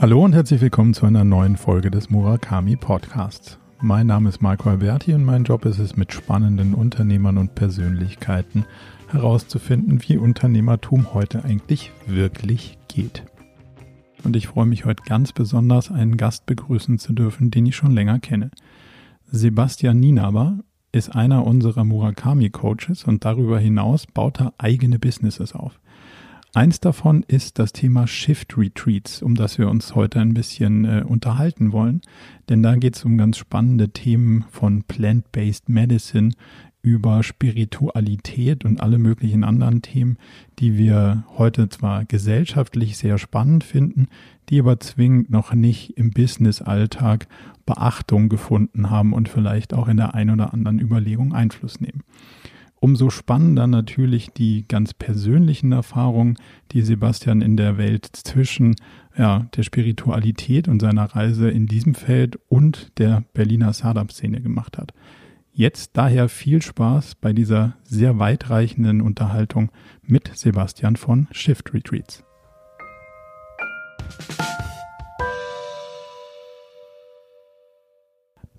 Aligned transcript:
Hallo 0.00 0.24
und 0.24 0.32
herzlich 0.32 0.60
willkommen 0.60 0.94
zu 0.94 1.06
einer 1.06 1.24
neuen 1.24 1.56
Folge 1.56 1.90
des 1.90 2.08
Murakami 2.08 2.76
Podcasts. 2.76 3.58
Mein 3.80 4.06
Name 4.06 4.28
ist 4.28 4.40
Marco 4.40 4.70
Alberti 4.70 5.12
und 5.12 5.24
mein 5.24 5.42
Job 5.42 5.64
ist 5.64 5.80
es, 5.80 5.96
mit 5.96 6.12
spannenden 6.12 6.74
Unternehmern 6.74 7.36
und 7.36 7.56
Persönlichkeiten 7.56 8.64
herauszufinden, 9.08 10.00
wie 10.06 10.16
Unternehmertum 10.16 11.14
heute 11.14 11.44
eigentlich 11.44 11.90
wirklich 12.06 12.78
geht. 12.86 13.24
Und 14.22 14.36
ich 14.36 14.46
freue 14.46 14.66
mich 14.66 14.84
heute 14.84 15.02
ganz 15.02 15.32
besonders, 15.32 15.90
einen 15.90 16.16
Gast 16.16 16.46
begrüßen 16.46 17.00
zu 17.00 17.12
dürfen, 17.12 17.50
den 17.50 17.66
ich 17.66 17.74
schon 17.74 17.90
länger 17.90 18.20
kenne. 18.20 18.52
Sebastian 19.30 20.00
Nienaber 20.00 20.60
ist 20.90 21.14
einer 21.14 21.46
unserer 21.46 21.84
Murakami-Coaches 21.84 23.04
und 23.04 23.26
darüber 23.26 23.58
hinaus 23.58 24.06
baut 24.06 24.40
er 24.40 24.54
eigene 24.56 24.98
Businesses 24.98 25.52
auf. 25.52 25.78
Eins 26.54 26.80
davon 26.80 27.24
ist 27.28 27.58
das 27.58 27.74
Thema 27.74 28.06
Shift 28.06 28.56
Retreats, 28.56 29.20
um 29.20 29.34
das 29.34 29.58
wir 29.58 29.68
uns 29.68 29.94
heute 29.94 30.18
ein 30.20 30.32
bisschen 30.32 30.86
äh, 30.86 31.04
unterhalten 31.06 31.72
wollen. 31.72 32.00
Denn 32.48 32.62
da 32.62 32.74
geht 32.76 32.96
es 32.96 33.04
um 33.04 33.18
ganz 33.18 33.36
spannende 33.36 33.90
Themen 33.90 34.46
von 34.50 34.82
Plant-Based 34.84 35.68
Medicine 35.68 36.30
über 36.80 37.22
Spiritualität 37.22 38.64
und 38.64 38.80
alle 38.80 38.98
möglichen 38.98 39.44
anderen 39.44 39.82
Themen, 39.82 40.16
die 40.58 40.78
wir 40.78 41.24
heute 41.36 41.68
zwar 41.68 42.06
gesellschaftlich 42.06 42.96
sehr 42.96 43.18
spannend 43.18 43.62
finden, 43.62 44.08
die 44.48 44.60
aber 44.60 44.80
zwingend 44.80 45.28
noch 45.28 45.52
nicht 45.52 45.98
im 45.98 46.12
Business-Alltag 46.12 47.28
Beachtung 47.68 48.30
gefunden 48.30 48.88
haben 48.88 49.12
und 49.12 49.28
vielleicht 49.28 49.74
auch 49.74 49.88
in 49.88 49.98
der 49.98 50.14
ein 50.14 50.30
oder 50.30 50.54
anderen 50.54 50.78
Überlegung 50.78 51.34
Einfluss 51.34 51.82
nehmen. 51.82 52.02
Umso 52.80 53.10
spannender 53.10 53.66
natürlich 53.66 54.30
die 54.30 54.66
ganz 54.66 54.94
persönlichen 54.94 55.72
Erfahrungen, 55.72 56.38
die 56.72 56.80
Sebastian 56.80 57.42
in 57.42 57.58
der 57.58 57.76
Welt 57.76 58.06
zwischen 58.06 58.76
ja, 59.18 59.48
der 59.54 59.64
Spiritualität 59.64 60.66
und 60.66 60.80
seiner 60.80 61.04
Reise 61.04 61.50
in 61.50 61.66
diesem 61.66 61.94
Feld 61.94 62.38
und 62.48 62.98
der 62.98 63.24
Berliner 63.34 63.74
Startup-Szene 63.74 64.40
gemacht 64.40 64.78
hat. 64.78 64.94
Jetzt 65.52 65.90
daher 65.98 66.30
viel 66.30 66.62
Spaß 66.62 67.16
bei 67.16 67.34
dieser 67.34 67.76
sehr 67.82 68.18
weitreichenden 68.18 69.02
Unterhaltung 69.02 69.70
mit 70.02 70.30
Sebastian 70.34 70.96
von 70.96 71.28
Shift 71.32 71.74
Retreats. 71.74 72.24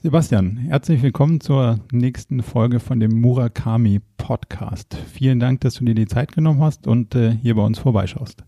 Sebastian, 0.01 0.55
herzlich 0.55 1.01
willkommen 1.01 1.41
zur 1.41 1.81
nächsten 1.91 2.41
Folge 2.41 2.79
von 2.79 3.01
dem 3.01 3.19
Murakami 3.19 3.99
Podcast. 4.15 4.95
Vielen 5.11 5.41
Dank, 5.41 5.59
dass 5.59 5.73
du 5.73 5.83
dir 5.83 5.93
die 5.93 6.07
Zeit 6.07 6.31
genommen 6.31 6.61
hast 6.61 6.87
und 6.87 7.15
äh, 7.15 7.31
hier 7.31 7.55
bei 7.55 7.63
uns 7.63 7.79
vorbeischaust. 7.79 8.45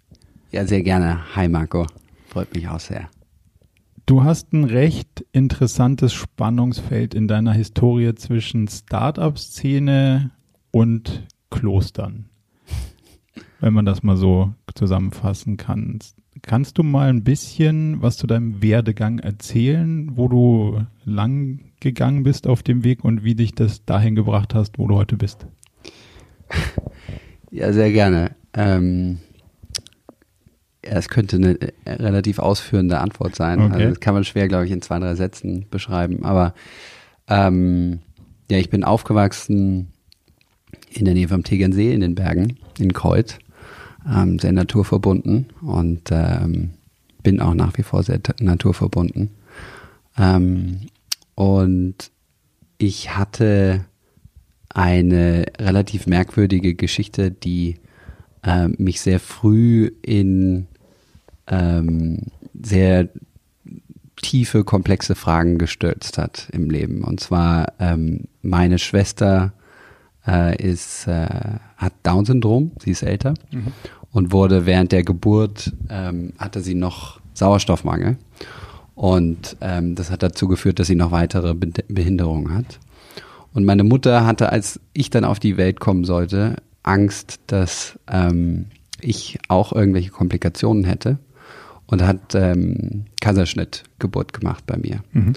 Ja, 0.52 0.66
sehr 0.66 0.82
gerne. 0.82 1.20
Hi 1.36 1.50
Marco, 1.50 1.88
freut 2.30 2.56
mich 2.56 2.70
auch 2.70 2.80
sehr. 2.80 3.10
Du 4.06 4.24
hast 4.24 4.54
ein 4.54 4.64
recht 4.64 5.26
interessantes 5.34 6.14
Spannungsfeld 6.14 7.14
in 7.14 7.28
deiner 7.28 7.52
Historie 7.52 8.16
zwischen 8.16 8.70
Startup-Szene 8.70 10.32
und 10.72 11.28
Klostern, 11.50 12.30
wenn 13.60 13.74
man 13.74 13.84
das 13.84 14.04
mal 14.04 14.16
so 14.16 14.54
zusammenfassen 14.74 15.58
kann. 15.58 16.00
Kannst 16.42 16.78
du 16.78 16.84
mal 16.84 17.10
ein 17.10 17.24
bisschen 17.24 18.02
was 18.02 18.18
zu 18.18 18.26
deinem 18.26 18.62
Werdegang 18.62 19.20
erzählen, 19.20 20.16
wo 20.16 20.28
du 20.30 20.86
lang 21.04 21.60
gegangen 21.82 22.24
bist 22.24 22.48
auf 22.48 22.64
dem 22.64 22.84
Weg 22.84 23.04
und 23.04 23.24
wie 23.24 23.36
dich 23.36 23.54
das 23.54 23.84
dahin 23.86 24.16
gebracht 24.16 24.56
hast, 24.56 24.80
wo 24.80 24.88
du 24.88 24.96
heute 24.96 25.18
bist? 25.18 25.46
Ja, 27.54 27.74
sehr 27.74 27.92
gerne. 27.92 28.32
Ähm, 28.54 29.20
ja, 30.86 30.94
es 30.94 31.10
könnte 31.10 31.36
eine 31.36 31.58
relativ 31.86 32.40
ausführende 32.40 33.00
Antwort 33.00 33.36
sein. 33.36 33.60
Okay. 33.60 33.74
Also 33.74 33.90
das 33.90 34.00
kann 34.00 34.14
man 34.14 34.24
schwer, 34.24 34.48
glaube 34.48 34.66
ich, 34.66 34.72
in 34.72 34.82
zwei, 34.82 35.00
drei 35.00 35.16
Sätzen 35.16 35.66
beschreiben. 35.70 36.24
Aber 36.24 36.54
ähm, 37.28 38.00
ja, 38.50 38.58
ich 38.58 38.70
bin 38.70 38.86
aufgewachsen 38.86 39.92
in 40.90 41.06
der 41.06 41.14
Nähe 41.14 41.28
vom 41.28 41.44
Tegernsee 41.44 41.94
in 41.94 42.00
den 42.00 42.16
Bergen 42.16 42.58
in 42.80 42.94
Kreuth 42.94 43.40
ähm, 44.10 44.40
sehr 44.40 44.52
naturverbunden 44.52 45.48
und 45.62 46.10
ähm, 46.12 46.72
bin 47.24 47.40
auch 47.40 47.54
nach 47.54 47.78
wie 47.78 47.84
vor 47.84 48.04
sehr 48.04 48.20
naturverbunden. 48.40 49.32
Ähm, 50.18 50.82
und 51.36 52.12
ich 52.78 53.16
hatte 53.16 53.86
eine 54.70 55.46
relativ 55.60 56.08
merkwürdige 56.08 56.74
Geschichte, 56.74 57.32
die 57.32 57.76
äh, 58.44 58.68
mich 58.68 59.02
sehr 59.02 59.20
früh 59.20 59.92
in 60.02 60.68
ähm, 61.48 62.28
sehr 62.60 63.10
tiefe, 64.22 64.64
komplexe 64.64 65.16
Fragen 65.16 65.58
gestürzt 65.58 66.18
hat 66.18 66.48
im 66.52 66.70
Leben. 66.70 67.04
Und 67.04 67.20
zwar 67.20 67.74
ähm, 67.80 68.26
meine 68.42 68.80
Schwester 68.80 69.54
äh, 70.28 70.56
ist, 70.62 71.08
äh, 71.08 71.28
hat 71.82 71.94
Down-Syndrom, 72.04 72.72
sie 72.80 72.92
ist 72.92 73.02
älter 73.02 73.34
mhm. 73.52 73.68
und 74.12 74.32
wurde 74.32 74.66
während 74.66 74.92
der 74.92 75.04
Geburt, 75.04 75.74
ähm, 75.90 76.34
hatte 76.38 76.62
sie 76.62 76.76
noch 76.76 77.20
Sauerstoffmangel. 77.34 78.18
Und 78.94 79.58
ähm, 79.62 79.96
das 79.96 80.12
hat 80.12 80.22
dazu 80.22 80.48
geführt, 80.48 80.80
dass 80.80 80.88
sie 80.88 80.96
noch 80.96 81.12
weitere 81.12 81.56
Be 81.56 81.72
Behinderungen 81.88 82.54
hat. 82.54 82.80
Und 83.54 83.66
meine 83.66 83.84
Mutter 83.84 84.26
hatte, 84.26 84.52
als 84.52 84.80
ich 84.94 85.10
dann 85.10 85.26
auf 85.26 85.40
die 85.40 85.58
Welt 85.58 85.80
kommen 85.80 86.06
sollte, 86.06 86.58
Angst, 86.84 87.40
dass 87.48 88.00
ähm, 88.08 88.68
ich 89.00 89.40
auch 89.48 89.74
irgendwelche 89.74 90.12
Komplikationen 90.12 90.84
hätte 90.84 91.18
und 91.88 92.04
hat 92.04 92.36
ähm, 92.36 93.06
Kaiserschnittgeburt 93.20 94.34
gemacht 94.34 94.66
bei 94.68 94.78
mir. 94.78 95.04
Mhm. 95.14 95.34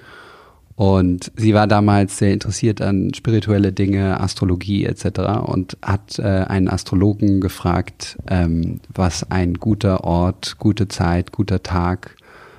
Und 0.76 1.30
sie 1.36 1.54
war 1.54 1.68
damals 1.68 2.18
sehr 2.18 2.32
interessiert 2.32 2.80
an 2.80 3.14
spirituelle 3.14 3.72
Dinge, 3.72 4.20
Astrologie 4.20 4.84
etc. 4.84 5.20
und 5.44 5.76
hat 5.82 6.18
äh, 6.18 6.22
einen 6.22 6.68
Astrologen 6.68 7.40
gefragt, 7.40 8.18
ähm, 8.28 8.80
was 8.92 9.30
ein 9.30 9.54
guter 9.54 10.02
Ort, 10.02 10.58
gute 10.58 10.88
Zeit, 10.88 11.30
guter 11.30 11.62
Tag 11.62 12.16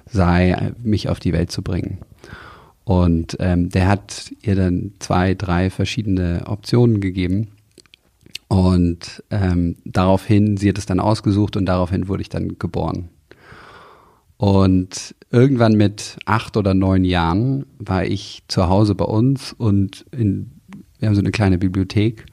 sei, 0.09 0.73
mich 0.81 1.09
auf 1.09 1.19
die 1.19 1.33
Welt 1.33 1.51
zu 1.51 1.61
bringen. 1.61 1.97
Und 2.85 3.35
ähm, 3.39 3.69
der 3.69 3.87
hat 3.87 4.31
ihr 4.43 4.55
dann 4.55 4.93
zwei, 4.99 5.33
drei 5.33 5.69
verschiedene 5.69 6.43
Optionen 6.45 7.01
gegeben. 7.01 7.49
Und 8.47 9.23
ähm, 9.31 9.75
daraufhin, 9.83 10.55
sie 10.55 10.69
hat 10.69 10.77
es 10.77 10.85
dann 10.85 10.99
ausgesucht 10.99 11.57
und 11.57 11.65
daraufhin 11.65 12.07
wurde 12.07 12.21
ich 12.21 12.29
dann 12.29 12.59
geboren. 12.59 13.09
Und 14.37 15.15
irgendwann 15.31 15.73
mit 15.75 16.17
acht 16.25 16.57
oder 16.57 16.73
neun 16.73 17.05
Jahren 17.05 17.65
war 17.77 18.03
ich 18.03 18.43
zu 18.47 18.67
Hause 18.67 18.95
bei 18.95 19.05
uns 19.05 19.53
und 19.53 20.05
in, 20.11 20.51
wir 20.99 21.07
haben 21.07 21.15
so 21.15 21.21
eine 21.21 21.31
kleine 21.31 21.57
Bibliothek 21.57 22.25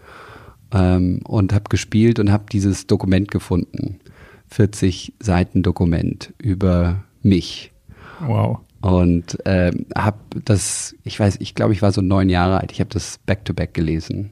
ähm, 0.73 1.21
und 1.25 1.53
habe 1.53 1.65
gespielt 1.69 2.19
und 2.19 2.33
habe 2.33 2.45
dieses 2.51 2.87
Dokument 2.87 3.31
gefunden. 3.31 4.01
40 4.49 5.15
Seiten 5.21 5.62
Dokument 5.62 6.35
über 6.39 7.05
mich. 7.23 7.73
Wow. 8.21 8.59
Und 8.81 9.39
ähm, 9.45 9.87
habe 9.97 10.19
das, 10.45 10.97
ich 11.05 11.19
weiß, 11.19 11.37
ich 11.39 11.55
glaube, 11.55 11.73
ich 11.73 11.83
war 11.83 11.93
so 11.93 12.01
neun 12.03 12.29
Jahre 12.29 12.59
alt. 12.59 12.73
Ich 12.73 12.81
habe 12.81 12.91
das 12.91 13.19
Back-to-Back 13.27 13.71
-back 13.71 13.75
gelesen 13.75 14.31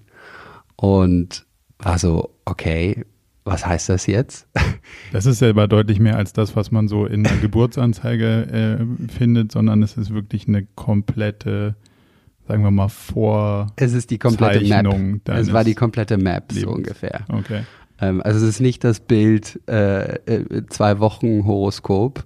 und 0.75 1.47
war 1.79 1.99
so, 1.99 2.31
okay, 2.45 3.05
was 3.45 3.67
heißt 3.67 3.89
das 3.89 4.07
jetzt? 4.07 4.47
Das 5.13 5.27
ist 5.27 5.41
ja 5.41 5.51
aber 5.51 5.69
deutlich 5.69 5.99
mehr 5.99 6.17
als 6.17 6.33
das, 6.33 6.57
was 6.57 6.71
man 6.71 6.89
so 6.89 7.05
in 7.05 7.25
der 7.25 7.37
Geburtsanzeige 7.41 8.79
äh, 8.81 9.09
findet, 9.13 9.53
sondern 9.53 9.83
es 9.83 9.97
ist 9.97 10.13
wirklich 10.13 10.47
eine 10.49 10.67
komplette, 10.75 11.75
sagen 12.47 12.63
wir 12.63 12.71
mal, 12.71 12.89
Vor. 12.89 13.69
Es 13.77 13.93
ist 13.93 14.11
die 14.11 14.19
komplette 14.19 14.65
Map. 14.65 15.29
Es 15.29 15.53
war 15.53 15.65
die 15.65 15.75
komplette 15.75 16.17
Map, 16.17 16.53
Lebens. 16.53 16.63
so 16.63 16.75
ungefähr. 16.75 17.25
Okay. 17.29 17.63
Ähm, 18.01 18.23
also 18.23 18.39
es 18.39 18.55
ist 18.55 18.61
nicht 18.61 18.85
das 18.85 19.01
Bild 19.01 19.61
äh, 19.69 20.15
äh 20.27 20.67
zwei 20.69 20.99
Wochen 20.99 21.45
Horoskop, 21.45 22.25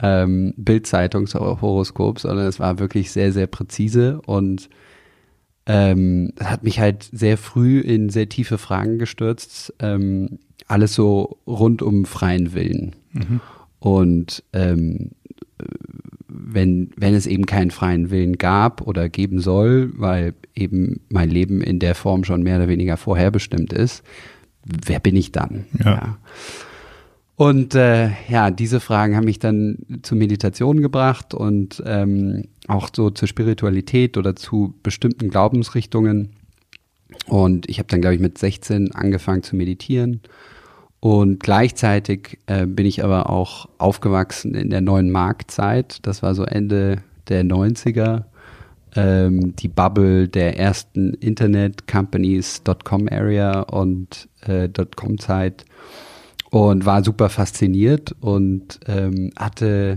ähm, 0.00 0.54
Bildzeitungshoroskop, 0.56 2.20
sondern 2.20 2.46
es 2.46 2.60
war 2.60 2.78
wirklich 2.78 3.10
sehr, 3.10 3.32
sehr 3.32 3.46
präzise 3.46 4.20
und 4.26 4.68
ähm, 5.68 6.32
hat 6.42 6.64
mich 6.64 6.80
halt 6.80 7.08
sehr 7.12 7.36
früh 7.36 7.78
in 7.78 8.08
sehr 8.08 8.28
tiefe 8.28 8.58
Fragen 8.58 8.98
gestürzt. 8.98 9.74
Ähm, 9.78 10.38
alles 10.66 10.94
so 10.94 11.38
rund 11.46 11.82
um 11.82 12.06
freien 12.06 12.54
Willen. 12.54 12.96
Mhm. 13.12 13.40
Und 13.78 14.42
ähm, 14.52 15.10
wenn, 16.28 16.90
wenn 16.96 17.14
es 17.14 17.26
eben 17.26 17.46
keinen 17.46 17.70
freien 17.70 18.10
Willen 18.10 18.38
gab 18.38 18.80
oder 18.86 19.08
geben 19.08 19.40
soll, 19.40 19.92
weil 19.96 20.34
eben 20.54 21.00
mein 21.10 21.30
Leben 21.30 21.60
in 21.60 21.78
der 21.78 21.94
Form 21.94 22.24
schon 22.24 22.42
mehr 22.42 22.56
oder 22.56 22.68
weniger 22.68 22.96
vorherbestimmt 22.96 23.72
ist, 23.72 24.02
wer 24.64 25.00
bin 25.00 25.16
ich 25.16 25.32
dann? 25.32 25.66
Ja. 25.78 25.84
ja. 25.84 26.18
Und 27.36 27.74
äh, 27.74 28.10
ja, 28.28 28.50
diese 28.50 28.80
Fragen 28.80 29.14
haben 29.14 29.26
mich 29.26 29.38
dann 29.38 29.78
zur 30.02 30.18
Meditation 30.18 30.80
gebracht 30.80 31.34
und 31.34 31.82
ähm, 31.86 32.44
auch 32.68 32.90
so 32.94 33.10
zur 33.10 33.26
Spiritualität 33.26 34.16
oder 34.16 34.36
zu 34.36 34.74
bestimmten 34.82 35.30
Glaubensrichtungen. 35.30 36.30
Und 37.26 37.68
ich 37.68 37.78
habe 37.78 37.88
dann, 37.88 38.00
glaube 38.00 38.14
ich, 38.14 38.20
mit 38.20 38.38
16 38.38 38.94
angefangen 38.94 39.42
zu 39.42 39.56
meditieren. 39.56 40.20
Und 41.00 41.40
gleichzeitig 41.40 42.38
äh, 42.46 42.66
bin 42.66 42.86
ich 42.86 43.04
aber 43.04 43.30
auch 43.30 43.68
aufgewachsen 43.78 44.54
in 44.54 44.70
der 44.70 44.80
neuen 44.80 45.10
Marktzeit. 45.10 45.98
Das 46.02 46.22
war 46.22 46.34
so 46.34 46.44
Ende 46.44 47.02
der 47.28 47.44
90er. 47.44 48.24
Ähm, 48.96 49.54
die 49.56 49.68
Bubble 49.68 50.28
der 50.28 50.58
ersten 50.58 51.14
Internet-Companies, 51.14 52.62
Dotcom-Area 52.64 53.60
und 53.60 54.28
äh, 54.46 54.68
Dotcom-Zeit 54.68 55.64
und 56.50 56.86
war 56.86 57.04
super 57.04 57.28
fasziniert 57.28 58.14
und 58.20 58.80
ähm, 58.86 59.30
hatte 59.36 59.96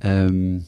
ähm, 0.00 0.64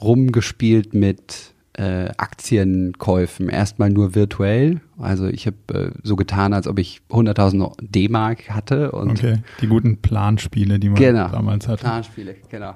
rumgespielt 0.00 0.94
mit 0.94 1.54
äh, 1.74 2.08
Aktienkäufen. 2.16 3.48
Erstmal 3.48 3.90
nur 3.90 4.14
virtuell. 4.14 4.80
Also 4.98 5.26
ich 5.26 5.46
habe 5.46 5.56
äh, 5.72 5.90
so 6.02 6.16
getan, 6.16 6.52
als 6.52 6.66
ob 6.66 6.78
ich 6.78 7.02
100.000 7.10 7.74
D-Mark 7.80 8.50
hatte. 8.50 8.92
Und 8.92 9.10
okay, 9.10 9.38
die 9.60 9.66
guten 9.66 9.98
Planspiele, 9.98 10.78
die 10.78 10.88
man 10.88 10.98
genau, 10.98 11.28
damals 11.28 11.68
hatte. 11.68 11.84
Planspiele, 11.84 12.36
genau. 12.50 12.74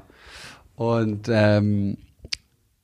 Und 0.77 1.29
ähm, 1.31 1.97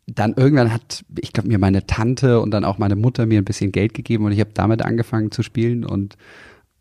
dann 0.06 0.34
irgendwann 0.34 0.72
hat, 0.72 1.04
ich 1.18 1.32
glaube, 1.32 1.48
mir 1.48 1.58
meine 1.58 1.86
Tante 1.86 2.40
und 2.40 2.50
dann 2.52 2.64
auch 2.64 2.78
meine 2.78 2.96
Mutter 2.96 3.26
mir 3.26 3.40
ein 3.40 3.44
bisschen 3.44 3.72
Geld 3.72 3.92
gegeben 3.92 4.24
und 4.24 4.32
ich 4.32 4.40
habe 4.40 4.50
damit 4.54 4.82
angefangen 4.82 5.32
zu 5.32 5.42
spielen 5.42 5.84
und 5.84 6.16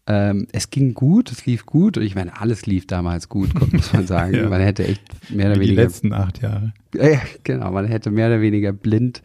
ähm, 0.07 0.47
es 0.51 0.69
ging 0.69 0.93
gut, 0.93 1.31
es 1.31 1.45
lief 1.45 1.65
gut 1.65 1.97
und 1.97 2.03
ich 2.03 2.15
meine, 2.15 2.39
alles 2.39 2.65
lief 2.65 2.85
damals 2.85 3.27
gut, 3.29 3.49
muss 3.73 3.91
man 3.91 4.05
sagen. 4.07 4.35
ja. 4.35 4.49
Man 4.49 4.61
hätte 4.61 4.85
echt 4.85 5.01
mehr 5.31 5.47
oder 5.47 5.55
Wie 5.55 5.61
weniger. 5.61 5.81
Die 5.81 5.87
letzten 5.87 6.13
acht 6.13 6.41
Jahre. 6.41 6.73
Ja, 6.93 7.19
genau, 7.43 7.71
man 7.71 7.85
hätte 7.85 8.11
mehr 8.11 8.27
oder 8.27 8.41
weniger 8.41 8.71
blind 8.71 9.23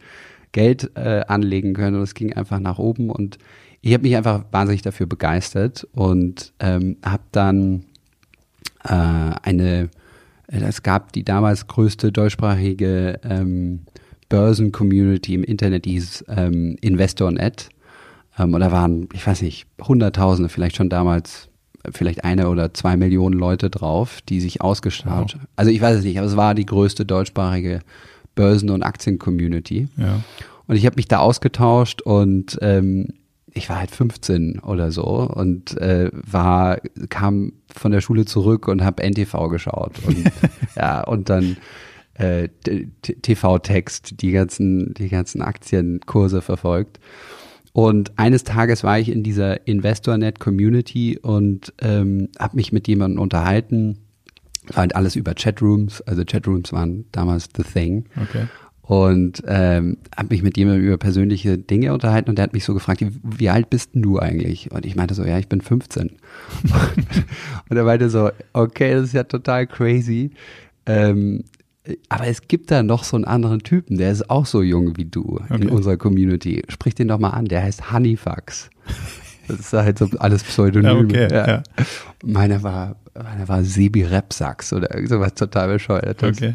Geld 0.53 0.91
äh, 0.95 1.21
anlegen 1.27 1.73
können 1.73 1.97
und 1.97 2.03
es 2.03 2.13
ging 2.13 2.33
einfach 2.33 2.59
nach 2.59 2.77
oben 2.77 3.09
und 3.09 3.37
ich 3.81 3.93
habe 3.93 4.03
mich 4.03 4.15
einfach 4.15 4.45
wahnsinnig 4.51 4.81
dafür 4.81 5.07
begeistert 5.07 5.87
und 5.93 6.53
ähm, 6.59 6.97
habe 7.03 7.23
dann 7.31 7.85
äh, 8.83 8.89
eine, 9.41 9.89
es 10.47 10.83
gab 10.83 11.13
die 11.13 11.23
damals 11.23 11.67
größte 11.67 12.11
deutschsprachige 12.11 13.19
ähm, 13.23 13.81
Börsen-Community 14.29 15.33
im 15.35 15.43
Internet, 15.43 15.85
die 15.85 15.91
hieß 15.91 16.25
ähm, 16.29 16.77
InvestorNet 16.81 17.69
ähm, 18.37 18.53
und 18.53 18.61
da 18.61 18.71
waren, 18.71 19.07
ich 19.13 19.25
weiß 19.25 19.41
nicht, 19.41 19.67
Hunderttausende, 19.81 20.49
vielleicht 20.49 20.75
schon 20.75 20.89
damals, 20.89 21.49
vielleicht 21.91 22.23
eine 22.23 22.49
oder 22.49 22.73
zwei 22.73 22.95
Millionen 22.95 23.37
Leute 23.37 23.69
drauf, 23.69 24.19
die 24.27 24.39
sich 24.39 24.61
ausgestaut. 24.61 25.35
Wow. 25.35 25.47
Also 25.55 25.71
ich 25.71 25.81
weiß 25.81 25.97
es 25.97 26.03
nicht, 26.03 26.17
aber 26.17 26.27
es 26.27 26.37
war 26.37 26.53
die 26.53 26.65
größte 26.65 27.05
deutschsprachige 27.05 27.81
Börsen- 28.35 28.69
und 28.69 28.83
Aktien-Community. 28.83 29.87
Ja. 29.97 30.21
Und 30.67 30.75
ich 30.75 30.85
habe 30.85 30.95
mich 30.95 31.07
da 31.07 31.19
ausgetauscht 31.19 32.01
und 32.01 32.57
ähm, 32.61 33.07
ich 33.53 33.69
war 33.69 33.79
halt 33.79 33.91
15 33.91 34.59
oder 34.59 34.91
so 34.91 35.03
und 35.03 35.77
äh, 35.77 36.09
war 36.13 36.77
kam 37.09 37.53
von 37.67 37.91
der 37.91 38.01
Schule 38.01 38.25
zurück 38.25 38.67
und 38.67 38.83
habe 38.83 39.03
NTV 39.03 39.49
geschaut 39.49 39.93
und 40.05 40.31
ja 40.77 41.03
und 41.03 41.29
dann 41.29 41.57
äh, 42.13 42.47
TV-Text 42.47 44.21
die 44.21 44.31
ganzen 44.31 44.93
die 44.93 45.09
ganzen 45.09 45.41
Aktienkurse 45.41 46.41
verfolgt 46.41 46.99
und 47.73 48.17
eines 48.17 48.43
Tages 48.43 48.83
war 48.83 48.99
ich 48.99 49.09
in 49.09 49.23
dieser 49.23 49.65
InvestorNet 49.67 50.39
Community 50.39 51.17
und 51.17 51.73
ähm, 51.81 52.29
habe 52.37 52.57
mich 52.57 52.71
mit 52.71 52.87
jemandem 52.87 53.19
unterhalten. 53.19 53.97
War 54.67 54.81
halt 54.81 54.95
alles 54.95 55.15
über 55.15 55.33
Chatrooms. 55.33 56.01
Also 56.01 56.23
Chatrooms 56.25 56.73
waren 56.73 57.05
damals 57.11 57.49
the 57.55 57.63
thing. 57.63 58.05
Okay. 58.21 58.47
Und 58.81 59.41
ähm, 59.47 59.97
habe 60.17 60.29
mich 60.31 60.43
mit 60.43 60.57
jemandem 60.57 60.85
über 60.85 60.97
persönliche 60.97 61.57
Dinge 61.57 61.93
unterhalten 61.93 62.29
und 62.29 62.37
der 62.37 62.43
hat 62.43 62.53
mich 62.53 62.65
so 62.65 62.73
gefragt, 62.73 63.05
wie, 63.23 63.49
alt 63.49 63.69
bist 63.69 63.95
denn 63.95 64.01
du 64.01 64.19
eigentlich? 64.19 64.69
Und 64.71 64.85
ich 64.85 64.97
meinte 64.97 65.13
so, 65.13 65.23
ja, 65.23 65.39
ich 65.39 65.47
bin 65.47 65.61
15. 65.61 66.09
und 67.69 67.77
er 67.77 67.83
meinte 67.85 68.09
so, 68.09 68.31
okay, 68.51 68.93
das 68.93 69.03
ist 69.05 69.13
ja 69.13 69.23
total 69.23 69.65
crazy. 69.65 70.31
Ähm, 70.85 71.45
aber 72.09 72.27
es 72.27 72.47
gibt 72.47 72.69
da 72.71 72.83
noch 72.83 73.03
so 73.03 73.15
einen 73.15 73.25
anderen 73.25 73.59
Typen, 73.59 73.97
der 73.97 74.11
ist 74.11 74.29
auch 74.29 74.45
so 74.45 74.61
jung 74.61 74.97
wie 74.97 75.05
du 75.05 75.39
okay. 75.43 75.61
in 75.61 75.69
unserer 75.69 75.97
Community. 75.97 76.63
Sprich 76.69 76.95
den 76.95 77.07
doch 77.07 77.19
mal 77.19 77.31
an, 77.31 77.45
der 77.45 77.63
heißt 77.63 77.91
Honeyfax. 77.91 78.69
Das 79.47 79.59
ist 79.59 79.73
halt 79.73 79.97
so 79.97 80.07
alles 80.19 80.43
Pseudonym. 80.43 81.09
Ja, 81.09 81.25
okay, 81.25 81.33
ja. 81.33 81.47
Ja. 81.47 81.63
Meiner 82.23 82.63
war, 82.63 82.95
meiner 83.15 83.47
war 83.47 83.63
Sebi 83.63 84.03
Repsax 84.03 84.71
oder 84.73 84.89
sowas 85.07 85.33
total 85.33 85.73
bescheuertes. 85.73 86.37
Okay. 86.37 86.53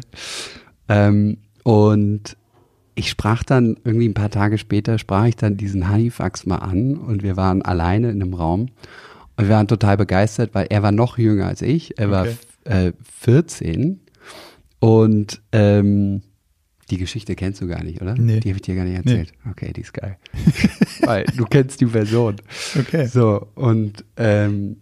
Ähm, 0.87 1.37
und 1.63 2.37
ich 2.95 3.09
sprach 3.09 3.43
dann 3.43 3.77
irgendwie 3.83 4.07
ein 4.07 4.13
paar 4.13 4.31
Tage 4.31 4.57
später, 4.57 4.97
sprach 4.97 5.25
ich 5.25 5.35
dann 5.35 5.57
diesen 5.57 5.91
Honeyfax 5.91 6.45
mal 6.45 6.57
an 6.57 6.95
und 6.95 7.21
wir 7.21 7.37
waren 7.37 7.61
alleine 7.61 8.09
in 8.09 8.21
einem 8.21 8.33
Raum 8.33 8.69
und 9.35 9.47
wir 9.47 9.55
waren 9.55 9.67
total 9.67 9.97
begeistert, 9.97 10.51
weil 10.53 10.67
er 10.69 10.81
war 10.81 10.91
noch 10.91 11.17
jünger 11.17 11.47
als 11.47 11.61
ich. 11.61 11.99
Er 11.99 12.07
okay. 12.07 12.35
war 12.65 12.73
äh, 12.73 12.93
14 13.19 13.99
und 14.79 15.41
ähm, 15.51 16.21
die 16.89 16.97
Geschichte 16.97 17.35
kennst 17.35 17.61
du 17.61 17.67
gar 17.67 17.83
nicht, 17.83 18.01
oder? 18.01 18.15
Nee. 18.15 18.39
Die 18.39 18.49
habe 18.49 18.57
ich 18.57 18.61
dir 18.61 18.75
gar 18.75 18.85
nicht 18.85 18.97
erzählt. 18.97 19.33
Nee. 19.43 19.51
Okay, 19.51 19.73
die 19.73 19.81
ist 19.81 19.93
geil. 19.93 20.17
Weil 21.01 21.25
du 21.35 21.45
kennst 21.45 21.81
die 21.81 21.85
Person. 21.85 22.37
Okay. 22.79 23.07
So, 23.07 23.47
und 23.55 24.05
ähm, 24.15 24.77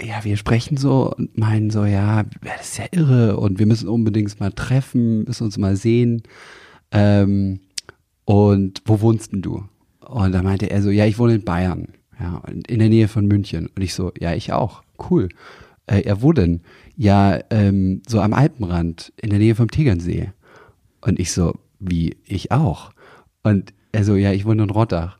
ja, 0.00 0.24
wir 0.24 0.36
sprechen 0.36 0.76
so 0.76 1.12
und 1.14 1.36
meinen 1.36 1.70
so, 1.70 1.84
ja, 1.84 2.24
das 2.42 2.70
ist 2.70 2.78
ja 2.78 2.86
irre 2.92 3.36
und 3.36 3.58
wir 3.58 3.66
müssen 3.66 3.88
unbedingt 3.88 4.38
mal 4.40 4.52
treffen, 4.52 5.24
müssen 5.24 5.44
uns 5.44 5.58
mal 5.58 5.76
sehen. 5.76 6.22
Ähm, 6.90 7.60
und 8.24 8.82
wo 8.84 9.00
wohnst 9.00 9.32
denn 9.32 9.42
du? 9.42 9.64
Und 10.00 10.32
da 10.32 10.42
meinte 10.42 10.70
er 10.70 10.82
so, 10.82 10.90
ja, 10.90 11.04
ich 11.04 11.18
wohne 11.18 11.34
in 11.34 11.44
Bayern, 11.44 11.88
ja, 12.18 12.42
in 12.46 12.78
der 12.78 12.88
Nähe 12.88 13.08
von 13.08 13.26
München. 13.26 13.68
Und 13.74 13.82
ich 13.82 13.94
so, 13.94 14.12
ja, 14.18 14.34
ich 14.34 14.52
auch. 14.52 14.82
Cool. 15.10 15.28
Äh, 15.86 16.06
ja, 16.06 16.22
wo 16.22 16.32
denn? 16.32 16.62
Ja 16.98 17.38
ähm, 17.50 18.02
so 18.06 18.20
am 18.20 18.34
Alpenrand 18.34 19.12
in 19.16 19.30
der 19.30 19.38
Nähe 19.38 19.54
vom 19.54 19.70
Tegernsee. 19.70 20.32
Und 21.00 21.18
ich 21.18 21.32
so, 21.32 21.54
wie, 21.78 22.16
ich 22.26 22.50
auch. 22.50 22.90
Und 23.42 23.72
er 23.92 24.04
so, 24.04 24.16
ja, 24.16 24.32
ich 24.32 24.44
wohne 24.44 24.64
in 24.64 24.70
Rottach. 24.70 25.16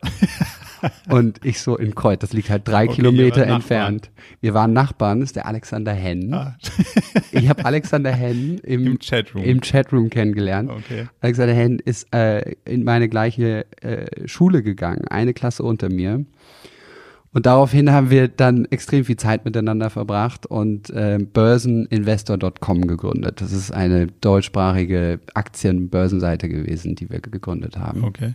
und 1.09 1.45
ich 1.45 1.61
so 1.61 1.77
in 1.77 1.95
Kreuz, 1.95 2.19
das 2.19 2.33
liegt 2.33 2.51
halt 2.51 2.67
drei 2.67 2.85
okay, 2.85 2.97
Kilometer 2.97 3.47
entfernt. 3.47 4.11
Wir 4.41 4.55
waren 4.55 4.73
Nachbarn, 4.73 5.21
das 5.21 5.31
ist 5.31 5.37
der 5.37 5.47
Alexander 5.47 5.93
Henn. 5.93 6.35
Ah. 6.35 6.59
ich 7.31 7.49
habe 7.49 7.65
Alexander 7.65 8.13
Henn 8.13 8.59
im, 8.65 8.87
Im, 8.87 8.99
Chatroom. 8.99 9.45
im 9.45 9.61
Chatroom 9.61 10.11
kennengelernt. 10.11 10.71
Okay. 10.71 11.07
Alexander 11.21 11.55
Henn 11.55 11.79
ist 11.79 12.13
äh, 12.13 12.57
in 12.65 12.83
meine 12.83 13.09
gleiche 13.09 13.67
äh, 13.83 14.27
Schule 14.27 14.65
gegangen, 14.65 15.07
eine 15.09 15.33
Klasse 15.33 15.63
unter 15.63 15.89
mir. 15.89 16.25
Und 17.33 17.47
daraufhin 17.47 17.93
haben 17.93 18.11
wir 18.11 18.29
dann 18.29 18.65
extrem 18.67 19.05
viel 19.05 19.17
Zeit 19.17 19.45
miteinander 19.45 19.91
verbracht 19.91 20.47
und 20.47 20.91
äh, 20.91 21.19
Börseninvestor.com 21.19 22.87
gegründet. 22.87 23.41
Das 23.41 23.53
ist 23.53 23.71
eine 23.71 24.07
deutschsprachige 24.07 25.21
Aktienbörsenseite 25.35 26.49
gewesen, 26.49 26.95
die 26.95 27.11
wir 27.11 27.21
gegründet 27.21 27.79
haben. 27.79 28.05
Okay. 28.05 28.33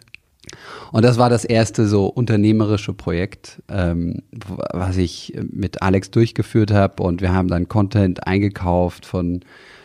Und 0.91 1.03
das 1.03 1.17
war 1.17 1.29
das 1.29 1.45
erste 1.45 1.87
so 1.87 2.05
unternehmerische 2.05 2.93
Projekt, 2.93 3.63
ähm, 3.69 4.21
was 4.31 4.97
ich 4.97 5.33
mit 5.51 5.81
Alex 5.81 6.11
durchgeführt 6.11 6.71
habe. 6.71 7.01
Und 7.01 7.21
wir 7.21 7.33
haben 7.33 7.47
dann 7.47 7.67
Content 7.67 8.27
eingekauft 8.27 9.05
von 9.05 9.41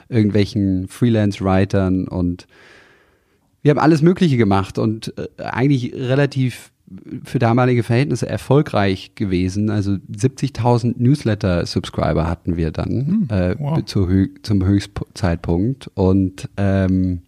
irgendwelchen 0.09 0.89
Freelance-Writern 0.89 2.09
und 2.09 2.47
wir 3.63 3.71
haben 3.71 3.79
alles 3.79 4.03
Mögliche 4.03 4.37
gemacht 4.37 4.79
und 4.79 5.13
äh, 5.19 5.43
eigentlich 5.43 5.93
relativ 5.95 6.71
für 7.25 7.39
damalige 7.39 7.83
Verhältnisse 7.83 8.29
erfolgreich 8.29 9.15
gewesen. 9.15 9.71
Also 9.71 9.93
70.000 9.93 10.95
Newsletter-Subscriber 10.99 12.27
hatten 12.27 12.57
wir 12.57 12.71
dann 12.71 13.29
hm, 13.29 13.29
äh, 13.31 13.55
wow. 13.59 13.85
zu, 13.85 14.09
zum 14.43 14.65
Höchstzeitpunkt. 14.65 15.91
Und 15.95 16.49
ähm, 16.57 17.23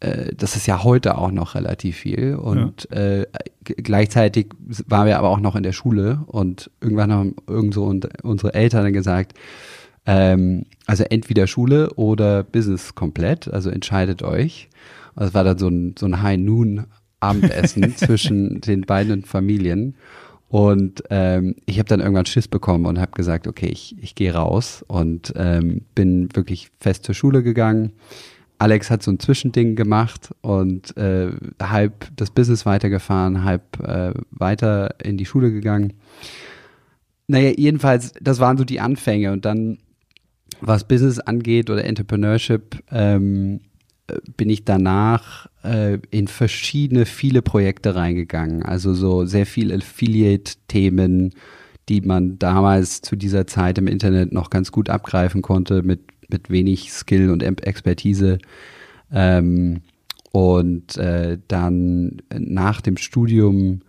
äh, 0.00 0.34
das 0.36 0.56
ist 0.56 0.66
ja 0.66 0.84
heute 0.84 1.18
auch 1.18 1.30
noch 1.30 1.54
relativ 1.54 1.96
viel. 1.96 2.34
Und 2.34 2.88
ja. 2.90 3.20
äh, 3.20 3.26
gleichzeitig 3.64 4.48
waren 4.86 5.06
wir 5.06 5.18
aber 5.18 5.30
auch 5.30 5.40
noch 5.40 5.56
in 5.56 5.62
der 5.62 5.72
Schule 5.72 6.20
und 6.26 6.70
irgendwann 6.80 7.12
haben 7.12 7.36
irgend 7.46 7.74
so 7.74 7.92
unsere 8.22 8.54
Eltern 8.54 8.84
dann 8.84 8.92
gesagt, 8.92 9.34
ähm, 10.06 10.64
also 10.86 11.04
entweder 11.04 11.46
Schule 11.46 11.92
oder 11.94 12.42
Business 12.42 12.94
komplett, 12.94 13.52
also 13.52 13.70
entscheidet 13.70 14.22
euch. 14.22 14.68
Das 15.16 15.34
war 15.34 15.42
dann 15.42 15.58
so 15.58 15.68
ein, 15.68 15.94
so 15.98 16.06
ein 16.06 16.22
High-Noon 16.22 16.84
Abendessen 17.20 17.94
zwischen 17.96 18.60
den 18.60 18.82
beiden 18.82 19.24
Familien. 19.24 19.96
Und 20.48 21.02
ähm, 21.10 21.56
ich 21.66 21.78
habe 21.78 21.88
dann 21.88 22.00
irgendwann 22.00 22.26
Schiss 22.26 22.48
bekommen 22.48 22.86
und 22.86 22.98
habe 22.98 23.12
gesagt, 23.12 23.46
okay, 23.46 23.66
ich, 23.66 23.96
ich 24.00 24.14
gehe 24.14 24.32
raus 24.32 24.82
und 24.88 25.32
ähm, 25.36 25.82
bin 25.94 26.34
wirklich 26.34 26.70
fest 26.80 27.04
zur 27.04 27.14
Schule 27.14 27.42
gegangen. 27.42 27.92
Alex 28.58 28.90
hat 28.90 29.02
so 29.02 29.10
ein 29.10 29.20
Zwischending 29.20 29.76
gemacht 29.76 30.34
und 30.40 30.96
äh, 30.96 31.30
halb 31.62 32.08
das 32.16 32.30
Business 32.30 32.66
weitergefahren, 32.66 33.44
halb 33.44 33.78
äh, 33.80 34.12
weiter 34.30 34.96
in 35.02 35.16
die 35.16 35.26
Schule 35.26 35.52
gegangen. 35.52 35.92
naja, 37.28 37.52
jedenfalls, 37.56 38.14
das 38.20 38.40
waren 38.40 38.56
so 38.56 38.64
die 38.64 38.80
Anfänge 38.80 39.32
und 39.32 39.44
dann, 39.44 39.78
was 40.60 40.88
Business 40.88 41.20
angeht 41.20 41.70
oder 41.70 41.84
Entrepreneurship, 41.84 42.82
ähm, 42.90 43.60
bin 44.36 44.50
ich 44.50 44.64
danach 44.64 45.48
äh, 45.62 45.98
in 46.10 46.28
verschiedene, 46.28 47.06
viele 47.06 47.42
Projekte 47.42 47.94
reingegangen. 47.94 48.62
Also 48.62 48.94
so 48.94 49.24
sehr 49.26 49.46
viel 49.46 49.72
Affiliate-Themen, 49.72 51.34
die 51.88 52.00
man 52.00 52.38
damals 52.38 53.02
zu 53.02 53.16
dieser 53.16 53.46
Zeit 53.46 53.78
im 53.78 53.86
Internet 53.86 54.32
noch 54.32 54.50
ganz 54.50 54.72
gut 54.72 54.90
abgreifen 54.90 55.42
konnte 55.42 55.82
mit, 55.82 56.00
mit 56.28 56.50
wenig 56.50 56.92
Skill 56.92 57.30
und 57.30 57.42
Expertise. 57.42 58.38
Ähm, 59.12 59.80
und 60.32 60.96
äh, 60.98 61.38
dann 61.48 62.22
nach 62.36 62.80
dem 62.80 62.96
Studium 62.96 63.80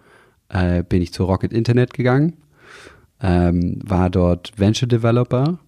äh, 0.50 0.84
bin 0.84 1.02
ich 1.02 1.14
zu 1.14 1.26
Rocket 1.26 1.54
Internet 1.54 1.94
gegangen, 1.94 2.34
ähm, 3.22 3.80
war 3.84 4.10
dort 4.10 4.58
Venture 4.58 4.88
Developer 4.88 5.60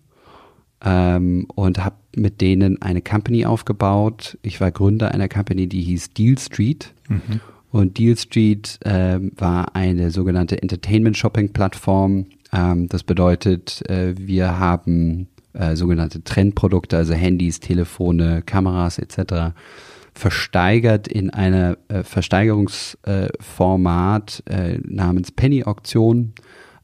ähm, 0.84 1.48
und 1.56 1.84
habe 1.84 1.96
mit 2.16 2.42
denen 2.42 2.82
eine 2.82 3.02
Company 3.02 3.46
aufgebaut. 3.46 4.38
Ich 4.42 4.60
war 4.60 4.72
Gründer 4.72 5.12
einer 5.12 5.30
Company, 5.30 5.68
die 5.68 5.82
hieß 5.82 6.14
Deal 6.14 6.38
Street. 6.38 6.94
Mhm. 7.08 7.40
Und 7.72 7.98
Deal 7.98 8.18
Street 8.18 8.80
ähm, 8.84 9.32
war 9.38 9.76
eine 9.76 10.12
sogenannte 10.12 10.62
Entertainment 10.62 11.18
Shopping 11.18 11.54
Plattform. 11.54 12.26
Ähm, 12.52 12.90
das 12.90 13.04
bedeutet, 13.04 13.82
äh, 13.90 14.14
wir 14.18 14.60
haben 14.60 15.28
äh, 15.54 15.76
sogenannte 15.76 16.24
Trendprodukte, 16.24 16.98
also 16.98 17.14
Handys, 17.14 17.60
Telefone, 17.60 18.42
Kameras 18.42 18.98
etc. 19.00 19.54
versteigert 20.14 21.08
in 21.08 21.30
einer 21.30 21.78
äh, 21.88 22.04
Versteigerungsformat 22.04 24.44
äh, 24.48 24.80
namens 24.84 25.32
Penny 25.32 25.64
Auktion. 25.64 26.34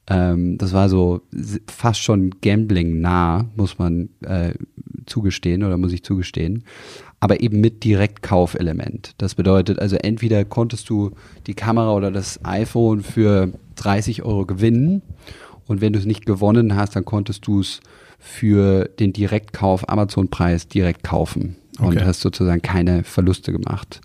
Ähm, 0.10 0.58
das 0.58 0.74
war 0.74 0.90
so 0.90 1.22
fast 1.68 2.02
schon 2.02 2.36
Gambling 2.42 3.02
nah, 3.02 3.46
muss 3.56 3.78
man 3.78 4.10
äh, 4.22 4.54
zugestehen 5.06 5.64
oder 5.64 5.78
muss 5.78 5.94
ich 5.94 6.04
zugestehen. 6.04 6.64
Aber 7.20 7.42
eben 7.42 7.62
mit 7.62 7.84
Direktkaufelement. 7.84 9.16
Das 9.18 9.36
bedeutet 9.36 9.80
also 9.80 9.96
entweder 9.96 10.46
konntest 10.46 10.90
du 10.90 11.12
die 11.48 11.56
Kamera 11.56 11.94
oder 11.94 12.12
das 12.12 12.44
iPhone 12.46 13.02
für 13.02 13.52
30 13.76 14.24
Euro 14.24 14.46
gewinnen 14.46 15.02
und 15.66 15.82
wenn 15.82 15.94
du 15.94 16.00
es 16.00 16.06
nicht 16.06 16.26
gewonnen 16.26 16.76
hast, 16.76 16.96
dann 16.96 17.06
konntest 17.06 17.46
du 17.48 17.60
es 17.60 17.82
für 18.20 18.86
den 19.00 19.14
Direktkauf 19.14 19.88
Amazon-Preis 19.90 20.68
direkt 20.68 21.04
kaufen 21.04 21.56
und 21.80 21.98
okay. 21.98 22.06
hast 22.06 22.22
sozusagen 22.22 22.62
keine 22.62 23.04
Verluste 23.04 23.52
gemacht. 23.52 24.02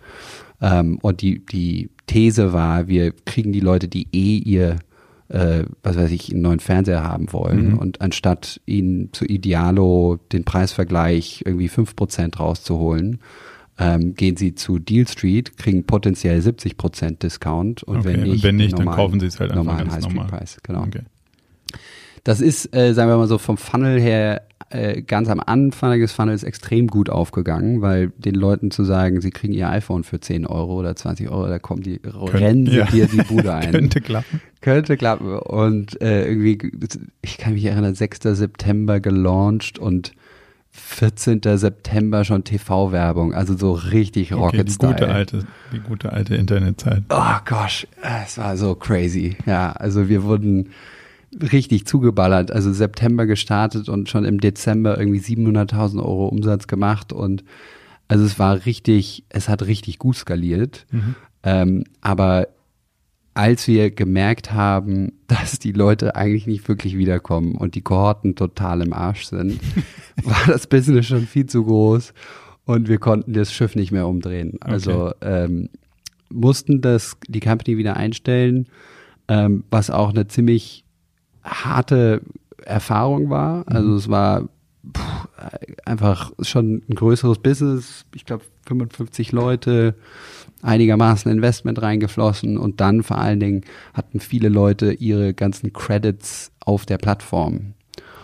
Ähm, 0.61 0.99
und 1.03 1.23
die, 1.23 1.45
die 1.47 1.91
These 2.07 2.53
war, 2.53 2.89
wir 2.89 3.13
kriegen 3.13 3.53
die 3.53 3.61
Leute, 3.61 3.89
die 3.89 4.07
eh 4.13 4.39
ihr 4.39 4.77
äh, 5.33 5.65
was 5.83 5.97
weiß 5.97 6.11
ich, 6.11 6.31
einen 6.31 6.43
neuen 6.43 6.61
Fernseher 6.61 7.03
haben 7.03 7.33
wollen 7.33 7.73
mhm. 7.73 7.79
und 7.79 8.01
anstatt 8.01 8.61
ihnen 8.67 9.12
zu 9.12 9.25
Idealo 9.25 10.19
den 10.31 10.45
Preisvergleich 10.45 11.43
irgendwie 11.47 11.69
5% 11.69 12.37
rauszuholen, 12.37 13.21
ähm, 13.79 14.15
gehen 14.15 14.37
sie 14.37 14.55
zu 14.55 14.79
Deal 14.79 15.09
Street, 15.09 15.57
kriegen 15.57 15.85
potenziell 15.85 16.39
70% 16.41 17.19
Discount 17.19 17.83
und 17.83 17.99
okay. 17.99 18.09
wenn 18.09 18.23
nicht, 18.23 18.33
und 18.33 18.43
wenn 18.43 18.57
nicht 18.57 18.79
dann 18.79 18.87
kaufen 18.87 19.21
sie 19.21 19.27
es 19.27 19.41
halt 19.41 19.53
einfach 19.53 19.65
normalen 19.65 19.91
High 19.91 20.05
Street 20.05 20.27
Preis. 20.27 20.59
Genau. 20.62 20.83
Okay. 20.83 21.01
Das 22.25 22.41
ist, 22.41 22.75
äh, 22.77 22.93
sagen 22.93 23.11
wir 23.11 23.17
mal 23.17 23.27
so, 23.27 23.39
vom 23.39 23.57
Funnel 23.57 24.01
her 24.01 24.43
äh, 24.73 25.02
ganz 25.02 25.29
am 25.29 25.41
Anfang 25.45 25.99
des 26.00 26.12
Funnels 26.12 26.43
extrem 26.43 26.87
gut 26.87 27.11
aufgegangen, 27.11 27.83
weil 27.83 28.09
den 28.17 28.35
Leuten 28.35 28.71
zu 28.71 28.85
sagen, 28.85 29.21
sie 29.21 29.31
kriegen 29.31 29.52
ihr 29.52 29.69
iPhone 29.69 30.05
für 30.05 30.21
10 30.21 30.47
Euro 30.47 30.79
oder 30.79 30.97
20 30.97 31.29
Euro, 31.29 31.47
da 31.47 31.59
kommen 31.59 31.83
die, 31.83 31.99
Könnt, 31.99 32.35
rennen 32.35 32.67
sie 32.67 32.79
ja. 32.79 32.87
dir 32.87 33.07
die 33.07 33.23
Bude 33.23 33.55
ein. 33.55 33.73
Könnte 33.73 34.00
klappen. 34.00 34.41
Könnte 34.61 34.97
klappen. 34.97 35.38
Und 35.38 36.00
äh, 36.00 36.26
irgendwie, 36.26 36.59
ich 37.21 37.38
kann 37.38 37.55
mich 37.55 37.64
erinnern, 37.64 37.95
6. 37.95 38.21
September 38.23 39.00
gelauncht 39.00 39.79
und 39.79 40.12
14. 40.73 41.43
September 41.43 42.25
schon 42.25 42.45
TV-Werbung, 42.45 43.35
also 43.35 43.57
so 43.57 43.73
richtig 43.73 44.33
okay, 44.33 44.43
Rocket 44.43 44.71
Style. 44.71 44.95
Die 44.95 45.00
gute 45.00 45.12
alte, 45.12 45.47
die 45.73 45.81
gute 45.81 46.12
alte 46.12 46.35
Internetzeit. 46.35 47.02
Oh 47.11 47.37
gosh, 47.45 47.87
es 48.25 48.38
war 48.38 48.57
so 48.57 48.75
crazy. 48.75 49.37
Ja, 49.45 49.73
also 49.73 50.09
wir 50.09 50.23
wurden 50.23 50.71
richtig 51.41 51.87
zugeballert. 51.87 52.51
Also 52.51 52.73
September 52.73 53.27
gestartet 53.27 53.89
und 53.89 54.09
schon 54.09 54.25
im 54.25 54.41
Dezember 54.41 54.99
irgendwie 54.99 55.21
700.000 55.21 55.99
Euro 55.99 56.29
Umsatz 56.29 56.67
gemacht 56.67 57.12
und 57.12 57.45
also 58.09 58.25
es 58.25 58.39
war 58.39 58.67
richtig, 58.67 59.25
es 59.31 59.49
hat 59.49 59.62
richtig 59.62 59.99
gut 59.99 60.17
skaliert. 60.17 60.87
Mhm. 60.91 61.15
Ähm, 61.45 61.85
aber 62.03 62.49
als 63.35 63.67
wir 63.67 63.91
gemerkt 63.91 64.53
haben, 64.53 65.12
dass 65.27 65.59
die 65.59 65.73
Leute 65.73 66.17
eigentlich 66.17 66.47
nicht 66.47 66.69
wirklich 66.69 66.97
wiederkommen 66.97 67.55
und 67.55 67.75
die 67.75 67.81
Kohorten 67.81 68.37
total 68.37 68.83
im 68.83 68.93
Arsch 68.93 69.25
sind, 69.25 69.59
war 70.25 70.43
das 70.47 70.67
Business 70.67 71.07
schon 71.07 71.27
viel 71.27 71.47
zu 71.47 71.65
groß 71.65 72.12
und 72.65 72.89
wir 72.89 72.99
konnten 72.99 73.33
das 73.33 73.53
Schiff 73.53 73.75
nicht 73.75 73.93
mehr 73.93 74.07
umdrehen. 74.07 74.59
Also 74.61 75.09
okay. 75.09 75.45
ähm, 75.45 75.69
mussten 76.29 76.81
das 76.81 77.17
die 77.29 77.41
Company 77.41 77.77
wieder 77.77 77.97
einstellen, 77.97 78.67
ähm, 79.29 79.65
was 79.71 79.91
auch 79.91 80.11
eine 80.11 80.29
ziemlich 80.29 80.85
harte 81.45 82.23
Erfahrung 82.65 83.31
war. 83.31 83.65
Also 83.67 83.89
mhm. 83.89 83.97
es 83.97 84.09
war 84.09 84.49
pff, 84.97 85.29
einfach 85.85 86.33
schon 86.41 86.83
ein 86.89 86.95
größeres 86.95 87.39
Business. 87.39 88.05
Ich 88.15 88.25
glaube 88.25 88.45
55 88.67 89.33
Leute, 89.33 89.95
einigermaßen 90.63 91.31
Investment 91.31 91.83
reingeflossen 91.83 92.57
und 92.57 92.81
dann 92.81 93.03
vor 93.03 93.19
allen 93.19 93.41
Dingen 93.41 93.63
hatten 93.95 94.21
viele 94.21 94.49
Leute 94.49 94.93
ihre 94.93 95.35
ganzen 95.35 95.73
Credits 95.73 96.53
auf 96.61 96.87
der 96.87 96.99
Plattform. 96.99 97.75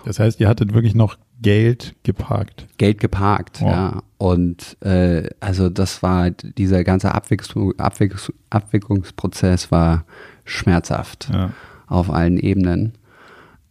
Das 0.04 0.20
heißt, 0.20 0.40
ihr 0.40 0.48
hattet 0.48 0.72
wirklich 0.72 0.94
noch 0.94 1.18
Geld 1.40 1.94
geparkt. 2.02 2.66
Geld 2.78 3.00
geparkt, 3.00 3.60
oh. 3.62 3.66
ja. 3.66 4.02
Und 4.16 4.76
äh, 4.80 5.28
also 5.38 5.68
das 5.68 6.02
war 6.02 6.30
dieser 6.30 6.82
ganze 6.82 7.14
Abwicklung, 7.14 7.78
Abwicklungs, 7.78 8.32
Abwicklungsprozess 8.50 9.70
war 9.70 10.04
schmerzhaft 10.44 11.28
ja. 11.32 11.52
auf 11.86 12.10
allen 12.10 12.38
Ebenen. 12.38 12.94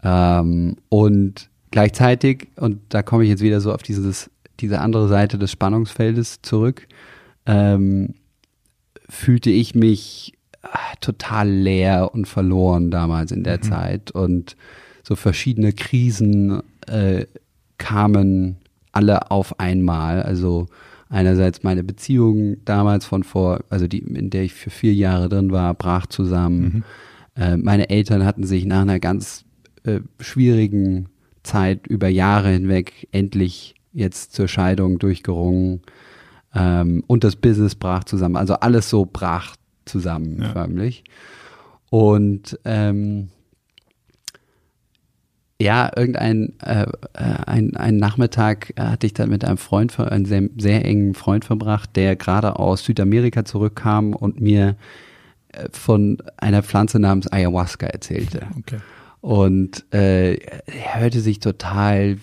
Ähm, 0.04 0.77
und 0.89 1.50
gleichzeitig, 1.72 2.48
und 2.56 2.80
da 2.89 3.01
komme 3.01 3.24
ich 3.24 3.30
jetzt 3.30 3.42
wieder 3.42 3.62
so 3.62 3.74
auf 3.74 3.84
dieses, 3.84 4.30
diese 4.60 4.80
andere 4.82 5.08
Seite 5.08 5.38
des 5.38 5.51
Spannungsfeldes 5.51 6.42
zurück, 6.42 6.88
ähm, 7.46 8.16
fühlte 9.10 9.50
ich 9.50 9.75
mich 9.75 10.34
ah, 10.62 10.96
total 11.01 11.50
leer 11.50 12.13
und 12.13 12.27
verloren 12.27 12.92
damals 12.92 13.32
in 13.32 13.44
der 13.44 13.58
mhm. 13.58 13.62
Zeit. 13.63 14.12
Und 14.12 14.56
so 15.04 15.16
verschiedene 15.16 15.74
Krisen 15.74 16.62
äh, 16.88 17.25
kamen 17.77 18.58
alle 18.92 19.32
auf 19.32 19.60
einmal. 19.60 20.24
Also 20.24 20.68
einerseits 21.10 21.63
meine 21.63 21.84
Beziehung 21.84 22.58
damals 22.66 23.06
von 23.06 23.24
vor, 23.24 23.62
also 23.70 23.88
die, 23.88 24.00
in 24.00 24.30
der 24.30 24.44
ich 24.44 24.54
für 24.54 24.70
vier 24.70 24.94
Jahre 24.94 25.30
drin 25.30 25.51
war, 25.51 25.74
brach 25.74 26.08
zusammen. 26.08 26.84
Mhm. 27.36 27.42
Äh, 27.42 27.58
meine 27.58 27.89
Eltern 27.89 28.25
hatten 28.25 28.44
sich 28.44 28.66
nach 28.66 28.82
einer 28.82 29.00
ganz 29.00 29.46
äh, 29.88 30.01
schwierigen 30.20 31.10
Zeit 31.44 31.88
über 31.88 32.08
Jahre 32.08 32.50
hinweg 32.50 33.08
endlich 33.12 33.75
jetzt 33.94 34.34
zur 34.34 34.48
Scheidung 34.48 35.00
durchgerungen 35.00 35.82
ähm, 36.53 37.03
und 37.08 37.24
das 37.24 37.36
Business 37.36 37.75
brach 37.75 38.03
zusammen. 38.03 38.36
Also 38.36 38.56
alles 38.56 38.89
so 38.89 39.08
brach 39.12 39.56
zusammen 39.86 40.41
ja. 40.41 40.50
förmlich. 40.50 41.03
Und 41.89 42.60
ähm, 42.65 43.29
ja, 45.60 45.89
irgendein 45.96 46.53
äh, 46.62 46.84
äh 46.84 47.24
ein, 47.48 47.75
ein 47.75 47.98
Nachmittag 47.98 48.74
hatte 48.77 49.08
ich 49.08 49.13
dann 49.13 49.29
mit 49.29 49.44
einem 49.44 49.58
Freund, 49.58 49.98
einem 50.00 50.25
sehr, 50.25 50.50
sehr 50.58 50.86
engen 50.86 51.15
Freund 51.15 51.46
verbracht, 51.46 51.96
der 51.96 52.15
gerade 52.15 52.60
aus 52.60 52.84
Südamerika 52.84 53.46
zurückkam 53.46 54.13
und 54.13 54.39
mir 54.39 54.75
äh, 55.50 55.67
von 55.72 56.17
einer 56.38 56.62
Pflanze 56.62 57.00
namens 57.00 57.32
Ayahuasca 57.32 57.88
erzählte. 57.88 58.48
Okay. 58.60 58.77
Und 59.21 59.86
äh, 59.93 60.36
er 60.36 61.01
hörte 61.01 61.19
sich 61.21 61.39
total, 61.39 62.17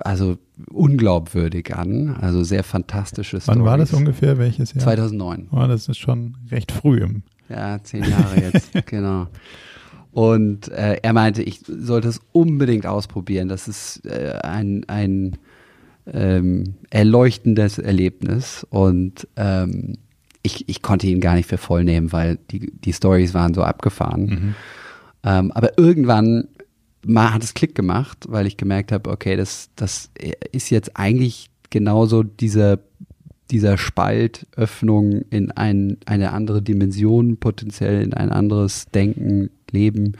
also 0.00 0.38
unglaubwürdig 0.70 1.74
an, 1.74 2.16
also 2.20 2.42
sehr 2.44 2.64
fantastisches. 2.64 3.46
Wann 3.46 3.56
Storys. 3.56 3.70
war 3.70 3.78
das 3.78 3.92
ungefähr? 3.92 4.38
Welches 4.38 4.72
Jahr? 4.72 4.84
2009. 4.84 5.48
Oh, 5.52 5.66
das 5.66 5.88
ist 5.88 5.98
schon 5.98 6.36
recht 6.50 6.72
früh. 6.72 7.02
Im 7.02 7.22
ja, 7.48 7.82
zehn 7.82 8.04
Jahre 8.04 8.40
jetzt, 8.40 8.72
genau. 8.86 9.28
Und 10.12 10.68
äh, 10.68 10.98
er 11.02 11.12
meinte, 11.12 11.42
ich 11.42 11.60
sollte 11.66 12.08
es 12.08 12.20
unbedingt 12.32 12.86
ausprobieren. 12.86 13.48
Das 13.48 13.68
ist 13.68 14.04
äh, 14.06 14.38
ein, 14.42 14.84
ein 14.88 15.36
ähm, 16.10 16.74
erleuchtendes 16.90 17.78
Erlebnis. 17.78 18.66
Und 18.70 19.28
ähm, 19.36 19.98
ich, 20.42 20.68
ich 20.68 20.80
konnte 20.80 21.06
ihn 21.06 21.20
gar 21.20 21.34
nicht 21.34 21.48
für 21.48 21.58
voll 21.58 21.84
nehmen, 21.84 22.12
weil 22.12 22.38
die, 22.50 22.72
die 22.72 22.92
Stories 22.92 23.34
waren 23.34 23.52
so 23.52 23.62
abgefahren. 23.62 24.26
Mhm. 24.26 24.54
Ähm, 25.26 25.52
aber 25.52 25.76
irgendwann 25.78 26.48
mal 27.04 27.34
hat 27.34 27.44
es 27.44 27.52
Klick 27.52 27.74
gemacht, 27.74 28.24
weil 28.28 28.46
ich 28.46 28.56
gemerkt 28.56 28.90
habe, 28.92 29.10
okay, 29.10 29.36
das, 29.36 29.68
das 29.76 30.10
ist 30.52 30.70
jetzt 30.70 30.96
eigentlich 30.96 31.50
genauso 31.68 32.22
dieser, 32.22 32.78
dieser 33.50 33.76
Spalt, 33.76 34.46
Öffnung 34.56 35.22
in 35.30 35.50
ein, 35.50 35.98
eine 36.06 36.32
andere 36.32 36.62
Dimension, 36.62 37.36
potenziell 37.36 38.02
in 38.02 38.14
ein 38.14 38.30
anderes 38.30 38.86
Denken, 38.86 39.50
Leben. 39.70 40.14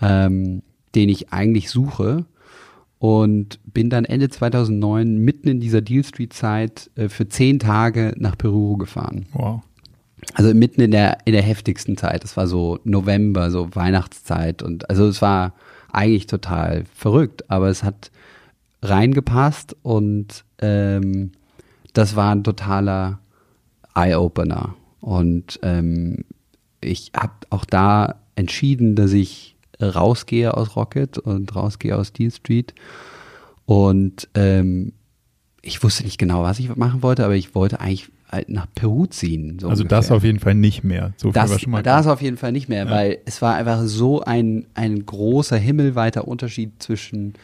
ähm, 0.00 0.62
den 0.94 1.08
ich 1.08 1.32
eigentlich 1.32 1.70
suche 1.70 2.24
und 2.98 3.60
bin 3.64 3.90
dann 3.90 4.04
Ende 4.04 4.28
2009 4.28 5.18
mitten 5.18 5.48
in 5.48 5.60
dieser 5.60 5.80
Deal 5.80 6.04
Street 6.04 6.32
Zeit 6.32 6.90
äh, 6.96 7.08
für 7.08 7.28
zehn 7.28 7.58
Tage 7.58 8.14
nach 8.16 8.36
Peru 8.36 8.76
gefahren. 8.76 9.26
Wow. 9.32 9.62
Also 10.34 10.52
mitten 10.54 10.80
in 10.80 10.90
der 10.90 11.18
in 11.24 11.32
der 11.32 11.42
heftigsten 11.42 11.96
Zeit. 11.96 12.24
Das 12.24 12.36
war 12.36 12.46
so 12.46 12.78
November, 12.84 13.50
so 13.50 13.74
Weihnachtszeit 13.74 14.62
und 14.62 14.88
also 14.90 15.06
es 15.06 15.22
war 15.22 15.54
eigentlich 15.92 16.26
total 16.26 16.84
verrückt, 16.94 17.50
aber 17.50 17.68
es 17.68 17.82
hat 17.82 18.10
reingepasst 18.82 19.76
und 19.82 20.44
ähm, 20.60 21.32
das 21.92 22.14
war 22.14 22.32
ein 22.32 22.44
totaler 22.44 23.20
Eye-Opener. 23.94 24.74
Und 25.00 25.58
ähm, 25.62 26.24
ich 26.80 27.12
habe 27.16 27.32
auch 27.50 27.64
da 27.64 28.16
entschieden, 28.36 28.94
dass 28.94 29.12
ich 29.12 29.56
rausgehe 29.80 30.56
aus 30.56 30.76
Rocket 30.76 31.18
und 31.18 31.54
rausgehe 31.54 31.96
aus 31.96 32.12
Deal 32.12 32.30
Street. 32.30 32.74
Und 33.66 34.28
ähm, 34.34 34.92
ich 35.62 35.82
wusste 35.82 36.04
nicht 36.04 36.18
genau, 36.18 36.42
was 36.42 36.58
ich 36.58 36.74
machen 36.76 37.02
wollte, 37.02 37.24
aber 37.24 37.34
ich 37.34 37.54
wollte 37.54 37.80
eigentlich 37.80 38.10
halt 38.30 38.48
nach 38.48 38.66
Peru 38.74 39.06
ziehen. 39.06 39.58
So 39.58 39.68
also 39.68 39.82
ungefähr. 39.82 39.98
das 39.98 40.10
auf 40.10 40.24
jeden 40.24 40.38
Fall 40.38 40.54
nicht 40.54 40.84
mehr. 40.84 41.12
So 41.16 41.32
das, 41.32 41.50
war 41.50 41.58
schon 41.58 41.72
mal 41.72 41.82
das 41.82 42.06
auf 42.06 42.20
jeden 42.20 42.36
Fall 42.36 42.52
nicht 42.52 42.68
mehr, 42.68 42.84
ja. 42.84 42.90
weil 42.90 43.18
es 43.24 43.40
war 43.42 43.54
einfach 43.54 43.82
so 43.84 44.22
ein, 44.22 44.66
ein 44.74 45.04
großer 45.06 45.56
himmelweiter 45.56 46.28
Unterschied 46.28 46.82
zwischen 46.82 47.34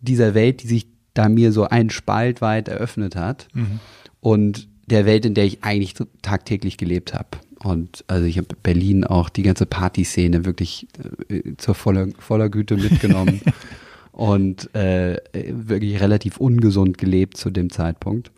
dieser 0.00 0.34
Welt, 0.34 0.62
die 0.62 0.68
sich 0.68 0.86
da 1.14 1.28
mir 1.28 1.52
so 1.52 1.64
einen 1.64 1.90
Spalt 1.90 2.40
weit 2.40 2.68
eröffnet 2.68 3.16
hat 3.16 3.48
mhm. 3.54 3.80
und 4.20 4.68
der 4.86 5.06
Welt, 5.06 5.24
in 5.24 5.34
der 5.34 5.44
ich 5.44 5.64
eigentlich 5.64 5.94
tagtäglich 6.22 6.76
gelebt 6.76 7.14
habe. 7.14 7.28
Und 7.62 8.04
also 8.08 8.26
ich 8.26 8.36
habe 8.36 8.48
Berlin 8.62 9.04
auch 9.04 9.30
die 9.30 9.42
ganze 9.42 9.64
Partyszene 9.64 10.44
wirklich 10.44 10.86
äh, 11.30 11.54
zur 11.56 11.74
voller, 11.74 12.08
voller 12.18 12.50
Güte 12.50 12.76
mitgenommen 12.76 13.40
und 14.12 14.74
äh, 14.74 15.16
wirklich 15.32 16.00
relativ 16.00 16.36
ungesund 16.36 16.98
gelebt 16.98 17.38
zu 17.38 17.50
dem 17.50 17.70
Zeitpunkt. 17.70 18.30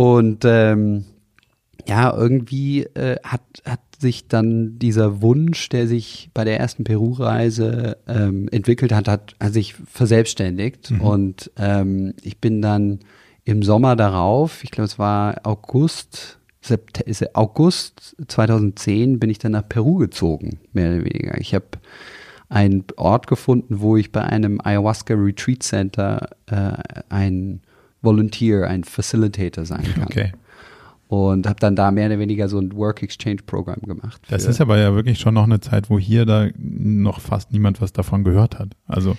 Und 0.00 0.46
ähm, 0.46 1.04
ja, 1.86 2.16
irgendwie 2.16 2.84
äh, 2.84 3.16
hat, 3.22 3.42
hat 3.66 3.80
sich 3.98 4.28
dann 4.28 4.78
dieser 4.78 5.20
Wunsch, 5.20 5.68
der 5.68 5.86
sich 5.86 6.30
bei 6.32 6.42
der 6.44 6.58
ersten 6.58 6.84
Peru-Reise 6.84 7.98
ähm, 8.08 8.48
entwickelt 8.50 8.92
hat, 8.92 9.08
hat, 9.08 9.36
hat 9.38 9.52
sich 9.52 9.74
verselbstständigt. 9.74 10.90
Mhm. 10.90 11.00
Und 11.02 11.50
ähm, 11.58 12.14
ich 12.22 12.38
bin 12.38 12.62
dann 12.62 13.00
im 13.44 13.62
Sommer 13.62 13.94
darauf, 13.94 14.64
ich 14.64 14.70
glaube 14.70 14.86
es 14.86 14.98
war 14.98 15.42
August, 15.42 16.38
August 17.34 18.16
2010 18.26 19.18
bin 19.18 19.28
ich 19.28 19.38
dann 19.38 19.52
nach 19.52 19.68
Peru 19.68 19.96
gezogen, 19.96 20.60
mehr 20.72 20.94
oder 20.94 21.04
weniger. 21.04 21.38
Ich 21.38 21.54
habe 21.54 21.66
einen 22.48 22.84
Ort 22.96 23.26
gefunden, 23.26 23.80
wo 23.80 23.98
ich 23.98 24.12
bei 24.12 24.22
einem 24.22 24.62
Ayahuasca 24.64 25.12
Retreat 25.12 25.62
Center 25.62 26.30
äh, 26.46 26.72
ein 27.10 27.60
Volunteer, 28.02 28.68
ein 28.68 28.84
Facilitator 28.84 29.64
sein 29.64 29.84
kann. 29.94 30.04
Okay. 30.04 30.32
Und 31.08 31.48
habe 31.48 31.58
dann 31.58 31.74
da 31.74 31.90
mehr 31.90 32.06
oder 32.06 32.20
weniger 32.20 32.48
so 32.48 32.58
ein 32.60 32.72
Work 32.72 33.02
Exchange 33.02 33.38
Programm 33.44 33.80
gemacht. 33.80 34.22
Das 34.28 34.44
ist 34.44 34.60
aber 34.60 34.78
ja 34.78 34.94
wirklich 34.94 35.18
schon 35.18 35.34
noch 35.34 35.44
eine 35.44 35.58
Zeit, 35.58 35.90
wo 35.90 35.98
hier 35.98 36.24
da 36.24 36.48
noch 36.56 37.20
fast 37.20 37.50
niemand 37.50 37.80
was 37.80 37.92
davon 37.92 38.22
gehört 38.22 38.58
hat. 38.58 38.74
Also 38.86 39.16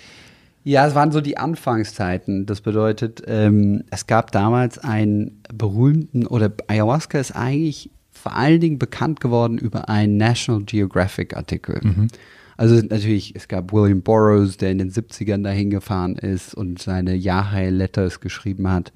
ja, 0.64 0.86
es 0.86 0.94
waren 0.94 1.10
so 1.10 1.20
die 1.20 1.38
Anfangszeiten. 1.38 2.46
Das 2.46 2.60
bedeutet, 2.60 3.22
ähm, 3.26 3.82
es 3.90 4.06
gab 4.06 4.30
damals 4.30 4.78
einen 4.78 5.42
berühmten, 5.52 6.26
oder 6.26 6.52
Ayahuasca 6.68 7.18
ist 7.18 7.32
eigentlich 7.32 7.90
vor 8.10 8.36
allen 8.36 8.60
Dingen 8.60 8.78
bekannt 8.78 9.20
geworden 9.20 9.58
über 9.58 9.88
einen 9.88 10.16
National 10.16 10.62
Geographic 10.62 11.36
Artikel. 11.36 11.80
Mhm. 11.82 12.08
Also 12.56 12.74
natürlich, 12.76 13.34
es 13.34 13.48
gab 13.48 13.72
William 13.72 14.02
Burroughs, 14.02 14.56
der 14.56 14.70
in 14.70 14.78
den 14.78 14.90
70ern 14.90 15.42
dahin 15.42 15.70
gefahren 15.70 16.16
ist 16.16 16.54
und 16.54 16.80
seine 16.80 17.14
Yahai-Letters 17.14 18.20
geschrieben 18.20 18.70
hat. 18.70 18.92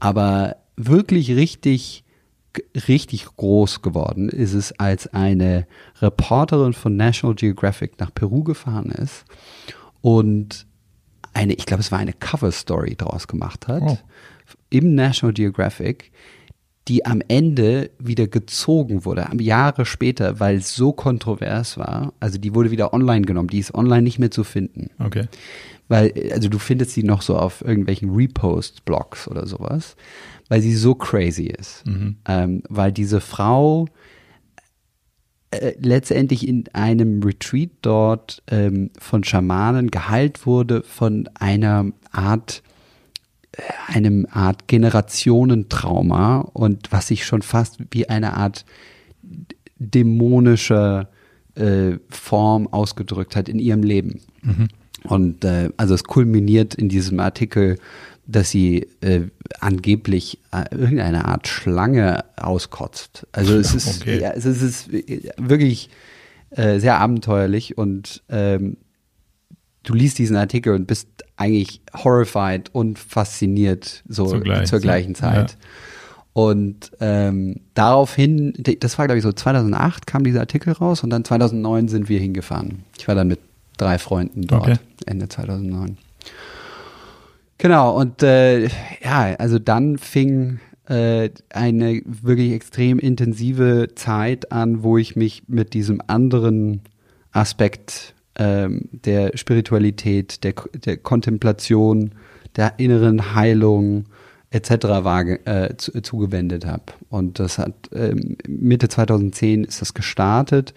Aber 0.00 0.56
wirklich 0.76 1.34
richtig, 1.34 2.04
richtig 2.88 3.26
groß 3.36 3.82
geworden 3.82 4.28
ist 4.28 4.54
es, 4.54 4.72
als 4.78 5.06
eine 5.08 5.66
Reporterin 6.00 6.72
von 6.72 6.96
National 6.96 7.34
Geographic 7.34 7.98
nach 7.98 8.12
Peru 8.14 8.42
gefahren 8.44 8.90
ist 8.90 9.24
und 10.00 10.66
eine, 11.32 11.52
ich 11.54 11.66
glaube, 11.66 11.82
es 11.82 11.92
war 11.92 11.98
eine 11.98 12.14
Cover-Story 12.14 12.96
draus 12.96 13.28
gemacht 13.28 13.68
hat, 13.68 13.82
oh. 13.82 13.98
im 14.70 14.94
National 14.94 15.34
Geographic, 15.34 16.12
die 16.88 17.04
am 17.04 17.20
Ende 17.26 17.90
wieder 17.98 18.28
gezogen 18.28 19.04
wurde, 19.04 19.28
Jahre 19.40 19.84
später, 19.84 20.38
weil 20.38 20.56
es 20.56 20.74
so 20.74 20.92
kontrovers 20.92 21.78
war. 21.78 22.12
Also 22.20 22.38
die 22.38 22.54
wurde 22.54 22.70
wieder 22.70 22.94
online 22.94 23.26
genommen, 23.26 23.48
die 23.48 23.58
ist 23.58 23.74
online 23.74 24.02
nicht 24.02 24.18
mehr 24.18 24.30
zu 24.30 24.44
finden. 24.44 24.90
Okay. 24.98 25.26
Weil, 25.88 26.12
also 26.32 26.48
du 26.48 26.58
findest 26.58 26.92
sie 26.92 27.02
noch 27.02 27.22
so 27.22 27.36
auf 27.36 27.62
irgendwelchen 27.62 28.14
Repost-Blogs 28.14 29.28
oder 29.28 29.46
sowas, 29.46 29.96
weil 30.48 30.60
sie 30.60 30.74
so 30.74 30.94
crazy 30.94 31.46
ist. 31.46 31.84
Mhm. 31.86 32.16
Ähm, 32.26 32.62
weil 32.68 32.92
diese 32.92 33.20
Frau 33.20 33.86
äh, 35.50 35.74
letztendlich 35.80 36.46
in 36.46 36.64
einem 36.72 37.22
Retreat 37.22 37.70
dort 37.82 38.42
ähm, 38.48 38.90
von 38.98 39.24
Schamanen 39.24 39.90
geheilt 39.90 40.46
wurde 40.46 40.82
von 40.84 41.28
einer 41.34 41.86
Art 42.12 42.62
äh, 42.64 42.75
einem 43.86 44.26
Art 44.30 44.68
Generationentrauma 44.68 46.40
und 46.52 46.92
was 46.92 47.08
sich 47.08 47.24
schon 47.24 47.42
fast 47.42 47.78
wie 47.90 48.08
eine 48.08 48.34
Art 48.34 48.64
dämonische 49.78 51.08
äh, 51.54 51.92
Form 52.08 52.68
ausgedrückt 52.68 53.36
hat 53.36 53.48
in 53.48 53.58
ihrem 53.58 53.82
Leben. 53.82 54.20
Mhm. 54.42 54.68
Und 55.04 55.44
äh, 55.44 55.70
also 55.76 55.94
es 55.94 56.04
kulminiert 56.04 56.74
in 56.74 56.88
diesem 56.88 57.20
Artikel 57.20 57.76
dass 58.26 58.50
sie 58.50 58.88
äh, 59.00 59.22
angeblich 59.60 60.40
äh, 60.52 60.64
irgendeine 60.74 61.26
Art 61.26 61.46
Schlange 61.46 62.24
auskotzt. 62.36 63.26
Also 63.32 63.56
es 63.56 63.74
ist, 63.74 64.02
okay. 64.02 64.20
ja, 64.20 64.32
es 64.32 64.44
ist 64.44 64.90
wirklich 64.90 65.90
äh, 66.50 66.80
sehr 66.80 66.98
abenteuerlich 66.98 67.78
und 67.78 68.22
ähm, 68.28 68.76
du 69.86 69.94
liest 69.94 70.18
diesen 70.18 70.36
Artikel 70.36 70.74
und 70.74 70.86
bist 70.86 71.08
eigentlich 71.36 71.80
horrified 71.94 72.74
und 72.74 72.98
fasziniert 72.98 74.02
so 74.08 74.26
zur, 74.26 74.40
gleichen, 74.40 74.66
zur 74.66 74.80
gleichen 74.80 75.14
Zeit. 75.14 75.52
Ja. 75.52 75.56
Und 76.34 76.90
ähm, 77.00 77.60
daraufhin, 77.72 78.52
das 78.80 78.98
war 78.98 79.06
glaube 79.06 79.18
ich 79.18 79.22
so 79.22 79.32
2008 79.32 80.06
kam 80.06 80.22
dieser 80.24 80.40
Artikel 80.40 80.74
raus 80.74 81.02
und 81.02 81.08
dann 81.08 81.24
2009 81.24 81.88
sind 81.88 82.08
wir 82.10 82.20
hingefahren. 82.20 82.84
Ich 82.98 83.08
war 83.08 83.14
dann 83.14 83.28
mit 83.28 83.40
drei 83.78 83.98
Freunden 83.98 84.46
dort, 84.46 84.62
okay. 84.62 84.76
Ende 85.06 85.28
2009. 85.28 85.96
Genau, 87.58 87.98
und 87.98 88.22
äh, 88.22 88.66
ja, 89.02 89.34
also 89.38 89.58
dann 89.58 89.96
fing 89.96 90.60
äh, 90.88 91.30
eine 91.50 92.02
wirklich 92.04 92.52
extrem 92.52 92.98
intensive 92.98 93.88
Zeit 93.94 94.52
an, 94.52 94.82
wo 94.82 94.98
ich 94.98 95.16
mich 95.16 95.44
mit 95.48 95.72
diesem 95.72 96.02
anderen 96.06 96.82
Aspekt 97.32 98.14
ähm, 98.38 98.88
der 98.92 99.36
Spiritualität, 99.36 100.44
der, 100.44 100.54
der 100.84 100.96
Kontemplation, 100.96 102.12
der 102.56 102.78
inneren 102.78 103.34
Heilung 103.34 104.06
etc. 104.50 104.70
War, 104.84 105.26
äh, 105.46 105.76
zu, 105.76 106.00
zugewendet 106.02 106.66
habe. 106.66 106.84
Und 107.08 107.38
das 107.38 107.58
hat 107.58 107.74
ähm, 107.92 108.36
Mitte 108.46 108.88
2010 108.88 109.64
ist 109.64 109.80
das 109.80 109.94
gestartet 109.94 110.74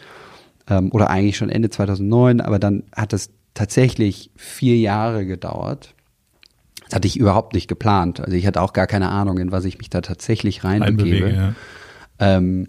ähm, 0.69 0.91
oder 0.91 1.09
eigentlich 1.09 1.37
schon 1.37 1.49
Ende 1.49 1.69
2009, 1.69 2.41
aber 2.41 2.59
dann 2.59 2.83
hat 2.95 3.13
es 3.13 3.29
tatsächlich 3.53 4.31
vier 4.35 4.77
Jahre 4.77 5.25
gedauert 5.25 5.93
das 6.89 6.95
hatte 6.95 7.07
ich 7.07 7.17
überhaupt 7.17 7.53
nicht 7.53 7.67
geplant. 7.67 8.19
Also 8.19 8.35
ich 8.35 8.47
hatte 8.47 8.61
auch 8.61 8.73
gar 8.73 8.87
keine 8.87 9.09
Ahnung, 9.09 9.37
in 9.37 9.51
was 9.51 9.63
ich 9.65 9.77
mich 9.77 9.91
da 9.91 10.01
tatsächlich 10.01 10.63
reinbegebe. 10.63 11.29
Ja. 11.29 11.53
Ähm, 12.17 12.67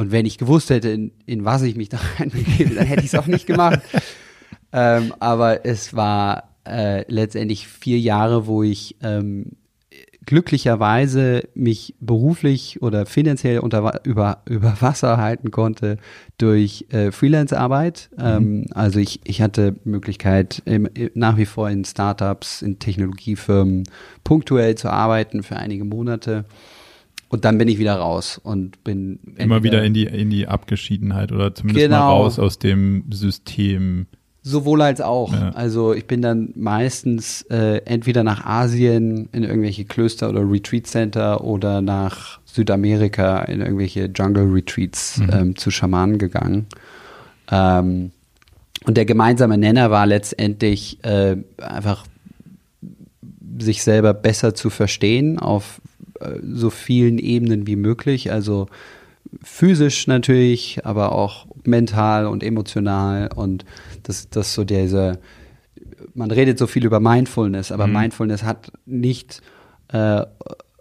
und 0.00 0.12
wenn 0.12 0.24
ich 0.24 0.38
gewusst 0.38 0.70
hätte, 0.70 0.88
in, 0.88 1.12
in 1.26 1.44
was 1.44 1.60
ich 1.60 1.76
mich 1.76 1.90
da 1.90 1.98
reinbegebe, 2.18 2.74
dann 2.74 2.86
hätte 2.86 3.02
ich 3.02 3.12
es 3.12 3.14
auch 3.14 3.26
nicht 3.26 3.46
gemacht. 3.46 3.80
ähm, 4.72 5.12
aber 5.20 5.66
es 5.66 5.94
war 5.94 6.54
äh, 6.66 7.04
letztendlich 7.12 7.68
vier 7.68 7.98
Jahre, 7.98 8.46
wo 8.46 8.62
ich 8.62 8.96
ähm, 9.02 9.58
glücklicherweise 10.24 11.42
mich 11.54 11.96
beruflich 12.00 12.80
oder 12.80 13.04
finanziell 13.04 13.58
unter, 13.58 14.00
über, 14.06 14.38
über 14.46 14.74
Wasser 14.80 15.18
halten 15.18 15.50
konnte 15.50 15.98
durch 16.38 16.86
äh, 16.88 17.12
Freelance-Arbeit. 17.12 18.08
Mhm. 18.16 18.24
Ähm, 18.24 18.66
also 18.70 19.00
ich, 19.00 19.20
ich 19.24 19.42
hatte 19.42 19.76
Möglichkeit, 19.84 20.62
im, 20.64 20.88
nach 21.12 21.36
wie 21.36 21.44
vor 21.44 21.68
in 21.68 21.84
Startups, 21.84 22.62
in 22.62 22.78
Technologiefirmen 22.78 23.84
punktuell 24.24 24.76
zu 24.76 24.88
arbeiten 24.88 25.42
für 25.42 25.56
einige 25.56 25.84
Monate. 25.84 26.46
Und 27.30 27.44
dann 27.44 27.58
bin 27.58 27.68
ich 27.68 27.78
wieder 27.78 27.94
raus 27.94 28.40
und 28.42 28.82
bin 28.82 29.20
immer 29.36 29.62
wieder 29.62 29.84
in 29.84 29.94
die 29.94 30.04
in 30.04 30.30
die 30.30 30.48
Abgeschiedenheit 30.48 31.30
oder 31.30 31.54
zumindest 31.54 31.86
genau. 31.86 31.98
mal 31.98 32.08
raus 32.08 32.38
aus 32.38 32.58
dem 32.58 33.04
System 33.10 34.06
Sowohl 34.42 34.80
als 34.80 35.02
auch. 35.02 35.32
Ja. 35.34 35.50
Also 35.50 35.92
ich 35.92 36.06
bin 36.06 36.22
dann 36.22 36.50
meistens 36.56 37.42
äh, 37.50 37.82
entweder 37.84 38.24
nach 38.24 38.46
Asien 38.46 39.28
in 39.32 39.44
irgendwelche 39.44 39.84
Klöster 39.84 40.30
oder 40.30 40.40
Retreat 40.40 40.86
Center 40.86 41.44
oder 41.44 41.82
nach 41.82 42.40
Südamerika 42.46 43.42
in 43.42 43.60
irgendwelche 43.60 44.06
Jungle 44.06 44.50
Retreats 44.50 45.18
mhm. 45.18 45.30
ähm, 45.32 45.56
zu 45.56 45.70
Schamanen 45.70 46.16
gegangen. 46.16 46.66
Ähm, 47.50 48.12
und 48.86 48.96
der 48.96 49.04
gemeinsame 49.04 49.58
Nenner 49.58 49.90
war 49.90 50.06
letztendlich 50.06 51.04
äh, 51.04 51.36
einfach 51.58 52.06
sich 53.58 53.82
selber 53.82 54.14
besser 54.14 54.54
zu 54.54 54.70
verstehen 54.70 55.38
auf 55.38 55.82
so 56.42 56.70
vielen 56.70 57.18
Ebenen 57.18 57.66
wie 57.66 57.76
möglich. 57.76 58.32
Also 58.32 58.66
physisch 59.42 60.06
natürlich, 60.06 60.80
aber 60.84 61.12
auch 61.12 61.46
mental 61.64 62.26
und 62.26 62.42
emotional 62.42 63.30
und 63.34 63.64
das, 64.02 64.28
das 64.30 64.54
so 64.54 64.64
diese, 64.64 65.18
man 66.14 66.30
redet 66.30 66.58
so 66.58 66.66
viel 66.66 66.84
über 66.84 67.00
Mindfulness, 67.00 67.72
aber 67.72 67.86
mhm. 67.86 67.94
Mindfulness 67.94 68.42
hat 68.42 68.72
nicht 68.86 69.40
äh, 69.88 70.24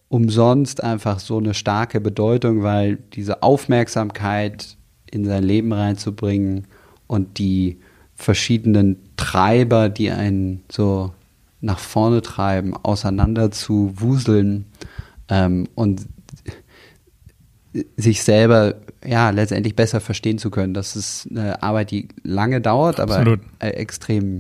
umsonst 0.08 0.84
einfach 0.84 1.20
so 1.20 1.38
eine 1.38 1.54
starke 1.54 2.02
Bedeutung, 2.02 2.64
weil 2.64 2.98
diese 3.14 3.44
Aufmerksamkeit 3.44 4.78
in 5.12 5.26
sein 5.26 5.44
Leben 5.44 5.72
reinzubringen 5.72 6.66
und 7.08 7.38
die 7.38 7.80
verschiedenen 8.16 8.98
Treiber, 9.18 9.90
die 9.90 10.12
einen 10.12 10.64
so 10.70 11.14
nach 11.62 11.80
vorne 11.80 12.22
treiben, 12.22 12.76
auseinander 12.76 13.52
zu 13.52 13.94
wuseln 13.96 14.66
ähm, 15.30 15.68
und 15.76 16.08
sich 17.98 18.24
selber 18.24 18.76
ja 19.06 19.30
letztendlich 19.30 19.76
besser 19.76 20.02
verstehen 20.02 20.38
zu 20.38 20.50
können. 20.50 20.74
Das 20.74 20.96
ist 20.96 21.28
eine 21.30 21.62
Arbeit, 21.62 21.92
die 21.92 22.08
lange 22.24 22.62
dauert, 22.62 23.00
aber 23.00 23.38
äh, 23.60 23.70
extrem 23.70 24.40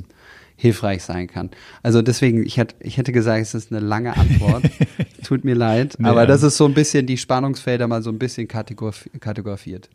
hilfreich 0.55 1.03
sein 1.03 1.27
kann. 1.27 1.51
Also 1.83 2.01
deswegen, 2.01 2.45
ich 2.45 2.57
hätte, 2.57 2.75
ich 2.81 2.97
hätte 2.97 3.13
gesagt, 3.13 3.41
es 3.41 3.53
ist 3.53 3.71
eine 3.71 3.79
lange 3.79 4.17
Antwort. 4.17 4.63
Tut 5.23 5.45
mir 5.45 5.55
leid, 5.55 5.95
nee, 5.99 6.07
aber 6.07 6.25
das 6.25 6.43
ist 6.43 6.57
so 6.57 6.65
ein 6.65 6.73
bisschen 6.73 7.05
die 7.05 7.17
Spannungsfelder 7.17 7.87
mal 7.87 8.01
so 8.01 8.09
ein 8.09 8.19
bisschen 8.19 8.47
kategorifiert. 8.47 9.89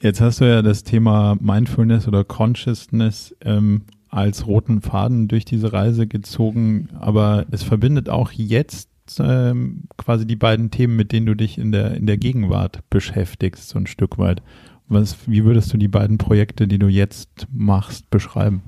Jetzt 0.00 0.20
hast 0.20 0.40
du 0.40 0.44
ja 0.44 0.62
das 0.62 0.84
Thema 0.84 1.36
Mindfulness 1.40 2.06
oder 2.06 2.22
Consciousness 2.22 3.34
ähm, 3.44 3.82
als 4.08 4.46
roten 4.46 4.82
Faden 4.82 5.26
durch 5.26 5.44
diese 5.44 5.72
Reise 5.72 6.06
gezogen, 6.06 6.88
aber 7.00 7.46
es 7.50 7.62
verbindet 7.62 8.08
auch 8.08 8.30
jetzt 8.30 8.88
ähm, 9.20 9.84
quasi 9.96 10.26
die 10.26 10.36
beiden 10.36 10.70
Themen, 10.70 10.96
mit 10.96 11.12
denen 11.12 11.26
du 11.26 11.34
dich 11.34 11.58
in 11.58 11.72
der, 11.72 11.94
in 11.94 12.06
der 12.06 12.16
Gegenwart 12.16 12.80
beschäftigst, 12.90 13.68
so 13.68 13.78
ein 13.78 13.86
Stück 13.86 14.18
weit. 14.18 14.42
Was, 14.88 15.16
wie 15.26 15.44
würdest 15.44 15.72
du 15.72 15.78
die 15.78 15.88
beiden 15.88 16.18
Projekte, 16.18 16.68
die 16.68 16.78
du 16.78 16.88
jetzt 16.88 17.46
machst, 17.52 18.10
beschreiben? 18.10 18.62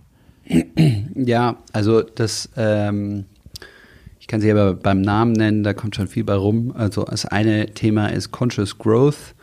Ja, 1.15 1.57
also 1.73 2.03
das, 2.03 2.51
ähm, 2.57 3.25
ich 4.21 4.27
kann 4.27 4.41
sie 4.41 4.51
aber 4.51 4.75
beim 4.75 5.01
Namen 5.01 5.33
nennen, 5.33 5.63
da 5.63 5.73
kommt 5.73 5.97
schon 5.97 6.09
viel 6.09 6.25
bei 6.25 6.35
rum. 6.35 6.73
Also 6.77 7.05
das 7.05 7.25
eine 7.25 7.73
Thema 7.73 8.09
ist 8.09 8.31
Conscious 8.31 8.79
Growth 8.79 9.35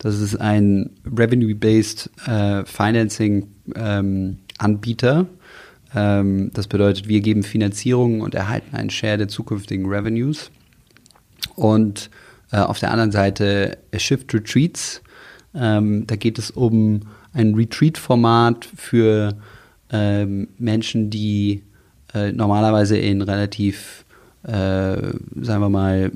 das 0.00 0.18
ist 0.18 0.40
ein 0.40 0.90
Revenue-Based 1.04 2.10
äh, 2.26 2.64
Financing-Anbieter. 2.64 5.18
Ähm, 5.18 5.18
ähm, 5.18 5.26
das 5.92 6.68
bedeutet, 6.68 7.08
wir 7.08 7.20
geben 7.20 7.42
Finanzierung 7.42 8.20
und 8.20 8.34
erhalten 8.34 8.76
einen 8.76 8.90
Share 8.90 9.18
der 9.18 9.28
zukünftigen 9.28 9.86
Revenues. 9.86 10.50
Und 11.56 12.10
äh, 12.52 12.58
auf 12.58 12.78
der 12.78 12.90
anderen 12.90 13.12
Seite 13.12 13.78
Shift 13.96 14.32
Retreats. 14.34 15.02
Ähm, 15.54 16.06
da 16.06 16.16
geht 16.16 16.38
es 16.38 16.50
um 16.50 17.00
ein 17.32 17.54
Retreat-Format 17.54 18.68
für 18.76 19.36
ähm, 19.92 20.48
Menschen, 20.58 21.10
die 21.10 21.62
äh, 22.14 22.32
normalerweise 22.32 22.96
in 22.96 23.22
relativ, 23.22 24.04
äh, 24.42 24.50
sagen 24.50 25.60
wir 25.60 25.68
mal, 25.68 26.06
äh, 26.06 26.10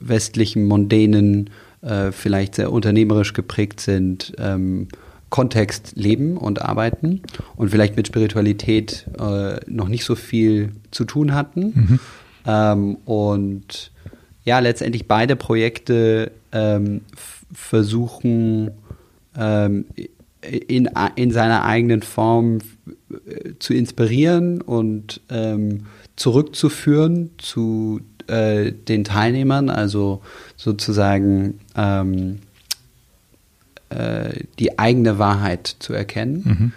westlichen, 0.00 0.66
mondänen 0.66 1.50
äh, 1.82 2.10
vielleicht 2.12 2.56
sehr 2.56 2.72
unternehmerisch 2.72 3.32
geprägt 3.32 3.80
sind, 3.80 4.32
ähm, 4.38 4.88
Kontext 5.30 5.92
leben 5.96 6.36
und 6.36 6.62
arbeiten 6.62 7.22
und 7.56 7.70
vielleicht 7.70 7.96
mit 7.96 8.06
Spiritualität 8.06 9.06
äh, 9.18 9.58
noch 9.66 9.88
nicht 9.88 10.04
so 10.04 10.14
viel 10.14 10.72
zu 10.90 11.04
tun 11.04 11.34
hatten. 11.34 11.60
Mhm. 11.74 12.00
Ähm, 12.46 12.96
und 13.04 13.90
ja, 14.44 14.60
letztendlich 14.60 15.08
beide 15.08 15.34
Projekte 15.34 16.30
ähm, 16.52 17.00
versuchen 17.52 18.70
ähm, 19.36 19.86
in, 20.40 20.88
in 21.16 21.30
seiner 21.32 21.64
eigenen 21.64 22.02
Form 22.02 22.58
äh, 23.10 23.52
zu 23.58 23.74
inspirieren 23.74 24.60
und 24.60 25.20
ähm, 25.28 25.86
zurückzuführen 26.14 27.30
zu 27.38 28.00
äh, 28.28 28.72
den 28.72 29.04
Teilnehmern, 29.04 29.70
also 29.70 30.22
sozusagen 30.56 31.60
ähm, 31.76 32.38
äh, 33.96 34.44
die 34.58 34.78
eigene 34.78 35.18
Wahrheit 35.18 35.76
zu 35.78 35.92
erkennen. 35.92 36.42
Mhm. 36.44 36.72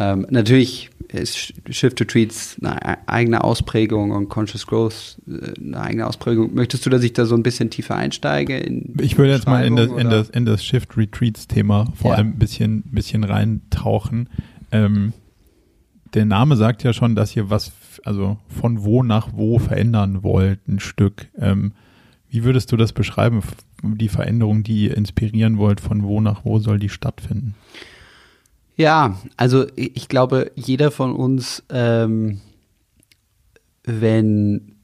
Ähm, 0.00 0.26
natürlich 0.30 0.90
ist 1.08 1.54
Shift 1.70 1.96
to 1.96 2.04
Treats 2.04 2.56
eine 2.62 3.08
eigene 3.08 3.42
Ausprägung 3.42 4.10
und 4.10 4.28
Conscious 4.28 4.66
Growth 4.66 5.16
äh, 5.26 5.58
eine 5.60 5.80
eigene 5.80 6.06
Ausprägung. 6.06 6.54
Möchtest 6.54 6.84
du, 6.86 6.90
dass 6.90 7.02
ich 7.02 7.14
da 7.14 7.24
so 7.24 7.34
ein 7.34 7.42
bisschen 7.42 7.70
tiefer 7.70 7.96
einsteige? 7.96 8.58
ich 9.00 9.18
würde 9.18 9.32
jetzt 9.32 9.46
mal 9.46 9.64
in 9.64 9.76
das, 9.76 9.90
in 9.90 10.10
das, 10.10 10.30
in 10.30 10.44
das 10.44 10.64
Shift 10.64 10.96
Retreats 10.96 11.48
Thema 11.48 11.92
vor 11.94 12.12
ja. 12.12 12.18
allem 12.18 12.28
ein 12.28 12.38
bisschen, 12.38 12.82
bisschen 12.82 13.24
reintauchen. 13.24 14.28
Ähm, 14.70 15.12
der 16.14 16.26
Name 16.26 16.56
sagt 16.56 16.84
ja 16.84 16.92
schon, 16.92 17.14
dass 17.14 17.34
ihr 17.34 17.50
was, 17.50 17.72
also 18.04 18.38
von 18.48 18.84
wo 18.84 19.02
nach 19.02 19.30
wo 19.32 19.58
verändern 19.58 20.22
wollt, 20.22 20.66
ein 20.68 20.80
Stück. 20.80 21.28
Ähm, 21.38 21.72
wie 22.30 22.44
würdest 22.44 22.70
du 22.72 22.76
das 22.76 22.92
beschreiben, 22.92 23.42
die 23.82 24.08
Veränderung, 24.08 24.62
die 24.62 24.84
ihr 24.84 24.96
inspirieren 24.96 25.58
wollt, 25.58 25.80
von 25.80 26.02
wo 26.02 26.20
nach 26.20 26.44
wo 26.44 26.58
soll 26.58 26.78
die 26.78 26.88
stattfinden? 26.88 27.54
Ja, 28.76 29.18
also 29.36 29.66
ich 29.74 30.08
glaube, 30.08 30.52
jeder 30.54 30.90
von 30.90 31.12
uns, 31.12 31.64
ähm, 31.68 32.40
wenn, 33.84 34.76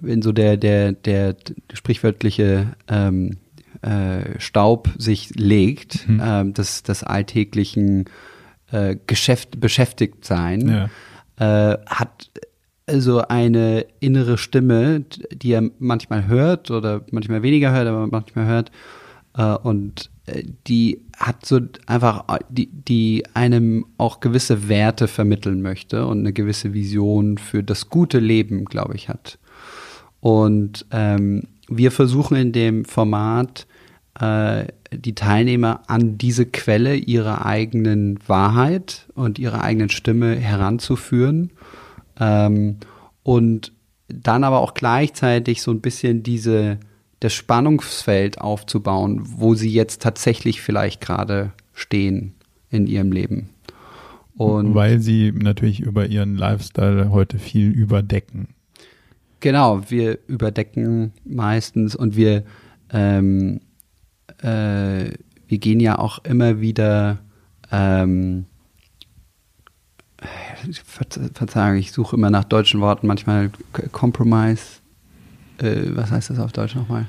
wenn 0.00 0.22
so 0.22 0.32
der, 0.32 0.56
der, 0.56 0.92
der 0.92 1.36
sprichwörtliche 1.72 2.74
ähm, 2.88 3.38
äh, 3.82 4.38
Staub 4.38 4.90
sich 4.98 5.30
legt, 5.34 6.06
mhm. 6.08 6.20
ähm, 6.22 6.54
des, 6.54 6.82
des 6.82 7.02
alltäglichen 7.02 8.04
äh, 8.70 8.96
Geschäft, 9.06 9.60
beschäftigt 9.60 10.24
sein, 10.24 10.90
ja. 11.38 11.72
äh, 11.72 11.78
hat 11.86 12.30
also 12.90 13.22
eine 13.28 13.86
innere 14.00 14.36
Stimme, 14.36 15.04
die 15.32 15.52
er 15.52 15.70
manchmal 15.78 16.26
hört 16.26 16.70
oder 16.70 17.02
manchmal 17.10 17.42
weniger 17.42 17.72
hört, 17.72 17.86
aber 17.86 18.06
manchmal 18.08 18.46
hört. 18.46 18.72
Äh, 19.36 19.54
und 19.56 20.10
äh, 20.26 20.42
die 20.66 21.00
hat 21.16 21.46
so 21.46 21.60
einfach, 21.86 22.24
die, 22.48 22.66
die 22.66 23.24
einem 23.34 23.86
auch 23.96 24.20
gewisse 24.20 24.68
Werte 24.68 25.06
vermitteln 25.06 25.62
möchte 25.62 26.06
und 26.06 26.20
eine 26.20 26.32
gewisse 26.32 26.74
Vision 26.74 27.38
für 27.38 27.62
das 27.62 27.90
gute 27.90 28.18
Leben, 28.18 28.64
glaube 28.64 28.96
ich, 28.96 29.08
hat. 29.08 29.38
Und 30.20 30.86
ähm, 30.90 31.44
wir 31.68 31.92
versuchen 31.92 32.36
in 32.36 32.52
dem 32.52 32.84
Format 32.84 33.66
äh, 34.18 34.64
die 34.92 35.14
Teilnehmer 35.14 35.82
an 35.86 36.18
diese 36.18 36.46
Quelle 36.46 36.96
ihrer 36.96 37.46
eigenen 37.46 38.18
Wahrheit 38.26 39.06
und 39.14 39.38
ihrer 39.38 39.62
eigenen 39.62 39.88
Stimme 39.90 40.34
heranzuführen 40.34 41.52
ähm, 42.20 42.76
und 43.22 43.72
dann 44.08 44.44
aber 44.44 44.60
auch 44.60 44.74
gleichzeitig 44.74 45.62
so 45.62 45.70
ein 45.70 45.80
bisschen 45.80 46.22
diese 46.22 46.78
das 47.20 47.34
Spannungsfeld 47.34 48.40
aufzubauen, 48.40 49.20
wo 49.24 49.54
sie 49.54 49.70
jetzt 49.70 50.00
tatsächlich 50.00 50.62
vielleicht 50.62 51.00
gerade 51.00 51.52
stehen 51.74 52.34
in 52.70 52.86
ihrem 52.86 53.12
Leben. 53.12 53.50
Und 54.36 54.74
Weil 54.74 55.00
sie 55.00 55.32
natürlich 55.32 55.80
über 55.80 56.06
ihren 56.06 56.36
Lifestyle 56.36 57.10
heute 57.10 57.38
viel 57.38 57.70
überdecken. 57.70 58.48
Genau, 59.40 59.82
wir 59.90 60.18
überdecken 60.28 61.12
meistens 61.24 61.94
und 61.94 62.16
wir 62.16 62.44
ähm, 62.90 63.60
äh, 64.42 65.10
wir 65.50 65.58
gehen 65.58 65.80
ja 65.80 65.98
auch 65.98 66.24
immer 66.24 66.60
wieder, 66.60 67.18
ähm, 67.72 68.46
Verzeihung, 70.84 71.78
ich 71.78 71.92
suche 71.92 72.16
immer 72.16 72.30
nach 72.30 72.44
deutschen 72.44 72.80
Worten, 72.80 73.06
manchmal 73.06 73.50
Compromise. 73.92 74.62
Äh, 75.58 75.90
was 75.94 76.10
heißt 76.10 76.30
das 76.30 76.38
auf 76.38 76.52
Deutsch 76.52 76.74
nochmal? 76.74 77.06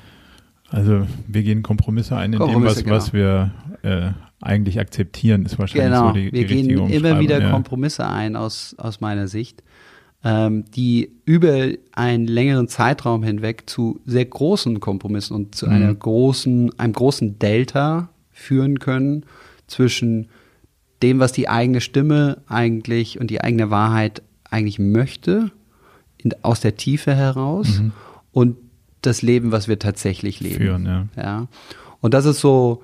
Also 0.69 1.05
wir 1.27 1.43
gehen 1.43 1.63
Kompromisse 1.63 2.15
ein 2.15 2.33
in 2.33 2.39
Kompromisse, 2.39 2.83
dem, 2.83 2.91
was, 2.91 3.11
genau. 3.13 3.51
was 3.75 3.83
wir 3.83 3.83
äh, 3.83 4.11
eigentlich 4.41 4.79
akzeptieren, 4.79 5.45
ist 5.45 5.59
wahrscheinlich 5.59 5.91
genau. 5.91 6.07
so 6.07 6.13
die, 6.13 6.31
wir 6.31 6.47
die 6.47 6.67
gehen 6.67 6.89
immer 6.89 7.19
wieder 7.19 7.41
ja. 7.41 7.51
Kompromisse 7.51 8.07
ein 8.07 8.35
aus, 8.35 8.75
aus 8.77 9.01
meiner 9.01 9.27
Sicht 9.27 9.63
ähm, 10.23 10.65
die 10.75 11.11
über 11.25 11.69
einen 11.93 12.27
längeren 12.27 12.67
Zeitraum 12.67 13.23
hinweg 13.23 13.63
zu 13.69 13.99
sehr 14.05 14.25
großen 14.25 14.79
Kompromissen 14.79 15.35
und 15.35 15.55
zu 15.55 15.65
mhm. 15.67 15.71
einer 15.71 15.93
großen, 15.93 16.77
einem 16.79 16.93
großen 16.93 17.39
Delta 17.39 18.09
führen 18.31 18.79
können 18.79 19.25
zwischen 19.67 20.27
dem, 21.01 21.19
was 21.19 21.31
die 21.31 21.49
eigene 21.49 21.81
Stimme 21.81 22.37
eigentlich 22.47 23.19
und 23.19 23.27
die 23.31 23.41
eigene 23.41 23.69
Wahrheit 23.69 24.21
eigentlich 24.49 24.79
möchte, 24.79 25.51
in, 26.17 26.33
aus 26.43 26.59
der 26.59 26.75
Tiefe 26.75 27.15
heraus 27.15 27.79
mhm. 27.79 27.91
und 28.31 28.57
das 29.01 29.21
Leben, 29.21 29.51
was 29.51 29.67
wir 29.67 29.79
tatsächlich 29.79 30.39
leben. 30.39 30.55
Führen, 30.55 30.85
ja. 30.85 31.07
ja. 31.17 31.47
Und 32.01 32.13
das 32.13 32.25
ist 32.25 32.39
so 32.39 32.83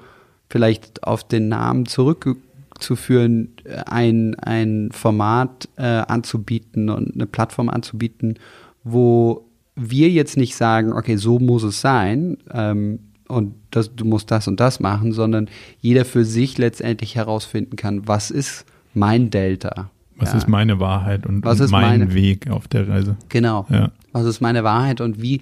vielleicht 0.50 1.04
auf 1.04 1.28
den 1.28 1.50
Namen 1.50 1.86
zurück 1.86 2.38
zu 2.80 2.96
führen, 2.96 3.54
ein, 3.86 4.36
ein 4.36 4.90
Format 4.92 5.68
äh, 5.78 5.84
anzubieten 5.84 6.90
und 6.90 7.16
eine 7.16 7.26
Plattform 7.26 7.70
anzubieten, 7.70 8.38
wo 8.84 9.46
wir 9.76 10.10
jetzt 10.10 10.38
nicht 10.38 10.56
sagen, 10.56 10.94
okay, 10.94 11.18
so 11.18 11.40
muss 11.40 11.64
es 11.64 11.82
sein 11.82 12.38
ähm, 12.52 13.00
und 13.28 13.56
das, 13.72 13.96
du 13.96 14.06
musst 14.06 14.32
das 14.32 14.48
und 14.48 14.60
das 14.60 14.80
machen, 14.80 15.12
sondern 15.12 15.50
jeder 15.80 16.06
für 16.06 16.26
sich 16.26 16.58
letztendlich 16.58 17.16
herausfinden 17.16 17.76
kann, 17.76 18.08
was 18.08 18.32
ist 18.32 18.66
mein 18.94 19.30
Delta. 19.30 19.90
Was 20.18 20.32
ja. 20.32 20.38
ist 20.38 20.48
meine 20.48 20.80
Wahrheit 20.80 21.26
und, 21.26 21.46
was 21.46 21.60
ist 21.60 21.72
mein 21.72 22.00
meine, 22.00 22.14
Weg 22.14 22.50
auf 22.50 22.68
der 22.68 22.88
Reise? 22.88 23.18
Genau. 23.30 23.68
Ja. 23.70 23.92
Was 24.14 24.26
ist 24.26 24.42
meine 24.42 24.64
Wahrheit 24.64 25.00
und 25.00 25.22
wie, 25.22 25.42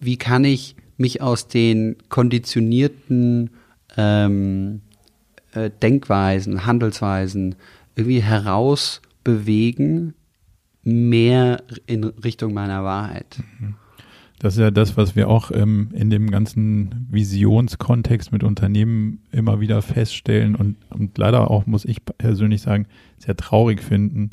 wie 0.00 0.16
kann 0.16 0.44
ich 0.44 0.74
mich 0.96 1.22
aus 1.22 1.46
den 1.46 1.96
konditionierten 2.08 3.50
ähm, 3.96 4.80
äh, 5.52 5.70
Denkweisen, 5.82 6.66
Handelsweisen 6.66 7.54
irgendwie 7.94 8.22
herausbewegen, 8.22 10.14
mehr 10.82 11.62
in 11.86 12.04
Richtung 12.04 12.52
meiner 12.52 12.84
Wahrheit. 12.84 13.38
Mhm. 13.58 13.76
Das 14.38 14.54
ist 14.54 14.60
ja 14.60 14.70
das, 14.70 14.96
was 14.96 15.16
wir 15.16 15.28
auch 15.28 15.50
ähm, 15.52 15.90
in 15.92 16.10
dem 16.10 16.30
ganzen 16.30 17.06
Visionskontext 17.10 18.32
mit 18.32 18.42
Unternehmen 18.42 19.20
immer 19.30 19.60
wieder 19.60 19.80
feststellen 19.80 20.54
und, 20.56 20.76
und 20.90 21.16
leider 21.16 21.50
auch, 21.50 21.66
muss 21.66 21.84
ich 21.84 22.04
persönlich 22.04 22.62
sagen, 22.62 22.86
sehr 23.18 23.36
traurig 23.36 23.82
finden, 23.82 24.30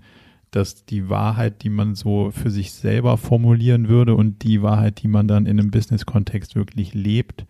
dass 0.49 0.85
die 0.85 1.09
Wahrheit, 1.09 1.63
die 1.63 1.69
man 1.69 1.95
so 1.95 2.31
für 2.31 2.49
sich 2.49 2.73
selber 2.73 3.17
formulieren 3.17 3.87
würde 3.87 4.15
und 4.15 4.43
die 4.43 4.61
Wahrheit, 4.61 5.01
die 5.01 5.07
man 5.07 5.27
dann 5.27 5.45
in 5.45 5.59
einem 5.59 5.71
Business-Kontext 5.71 6.55
wirklich 6.55 6.93
lebt, 6.93 7.45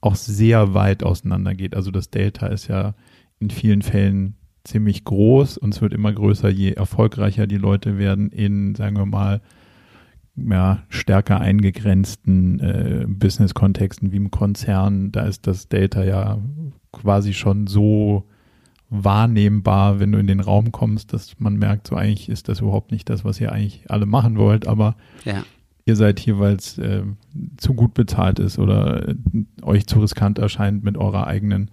auch 0.00 0.14
sehr 0.14 0.74
weit 0.74 1.02
auseinandergeht. 1.02 1.74
Also 1.74 1.90
das 1.90 2.10
Delta 2.10 2.46
ist 2.46 2.68
ja 2.68 2.94
in 3.40 3.50
vielen 3.50 3.82
Fällen 3.82 4.36
ziemlich 4.62 5.04
groß 5.04 5.58
und 5.58 5.74
es 5.74 5.82
wird 5.82 5.92
immer 5.92 6.12
größer, 6.12 6.48
je 6.48 6.72
erfolgreicher 6.72 7.46
die 7.46 7.58
Leute 7.58 7.98
werden 7.98 8.30
in, 8.30 8.74
sagen 8.74 8.96
wir 8.96 9.06
mal, 9.06 9.40
ja, 10.36 10.82
stärker 10.88 11.40
eingegrenzten 11.40 12.60
äh, 12.60 13.06
Business-Kontexten 13.08 14.12
wie 14.12 14.16
im 14.16 14.30
Konzern. 14.30 15.12
Da 15.12 15.22
ist 15.22 15.46
das 15.46 15.68
Delta 15.68 16.02
ja 16.02 16.38
quasi 16.92 17.32
schon 17.32 17.66
so 17.66 18.24
wahrnehmbar, 18.90 20.00
wenn 20.00 20.12
du 20.12 20.18
in 20.18 20.26
den 20.26 20.40
Raum 20.40 20.72
kommst, 20.72 21.12
dass 21.12 21.38
man 21.38 21.56
merkt, 21.56 21.88
so 21.88 21.96
eigentlich 21.96 22.28
ist 22.28 22.48
das 22.48 22.60
überhaupt 22.60 22.92
nicht 22.92 23.08
das, 23.10 23.24
was 23.24 23.40
ihr 23.40 23.52
eigentlich 23.52 23.90
alle 23.90 24.06
machen 24.06 24.38
wollt, 24.38 24.66
aber 24.66 24.96
ja. 25.24 25.44
ihr 25.84 25.96
seid 25.96 26.20
hier, 26.20 26.38
weil 26.38 26.54
es 26.56 26.78
äh, 26.78 27.02
zu 27.56 27.74
gut 27.74 27.94
bezahlt 27.94 28.38
ist 28.38 28.58
oder 28.58 29.08
äh, 29.08 29.14
euch 29.62 29.86
zu 29.86 30.00
riskant 30.00 30.38
erscheint 30.38 30.84
mit 30.84 30.96
eurer 30.96 31.26
eigenen 31.26 31.70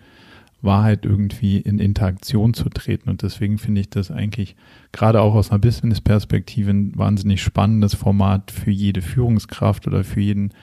Wahrheit 0.61 1.05
irgendwie 1.05 1.57
in 1.57 1.79
Interaktion 1.79 2.53
zu 2.53 2.69
treten. 2.69 3.09
Und 3.09 3.23
deswegen 3.23 3.57
finde 3.57 3.81
ich 3.81 3.89
das 3.89 4.11
eigentlich 4.11 4.55
gerade 4.91 5.21
auch 5.21 5.33
aus 5.33 5.49
einer 5.49 5.59
Business-Perspektive 5.59 6.71
ein 6.71 6.97
wahnsinnig 6.97 7.41
spannendes 7.41 7.95
Format 7.95 8.51
für 8.51 8.71
jede 8.71 9.01
Führungskraft 9.01 9.87
oder 9.87 10.03
für 10.03 10.21
jeden, 10.21 10.53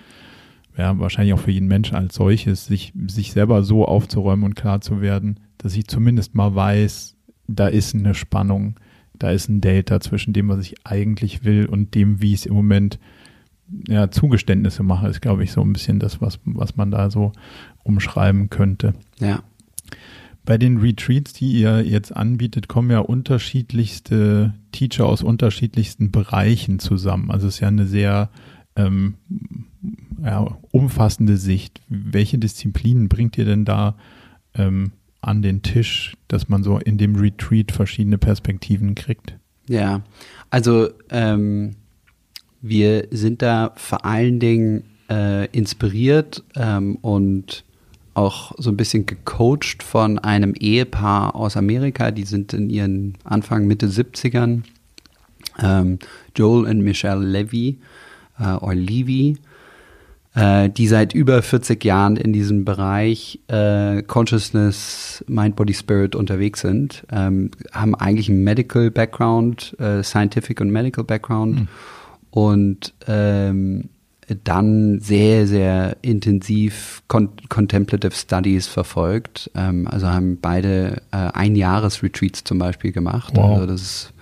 ja, 0.77 0.99
wahrscheinlich 0.99 1.35
auch 1.35 1.41
für 1.41 1.51
jeden 1.51 1.69
Menschen 1.69 1.97
als 1.97 2.15
solches, 2.15 2.67
sich, 2.67 2.93
sich 3.09 3.33
selber 3.33 3.63
so 3.63 3.85
aufzuräumen 3.87 4.45
und 4.45 4.55
klar 4.55 4.81
zu 4.81 5.01
werden, 5.01 5.41
dass 5.59 5.77
ich 5.77 5.89
zumindest 5.89 6.35
mal 6.35 6.55
weiß, 6.55 7.17
da 7.49 7.67
ist 7.67 7.95
eine 7.95 8.15
Spannung, 8.15 8.77
da 9.19 9.31
ist 9.31 9.49
ein 9.49 9.61
Delta 9.61 10.01
zwischen 10.01 10.33
dem, 10.33 10.49
was 10.49 10.61
ich 10.61 10.87
eigentlich 10.87 11.45
will 11.45 11.67
und 11.67 11.95
dem, 11.95 12.21
wie 12.23 12.35
ich 12.35 12.41
es 12.41 12.47
im 12.47 12.55
Moment 12.55 13.01
ja, 13.87 14.11
Zugeständnisse 14.11 14.83
mache, 14.83 15.09
ist, 15.09 15.21
glaube 15.21 15.45
ich, 15.45 15.53
so 15.53 15.61
ein 15.61 15.73
bisschen 15.73 15.99
das, 15.99 16.21
was, 16.21 16.39
was 16.45 16.77
man 16.77 16.91
da 16.91 17.11
so 17.11 17.33
umschreiben 17.83 18.49
könnte. 18.49 18.95
Ja. 19.19 19.43
Bei 20.49 20.57
den 20.57 20.79
Retreats, 20.79 21.35
die 21.35 21.53
ihr 21.53 21.83
jetzt 21.85 22.17
anbietet, 22.17 22.69
kommen 22.69 22.91
ja 22.91 23.01
unterschiedlichste 23.01 24.55
Teacher 24.73 25.05
aus 25.05 25.23
unterschiedlichsten 25.23 26.11
Bereichen 26.11 26.79
zusammen. 26.79 27.31
Also 27.31 27.49
es 27.49 27.57
ist 27.57 27.61
ja 27.61 27.69
eine 27.69 27.87
sehr 27.87 28.31
ähm, 28.75 29.17
ja, 30.25 30.57
umfassende 30.71 31.37
Sicht. 31.37 31.83
Welche 31.91 32.39
Disziplinen 32.39 33.11
bringt 33.11 33.37
ihr 33.37 33.45
denn 33.45 33.67
da 33.67 33.97
ähm, 34.55 34.93
an 35.21 35.43
den 35.43 35.61
Tisch, 35.61 36.17
dass 36.29 36.49
man 36.49 36.63
so 36.63 36.79
in 36.79 36.97
dem 36.97 37.17
Retreat 37.17 37.71
verschiedene 37.71 38.17
Perspektiven 38.17 38.95
kriegt? 38.95 39.37
Ja, 39.69 40.01
also 40.49 40.89
ähm, 41.11 41.77
wir 42.63 43.07
sind 43.11 43.43
da 43.43 43.75
vor 43.77 44.07
allen 44.07 44.41
Dingen 44.41 44.85
äh, 45.11 45.45
inspiriert 45.51 46.43
ähm, 46.57 46.97
und 47.03 47.65
auch 48.19 48.53
so 48.59 48.71
ein 48.71 48.77
bisschen 48.77 49.07
gecoacht 49.07 49.83
von 49.83 50.19
einem 50.19 50.55
Ehepaar 50.55 51.37
aus 51.37 51.57
Amerika. 51.57 52.11
Die 52.11 52.25
sind 52.25 52.53
in 52.53 52.69
ihren 52.69 53.15
Anfang, 53.25 53.67
Mitte 53.67 53.87
70ern. 53.87 54.63
Ähm, 55.61 55.99
Joel 56.37 56.67
und 56.69 56.81
Michelle 56.81 57.25
Levy 57.25 57.79
äh, 58.39 58.55
oder 58.55 58.75
Levy, 58.75 59.37
äh, 60.35 60.69
die 60.69 60.89
seit 60.89 61.15
über 61.15 61.43
40 61.43 61.85
Jahren 61.85 62.17
in 62.17 62.33
diesem 62.33 62.65
Bereich 62.65 63.41
äh, 63.49 64.03
Consciousness, 64.03 65.25
Mind, 65.29 65.57
Body, 65.57 65.75
Spirit 65.75 66.17
unterwegs 66.17 66.61
sind. 66.61 67.07
Ähm, 67.11 67.53
haben 67.73 67.95
eigentlich 67.95 68.29
einen 68.29 68.43
Medical 68.43 68.91
Background, 68.91 69.77
äh, 69.79 70.03
Scientific 70.03 70.61
und 70.61 70.71
Medical 70.71 71.05
Background. 71.05 71.61
Mhm. 71.61 71.69
Und 72.31 72.95
ähm, 73.07 73.89
dann 74.45 75.01
sehr, 75.01 75.47
sehr 75.47 75.97
intensiv 76.03 77.03
Con 77.09 77.31
Contemplative 77.49 78.13
Studies 78.13 78.67
verfolgt. 78.67 79.51
Ähm, 79.55 79.87
also 79.89 80.09
haben 80.09 80.39
beide 80.41 81.03
äh, 81.11 81.17
Einjahres-Retreats 81.17 82.45
zum 82.45 82.59
Beispiel 82.59 82.93
gemacht. 82.93 83.33
Wow. 83.37 83.55
Also 83.55 83.67
das 83.67 83.83
ist 83.83 84.13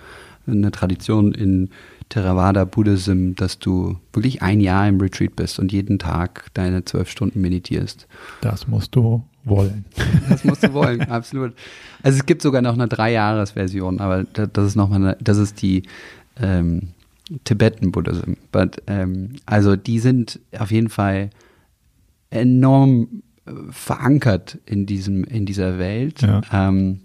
eine 0.47 0.71
Tradition 0.71 1.33
in 1.33 1.69
Theravada 2.09 2.63
Buddhism, 2.63 3.33
dass 3.35 3.59
du 3.59 3.97
wirklich 4.13 4.41
ein 4.41 4.61
Jahr 4.61 4.87
im 4.87 4.99
Retreat 5.01 5.35
bist 5.35 5.59
und 5.59 5.73
jeden 5.73 5.99
Tag 5.99 6.45
deine 6.53 6.85
zwölf 6.85 7.09
Stunden 7.09 7.41
meditierst. 7.41 8.07
Das 8.41 8.67
musst 8.67 8.95
du 8.95 9.23
wollen. 9.43 9.85
Das 10.29 10.43
musst 10.43 10.63
du 10.63 10.73
wollen, 10.73 11.01
absolut. 11.03 11.53
Also 12.03 12.19
es 12.19 12.25
gibt 12.25 12.41
sogar 12.41 12.61
noch 12.61 12.73
eine 12.73 12.87
Drei-Jahres-Version, 12.87 13.99
aber 13.99 14.23
das 14.23 14.65
ist 14.65 14.75
nochmal 14.75 15.17
das 15.19 15.37
ist 15.37 15.61
die 15.61 15.83
ähm, 16.41 16.89
Tibetan 17.43 17.91
Buddhism. 17.91 18.33
But, 18.51 18.81
ähm, 18.87 19.35
also 19.45 19.75
die 19.75 19.99
sind 19.99 20.39
auf 20.57 20.71
jeden 20.71 20.89
Fall 20.89 21.29
enorm 22.29 23.23
äh, 23.45 23.51
verankert 23.69 24.59
in 24.65 24.85
diesem 24.85 25.23
in 25.23 25.45
dieser 25.45 25.79
Welt 25.79 26.21
ja. 26.21 26.41
ähm, 26.51 27.01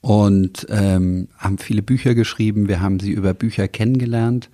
und 0.00 0.66
ähm, 0.70 1.28
haben 1.38 1.58
viele 1.58 1.82
Bücher 1.82 2.14
geschrieben. 2.14 2.68
Wir 2.68 2.80
haben 2.80 3.00
sie 3.00 3.12
über 3.12 3.34
Bücher 3.34 3.68
kennengelernt 3.68 4.50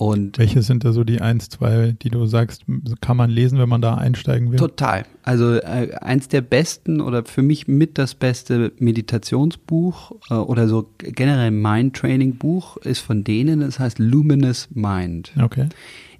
und 0.00 0.38
Welche 0.38 0.62
sind 0.62 0.82
da 0.86 0.94
so 0.94 1.04
die 1.04 1.20
eins, 1.20 1.50
zwei, 1.50 1.94
die 2.00 2.08
du 2.08 2.24
sagst, 2.24 2.64
kann 3.02 3.18
man 3.18 3.28
lesen, 3.28 3.58
wenn 3.58 3.68
man 3.68 3.82
da 3.82 3.96
einsteigen 3.96 4.50
will? 4.50 4.58
Total. 4.58 5.04
Also 5.24 5.56
äh, 5.56 5.94
eins 6.00 6.28
der 6.28 6.40
besten 6.40 7.02
oder 7.02 7.26
für 7.26 7.42
mich 7.42 7.68
mit 7.68 7.98
das 7.98 8.14
beste 8.14 8.72
Meditationsbuch 8.78 10.12
äh, 10.30 10.34
oder 10.36 10.68
so 10.68 10.90
generell 10.96 11.50
Mind-Training-Buch 11.50 12.78
ist 12.78 13.00
von 13.00 13.24
denen, 13.24 13.60
das 13.60 13.78
heißt 13.78 13.98
Luminous 13.98 14.70
Mind. 14.72 15.32
Okay. 15.38 15.68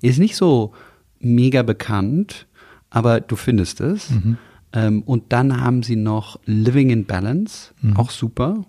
Ist 0.02 0.18
nicht 0.18 0.36
so 0.36 0.74
mega 1.18 1.62
bekannt, 1.62 2.48
aber 2.90 3.22
du 3.22 3.34
findest 3.34 3.80
es. 3.80 4.10
Mhm. 4.10 4.36
Ähm, 4.74 5.02
und 5.04 5.32
dann 5.32 5.58
haben 5.58 5.82
sie 5.82 5.96
noch 5.96 6.38
Living 6.44 6.90
in 6.90 7.06
Balance, 7.06 7.72
mhm. 7.80 7.96
auch 7.96 8.10
super. 8.10 8.66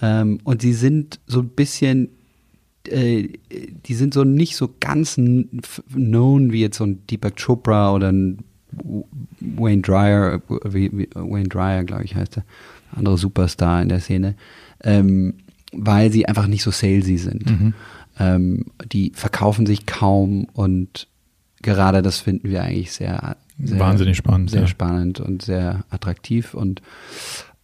Ähm, 0.00 0.38
und 0.42 0.62
sie 0.62 0.72
sind 0.72 1.20
so 1.26 1.40
ein 1.40 1.50
bisschen 1.50 2.08
die 2.86 3.94
sind 3.94 4.14
so 4.14 4.24
nicht 4.24 4.56
so 4.56 4.74
ganz 4.80 5.14
known 5.14 6.52
wie 6.52 6.60
jetzt 6.60 6.78
so 6.78 6.84
ein 6.84 7.06
Deepak 7.06 7.36
Chopra 7.36 7.94
oder 7.94 8.10
ein 8.10 8.38
Wayne 9.40 9.82
wie, 10.64 11.08
Wayne 11.14 11.48
Dryer, 11.48 11.84
glaube 11.84 12.04
ich, 12.04 12.14
heißt 12.14 12.36
der, 12.36 12.44
andere 12.92 13.18
Superstar 13.18 13.82
in 13.82 13.88
der 13.88 14.00
Szene, 14.00 14.34
ähm, 14.82 15.34
weil 15.72 16.12
sie 16.12 16.26
einfach 16.26 16.46
nicht 16.46 16.62
so 16.62 16.70
salesy 16.70 17.16
sind. 17.16 17.46
Mhm. 17.46 17.74
Ähm, 18.18 18.66
die 18.92 19.12
verkaufen 19.14 19.66
sich 19.66 19.86
kaum 19.86 20.44
und 20.52 21.08
gerade 21.62 22.02
das 22.02 22.18
finden 22.18 22.50
wir 22.50 22.62
eigentlich 22.62 22.92
sehr, 22.92 23.36
sehr 23.62 23.78
wahnsinnig 23.78 24.16
spannend, 24.16 24.50
sehr 24.50 24.62
ja. 24.62 24.66
spannend 24.66 25.20
und 25.20 25.42
sehr 25.42 25.84
attraktiv 25.90 26.54
und 26.54 26.82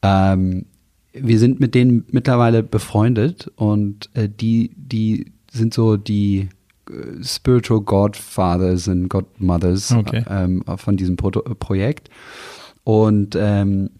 ähm, 0.02 0.64
wir 1.12 1.38
sind 1.38 1.60
mit 1.60 1.74
denen 1.74 2.04
mittlerweile 2.10 2.62
befreundet 2.62 3.50
und 3.56 4.10
äh, 4.14 4.28
die, 4.28 4.70
die 4.76 5.32
sind 5.50 5.74
so 5.74 5.96
die 5.96 6.48
äh, 6.88 7.22
Spiritual 7.22 7.80
Godfathers 7.80 8.88
und 8.88 9.08
Godmothers 9.08 9.92
okay. 9.92 10.24
ähm, 10.28 10.64
von 10.76 10.96
diesem 10.96 11.16
Pro 11.16 11.30
Projekt. 11.30 12.10
Und 12.84 13.36
ähm, 13.38 13.90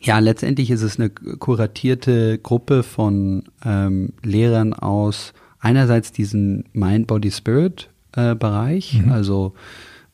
ja, 0.00 0.18
letztendlich 0.18 0.70
ist 0.70 0.82
es 0.82 0.98
eine 0.98 1.10
kuratierte 1.10 2.38
Gruppe 2.38 2.82
von 2.82 3.44
ähm, 3.64 4.12
Lehrern 4.22 4.72
aus 4.72 5.32
einerseits 5.60 6.12
diesen 6.12 6.64
Mind, 6.72 7.06
Body, 7.06 7.30
Spirit 7.30 7.88
äh, 8.14 8.34
mhm. 8.34 9.10
also 9.10 9.54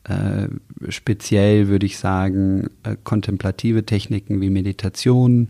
äh, 0.03 0.47
speziell 0.89 1.67
würde 1.67 1.85
ich 1.85 1.97
sagen 1.97 2.69
äh, 2.83 2.95
kontemplative 3.03 3.85
Techniken 3.85 4.41
wie 4.41 4.49
Meditation, 4.49 5.49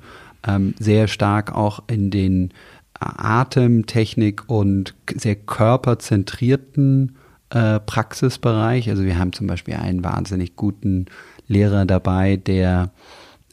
ähm, 0.50 0.74
sehr 0.80 1.08
stark 1.08 1.54
auch 1.54 1.84
in 1.88 2.10
den 2.10 2.52
Atemtechnik 3.00 4.50
und 4.50 4.96
sehr 5.16 5.36
körperzentrierten 5.36 7.16
äh, 7.50 7.80
Praxisbereich. 7.80 8.90
Also 8.90 9.04
wir 9.04 9.18
haben 9.18 9.34
zum 9.34 9.48
Beispiel 9.48 9.76
einen 9.76 10.04
wahnsinnig 10.04 10.56
guten 10.56 11.06
Lehrer 11.48 11.86
dabei, 11.86 12.36
der, 12.36 12.92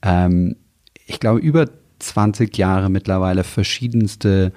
ähm, 0.02 0.56
ich 1.06 1.20
glaube, 1.20 1.40
über 1.40 1.66
20 1.98 2.56
Jahre 2.58 2.90
mittlerweile 2.90 3.44
verschiedenste 3.44 4.52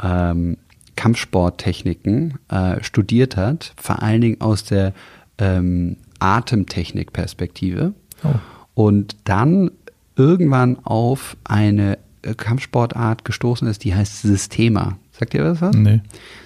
ähm, 0.00 0.58
Kampfsporttechniken 0.94 2.38
äh, 2.48 2.82
studiert 2.82 3.36
hat, 3.36 3.72
vor 3.76 4.02
allen 4.02 4.20
Dingen 4.20 4.40
aus 4.40 4.64
der 4.64 4.92
ähm, 5.38 5.96
Atemtechnik-Perspektive. 6.20 7.92
Oh. 8.22 8.28
Und 8.74 9.16
dann 9.24 9.70
irgendwann 10.16 10.78
auf 10.84 11.36
eine 11.44 11.98
äh, 12.22 12.34
Kampfsportart 12.34 13.24
gestoßen 13.24 13.68
ist, 13.68 13.84
die 13.84 13.94
heißt 13.94 14.22
Systema. 14.22 14.98
Sagt 15.12 15.34
ihr 15.34 15.44
das 15.44 15.60
was? 15.60 15.76
Nee. 15.76 16.00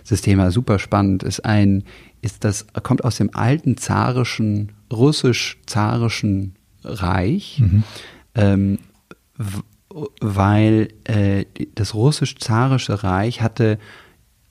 Systema, 0.05 0.51
super 0.51 0.79
spannend, 0.79 1.23
ist 1.23 1.45
ein, 1.45 1.85
ist 2.21 2.45
das, 2.45 2.67
kommt 2.83 3.05
aus 3.05 3.17
dem 3.17 3.35
alten 3.35 3.77
zarischen, 3.77 4.73
russisch-zarischen 4.93 6.55
Reich, 6.85 7.61
mhm. 7.61 7.83
ähm, 8.35 8.79
weil 10.21 10.89
äh, 11.05 11.47
das 11.75 11.95
russisch-zarische 11.95 13.03
Reich 13.03 13.43
hatte 13.43 13.79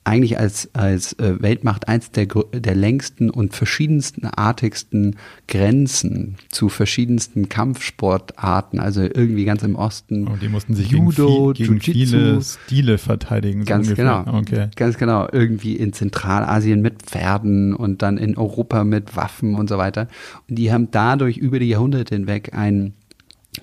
eigentlich 0.04 0.38
als, 0.38 0.70
als 0.72 1.12
äh, 1.14 1.40
Weltmacht 1.42 1.88
eins 1.88 2.10
der, 2.10 2.26
der 2.26 2.74
längsten 2.74 3.28
und 3.28 3.54
verschiedensten 3.54 4.26
artigsten 4.26 5.16
Grenzen 5.46 6.36
zu 6.48 6.68
verschiedensten 6.70 7.48
Kampfsportarten, 7.50 8.80
also 8.80 9.02
irgendwie 9.02 9.44
ganz 9.44 9.62
im 9.62 9.76
Osten. 9.76 10.26
Und 10.26 10.34
oh, 10.34 10.36
die 10.40 10.48
mussten 10.48 10.74
sich 10.74 10.88
Judo, 10.88 11.52
gegen, 11.52 11.80
viel, 11.80 11.94
gegen 11.94 12.06
viele 12.08 12.42
Stile 12.42 12.98
verteidigen. 12.98 13.60
So 13.60 13.66
ganz 13.66 13.88
ungefähr. 13.88 14.24
genau. 14.24 14.38
Okay. 14.38 14.68
Ganz 14.74 14.96
genau. 14.96 15.28
Irgendwie 15.30 15.76
in 15.76 15.92
Zentralasien 15.92 16.80
mit 16.80 17.02
Pferden 17.02 17.74
und 17.74 18.00
dann 18.00 18.16
in 18.16 18.38
Europa 18.38 18.84
mit 18.84 19.16
Waffen 19.16 19.54
und 19.54 19.68
so 19.68 19.76
weiter. 19.76 20.08
Und 20.48 20.56
die 20.56 20.72
haben 20.72 20.90
dadurch 20.90 21.36
über 21.36 21.58
die 21.58 21.68
Jahrhunderte 21.68 22.14
hinweg 22.14 22.54
einen 22.54 22.94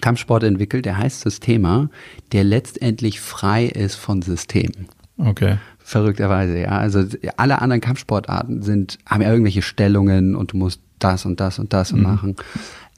Kampfsport 0.01 0.43
entwickelt, 0.43 0.85
der 0.85 0.97
heißt 0.97 1.21
Systema, 1.21 1.89
der 2.31 2.43
letztendlich 2.43 3.19
frei 3.19 3.65
ist 3.65 3.95
von 3.95 4.21
Systemen. 4.21 4.87
Okay 5.17 5.57
verrückterweise, 5.87 6.59
ja. 6.59 6.77
Also 6.79 7.05
alle 7.37 7.61
anderen 7.61 7.79
Kampfsportarten 7.79 8.61
sind, 8.61 8.97
haben 9.05 9.21
ja 9.21 9.31
irgendwelche 9.31 9.61
Stellungen 9.61 10.35
und 10.35 10.51
du 10.51 10.57
musst 10.57 10.81
das 10.99 11.25
und 11.25 11.39
das 11.39 11.59
und 11.59 11.71
das 11.71 11.93
mhm. 11.93 12.01
machen. 12.01 12.35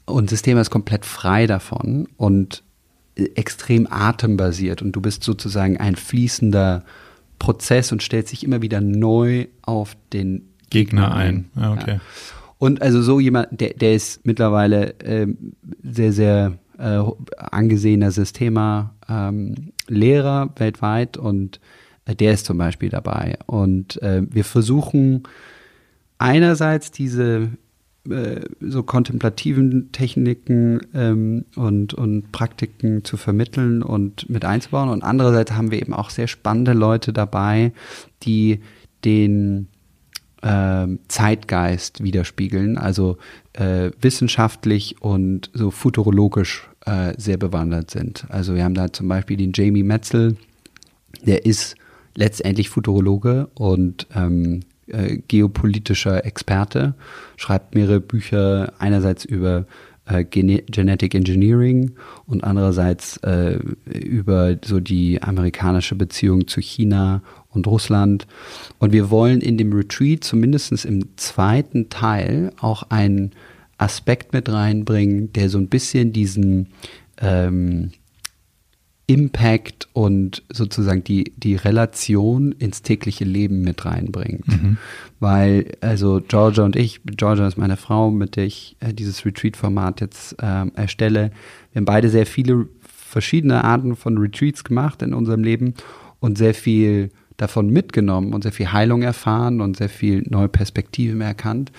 Und 0.06 0.32
das 0.32 0.42
Thema 0.42 0.60
ist 0.60 0.70
komplett 0.70 1.04
frei 1.04 1.46
davon 1.46 2.08
und 2.16 2.64
extrem 3.14 3.86
atembasiert 3.88 4.82
und 4.82 4.90
du 4.90 5.00
bist 5.00 5.22
sozusagen 5.22 5.76
ein 5.76 5.94
fließender 5.94 6.82
Prozess 7.38 7.92
und 7.92 8.02
stellst 8.02 8.32
dich 8.32 8.42
immer 8.42 8.60
wieder 8.60 8.80
neu 8.80 9.46
auf 9.62 9.96
den 10.12 10.48
Gegner, 10.70 11.02
Gegner 11.02 11.14
ein. 11.14 11.50
ein. 11.54 11.62
Ah, 11.62 11.72
okay. 11.74 11.92
Ja. 11.92 12.00
Und 12.58 12.82
also 12.82 13.02
so 13.02 13.20
jemand, 13.20 13.60
der, 13.60 13.74
der 13.74 13.94
ist 13.94 14.26
mittlerweile 14.26 14.96
ähm, 15.04 15.52
sehr, 15.84 16.12
sehr 16.12 16.58
äh, 16.76 17.00
angesehener 17.36 18.10
Systema 18.10 18.96
ähm, 19.08 19.70
Lehrer 19.86 20.50
weltweit 20.56 21.16
und 21.16 21.60
der 22.14 22.32
ist 22.32 22.46
zum 22.46 22.58
Beispiel 22.58 22.88
dabei. 22.88 23.38
Und 23.46 24.00
äh, 24.02 24.22
wir 24.28 24.44
versuchen 24.44 25.24
einerseits 26.18 26.90
diese 26.90 27.50
äh, 28.08 28.40
so 28.60 28.82
kontemplativen 28.82 29.92
Techniken 29.92 30.80
ähm, 30.94 31.44
und, 31.56 31.92
und 31.92 32.32
Praktiken 32.32 33.04
zu 33.04 33.16
vermitteln 33.16 33.82
und 33.82 34.28
mit 34.30 34.44
einzubauen. 34.44 34.88
Und 34.88 35.02
andererseits 35.02 35.52
haben 35.52 35.70
wir 35.70 35.80
eben 35.80 35.92
auch 35.92 36.10
sehr 36.10 36.26
spannende 36.26 36.72
Leute 36.72 37.12
dabei, 37.12 37.72
die 38.22 38.60
den 39.04 39.68
äh, 40.42 40.86
Zeitgeist 41.08 42.02
widerspiegeln, 42.02 42.78
also 42.78 43.18
äh, 43.52 43.90
wissenschaftlich 44.00 45.02
und 45.02 45.50
so 45.52 45.70
futurologisch 45.70 46.68
äh, 46.86 47.12
sehr 47.18 47.36
bewandert 47.36 47.90
sind. 47.90 48.24
Also 48.30 48.54
wir 48.54 48.64
haben 48.64 48.74
da 48.74 48.92
zum 48.92 49.08
Beispiel 49.08 49.36
den 49.36 49.52
Jamie 49.54 49.82
Metzel, 49.82 50.36
der 51.26 51.44
ist 51.44 51.76
letztendlich 52.14 52.68
Futurologe 52.68 53.48
und 53.54 54.06
ähm, 54.14 54.60
äh, 54.86 55.18
geopolitischer 55.28 56.24
Experte, 56.24 56.94
schreibt 57.36 57.74
mehrere 57.74 58.00
Bücher 58.00 58.72
einerseits 58.78 59.24
über 59.24 59.66
äh, 60.06 60.24
Gene 60.24 60.62
Genetic 60.62 61.14
Engineering 61.14 61.92
und 62.26 62.42
andererseits 62.42 63.16
äh, 63.18 63.58
über 63.86 64.56
so 64.64 64.80
die 64.80 65.22
amerikanische 65.22 65.94
Beziehung 65.94 66.48
zu 66.48 66.60
China 66.60 67.22
und 67.50 67.66
Russland. 67.66 68.26
Und 68.78 68.92
wir 68.92 69.10
wollen 69.10 69.40
in 69.40 69.58
dem 69.58 69.72
Retreat 69.72 70.24
zumindest 70.24 70.84
im 70.84 71.16
zweiten 71.16 71.88
Teil 71.88 72.52
auch 72.60 72.84
einen 72.90 73.32
Aspekt 73.78 74.32
mit 74.32 74.48
reinbringen, 74.50 75.32
der 75.32 75.48
so 75.48 75.58
ein 75.58 75.68
bisschen 75.68 76.12
diesen 76.12 76.68
ähm, 77.20 77.92
Impact 79.10 79.88
und 79.92 80.44
sozusagen 80.52 81.02
die, 81.02 81.32
die 81.36 81.56
Relation 81.56 82.52
ins 82.52 82.82
tägliche 82.82 83.24
Leben 83.24 83.62
mit 83.62 83.84
reinbringt. 83.84 84.46
Mhm. 84.46 84.76
Weil, 85.18 85.72
also 85.80 86.20
Georgia 86.26 86.64
und 86.64 86.76
ich, 86.76 87.00
Georgia 87.04 87.48
ist 87.48 87.58
meine 87.58 87.76
Frau, 87.76 88.12
mit 88.12 88.36
der 88.36 88.44
ich 88.44 88.76
äh, 88.78 88.94
dieses 88.94 89.26
Retreat-Format 89.26 90.00
jetzt 90.00 90.36
ähm, 90.40 90.70
erstelle. 90.76 91.32
Wir 91.72 91.80
haben 91.80 91.86
beide 91.86 92.08
sehr 92.08 92.24
viele 92.24 92.68
verschiedene 92.86 93.64
Arten 93.64 93.96
von 93.96 94.16
Retreats 94.16 94.62
gemacht 94.62 95.02
in 95.02 95.12
unserem 95.12 95.42
Leben 95.42 95.74
und 96.20 96.38
sehr 96.38 96.54
viel 96.54 97.10
davon 97.36 97.68
mitgenommen 97.68 98.32
und 98.32 98.42
sehr 98.42 98.52
viel 98.52 98.70
Heilung 98.70 99.02
erfahren 99.02 99.60
und 99.60 99.76
sehr 99.76 99.88
viel 99.88 100.24
neue 100.28 100.48
Perspektiven 100.48 101.20
erkannt. 101.20 101.72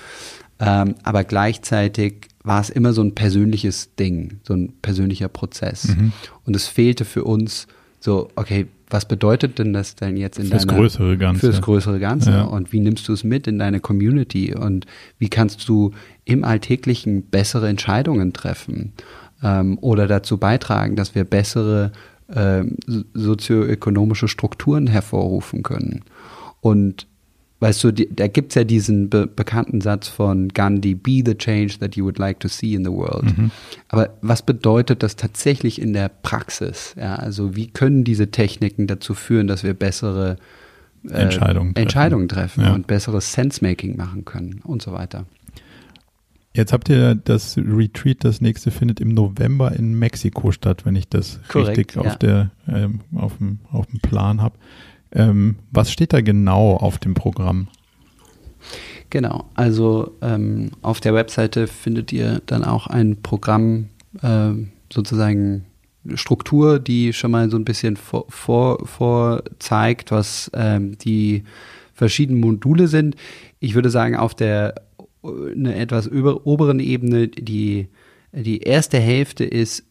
Ähm, 0.60 0.96
aber 1.04 1.24
gleichzeitig 1.24 2.28
war 2.44 2.62
es 2.62 2.70
immer 2.70 2.94
so 2.94 3.02
ein 3.02 3.14
persönliches 3.14 3.96
Ding, 3.96 4.40
so 4.44 4.54
ein 4.54 4.74
persönlicher 4.82 5.28
Prozess. 5.28 5.90
Mhm. 5.90 6.12
Und 6.46 6.56
es 6.56 6.68
fehlte 6.68 7.06
für 7.06 7.24
uns 7.24 7.68
so, 8.00 8.30
okay, 8.36 8.68
was 8.90 9.08
bedeutet 9.08 9.60
denn 9.60 9.74
das 9.74 9.96
denn 9.96 10.18
jetzt 10.18 10.38
in 10.38 10.48
fürs 10.48 10.66
deiner 10.66 10.80
größere 10.80 11.18
Ganze? 11.18 11.40
Fürs 11.40 11.62
größere 11.62 12.00
Ganze. 12.00 12.32
Ja. 12.32 12.44
Und 12.44 12.74
wie 12.74 12.80
nimmst 12.80 13.08
du 13.08 13.14
es 13.14 13.24
mit 13.24 13.48
in 13.48 13.58
deine 13.60 13.80
Community? 13.80 14.54
Und 14.54 14.86
wie 15.18 15.30
kannst 15.30 15.68
du 15.70 15.92
im 16.26 16.44
Alltäglichen 16.44 17.24
bessere 17.24 17.70
Entscheidungen 17.70 18.34
treffen? 18.34 18.94
Ähm, 19.44 19.78
oder 19.80 20.08
dazu 20.08 20.38
beitragen, 20.38 20.96
dass 20.96 21.16
wir 21.16 21.24
bessere 21.24 21.92
ähm, 22.34 22.76
sozioökonomische 23.14 24.28
Strukturen 24.28 24.88
hervorrufen 24.88 25.64
können? 25.64 26.04
Und 26.60 27.08
weißt 27.62 27.84
du, 27.84 27.92
die, 27.92 28.10
da 28.14 28.28
gibt's 28.28 28.56
ja 28.56 28.64
diesen 28.64 29.10
be 29.10 29.28
bekannten 29.28 29.82
Satz 29.82 30.08
von 30.08 30.50
Gandhi, 30.50 30.96
be 30.96 31.22
the 31.24 31.36
change 31.36 31.78
that 31.80 31.96
you 31.96 32.04
would 32.04 32.18
like 32.18 32.40
to 32.42 32.48
see 32.48 32.74
in 32.74 32.84
the 32.84 32.92
world. 32.92 33.38
Mhm. 33.38 33.52
Aber 33.88 34.10
was 34.22 34.42
bedeutet 34.42 35.04
das 35.04 35.16
tatsächlich 35.16 35.80
in 35.80 35.94
der 35.94 36.10
Praxis? 36.10 36.96
Ja, 36.98 37.16
also 37.16 37.56
wie 37.56 37.68
können 37.68 38.04
diese 38.04 38.32
Techniken 38.32 38.88
dazu 38.88 39.14
führen, 39.14 39.48
dass 39.48 39.64
wir 39.64 39.76
bessere 39.76 40.38
äh, 41.08 41.14
Entscheidungen 41.14 41.74
treffen, 41.74 41.84
Entscheidungen 41.84 42.28
treffen 42.28 42.64
ja. 42.64 42.74
und 42.74 42.88
besseres 42.88 43.32
Sense-Making 43.32 43.96
machen 43.96 44.26
können 44.26 44.62
und 44.64 44.82
so 44.82 44.92
weiter. 44.92 45.26
Jetzt 46.54 46.74
habt 46.74 46.90
ihr 46.90 47.16
das 47.16 47.58
Retreat, 47.58 48.26
das 48.26 48.42
nächste 48.42 48.72
findet 48.72 49.00
im 49.00 49.10
November 49.10 49.72
in 49.72 49.98
Mexiko 49.98 50.52
statt, 50.52 50.86
wenn 50.86 50.96
ich 50.96 51.08
das 51.08 51.40
Korrekt, 51.48 51.78
richtig 51.78 51.96
ja. 51.96 52.02
auf, 52.02 52.18
der, 52.18 52.52
ähm, 52.68 53.00
auf, 53.16 53.38
dem, 53.38 53.60
auf 53.72 53.86
dem 53.86 54.00
Plan 54.02 54.42
habe. 54.42 54.56
Ähm, 55.14 55.56
was 55.72 55.92
steht 55.92 56.14
da 56.14 56.22
genau 56.22 56.76
auf 56.76 56.98
dem 56.98 57.14
Programm? 57.14 57.68
Genau, 59.10 59.46
also 59.56 60.16
ähm, 60.22 60.72
auf 60.82 61.02
der 61.02 61.14
Webseite 61.14 61.68
findet 61.68 62.14
ihr 62.14 62.42
dann 62.46 62.64
auch 62.64 62.88
ein 62.88 63.22
Programm, 63.22 63.90
äh, 64.22 64.52
sozusagen 64.92 65.66
Struktur, 66.16 66.80
die 66.80 67.14
schon 67.14 67.32
mal 67.32 67.50
so 67.50 67.58
ein 67.58 67.66
bisschen 67.66 67.98
vor, 67.98 68.26
vor, 68.30 68.88
vor 68.88 69.44
zeigt, 69.60 70.12
was 70.12 70.50
ähm, 70.54 70.98
die 70.98 71.44
verschiedenen 71.94 72.40
Module 72.40 72.88
sind. 72.88 73.16
Ich 73.60 73.76
würde 73.76 73.90
sagen, 73.90 74.16
auf 74.16 74.34
der 74.34 74.76
eine 75.24 75.76
etwas 75.76 76.08
über, 76.08 76.48
oberen 76.48 76.80
Ebene, 76.80 77.28
die, 77.28 77.88
die 78.32 78.62
erste 78.62 79.00
Hälfte 79.00 79.44
ist 79.44 79.86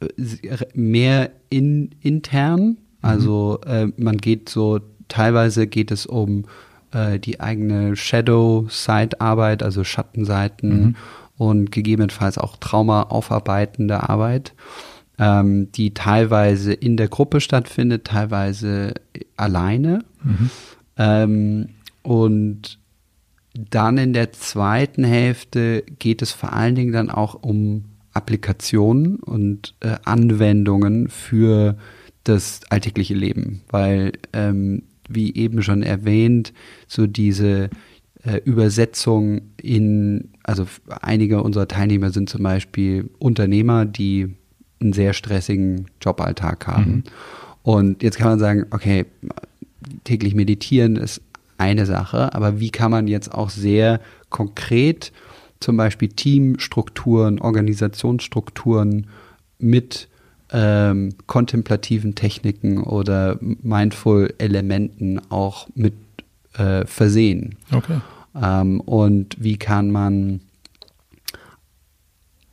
mehr 0.75 1.31
in, 1.51 1.91
intern. 2.01 2.79
Also 3.03 3.61
mhm. 3.65 3.71
äh, 3.71 3.87
man 3.97 4.17
geht 4.17 4.49
so 4.49 4.81
Teilweise 5.11 5.67
geht 5.67 5.91
es 5.91 6.07
um 6.07 6.47
äh, 6.93 7.19
die 7.19 7.41
eigene 7.41 7.95
Shadow-Side-Arbeit, 7.97 9.63
also 9.63 9.85
Schattenseiten 9.85 10.81
mhm. 10.81 10.97
und 11.37 11.73
gegebenenfalls 11.73 12.39
auch 12.39 12.57
Trauma-aufarbeitende 12.57 14.09
Arbeit, 14.09 14.55
ähm, 15.19 15.71
die 15.73 15.93
teilweise 15.93 16.73
in 16.73 16.97
der 16.97 17.09
Gruppe 17.09 17.41
stattfindet, 17.41 18.07
teilweise 18.07 18.95
alleine. 19.37 20.05
Mhm. 20.25 20.51
Ähm, 20.97 21.69
und 22.03 22.79
dann 23.55 23.99
in 23.99 24.13
der 24.13 24.33
zweiten 24.33 25.05
Hälfte 25.05 25.85
geht 25.99 26.23
es 26.23 26.33
vor 26.33 26.53
allen 26.53 26.77
Dingen 26.77 26.93
dann 26.93 27.11
auch 27.11 27.35
um 27.35 27.85
Applikationen 28.13 29.17
und 29.17 29.75
äh, 29.81 29.97
Anwendungen 30.05 31.09
für 31.09 31.77
das 32.25 32.61
alltägliche 32.71 33.15
Leben, 33.15 33.63
weil 33.71 34.13
ähm, 34.33 34.83
wie 35.11 35.35
eben 35.35 35.63
schon 35.63 35.83
erwähnt, 35.83 36.53
so 36.87 37.07
diese 37.07 37.71
äh, 38.23 38.37
Übersetzung 38.45 39.43
in, 39.61 40.31
also 40.43 40.67
einige 40.89 41.43
unserer 41.43 41.69
Teilnehmer 41.69 42.11
sind 42.11 42.29
zum 42.29 42.43
Beispiel 42.43 43.11
Unternehmer, 43.19 43.85
die 43.85 44.35
einen 44.81 44.93
sehr 44.93 45.13
stressigen 45.13 45.87
Joballtag 46.01 46.67
haben. 46.67 46.91
Mhm. 46.91 47.03
Und 47.63 48.03
jetzt 48.03 48.19
kann 48.19 48.29
man 48.29 48.39
sagen, 48.39 48.67
okay, 48.71 49.07
täglich 50.05 50.35
meditieren 50.35 50.97
ist 50.97 51.21
eine 51.59 51.85
Sache, 51.85 52.35
aber 52.35 52.61
wie 52.61 52.71
kann 52.71 52.91
man 52.91 53.07
jetzt 53.07 53.33
auch 53.33 53.51
sehr 53.51 54.01
konkret 54.31 55.13
zum 55.61 55.77
Beispiel 55.77 56.09
Teamstrukturen, 56.09 57.39
Organisationsstrukturen 57.39 59.09
mit 59.59 60.09
ähm, 60.53 61.15
kontemplativen 61.27 62.15
Techniken 62.15 62.83
oder 62.83 63.39
Mindful-Elementen 63.41 65.21
auch 65.31 65.69
mit 65.75 65.95
äh, 66.55 66.85
versehen. 66.87 67.57
Okay. 67.73 68.01
Ähm, 68.41 68.81
und 68.81 69.37
wie 69.39 69.57
kann 69.57 69.91
man 69.91 70.41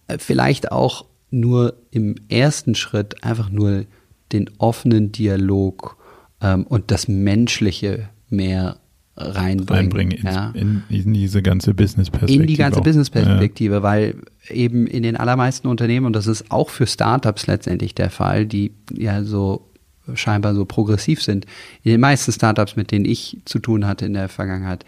äh, 0.07 0.17
vielleicht 0.19 0.71
auch 0.71 1.05
nur 1.29 1.75
im 1.91 2.15
ersten 2.29 2.75
Schritt 2.75 3.23
einfach 3.23 3.49
nur 3.49 3.85
den 4.31 4.49
offenen 4.57 5.11
Dialog 5.11 5.97
ähm, 6.41 6.65
und 6.65 6.91
das 6.91 7.07
Menschliche 7.07 8.09
mehr 8.29 8.77
reinbringen. 9.17 9.67
reinbringen 9.67 10.19
ja. 10.23 10.51
in, 10.53 10.83
in, 10.89 11.13
diese 11.13 11.41
ganze 11.41 11.73
Business-Perspektive. 11.73 12.43
In 12.43 12.47
die 12.47 12.55
ganze 12.55 12.81
Business-Perspektive, 12.81 13.75
ja. 13.75 13.83
weil 13.83 14.15
eben 14.49 14.85
in 14.87 15.03
den 15.03 15.17
allermeisten 15.17 15.67
Unternehmen, 15.67 16.05
und 16.05 16.13
das 16.13 16.27
ist 16.27 16.51
auch 16.51 16.69
für 16.69 16.85
Startups 16.85 17.47
letztendlich 17.47 17.95
der 17.95 18.09
Fall, 18.09 18.45
die 18.45 18.73
ja 18.93 19.23
so 19.23 19.69
scheinbar 20.13 20.53
so 20.53 20.65
progressiv 20.65 21.21
sind, 21.21 21.45
in 21.83 21.91
den 21.91 21.99
meisten 21.99 22.31
Startups, 22.31 22.75
mit 22.75 22.91
denen 22.91 23.05
ich 23.05 23.39
zu 23.45 23.59
tun 23.59 23.87
hatte 23.87 24.05
in 24.05 24.13
der 24.13 24.29
Vergangenheit, 24.29 24.85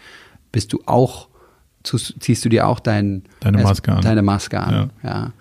bist 0.52 0.72
du 0.72 0.80
auch, 0.86 1.28
ziehst 1.82 2.44
du 2.44 2.48
dir 2.48 2.66
auch 2.66 2.80
dein, 2.80 3.24
deine 3.40 3.62
Maske 3.62 3.92
an. 3.92 4.02
Deine 4.02 4.22
Maske 4.22 4.60
an, 4.60 4.90
ja. 5.02 5.32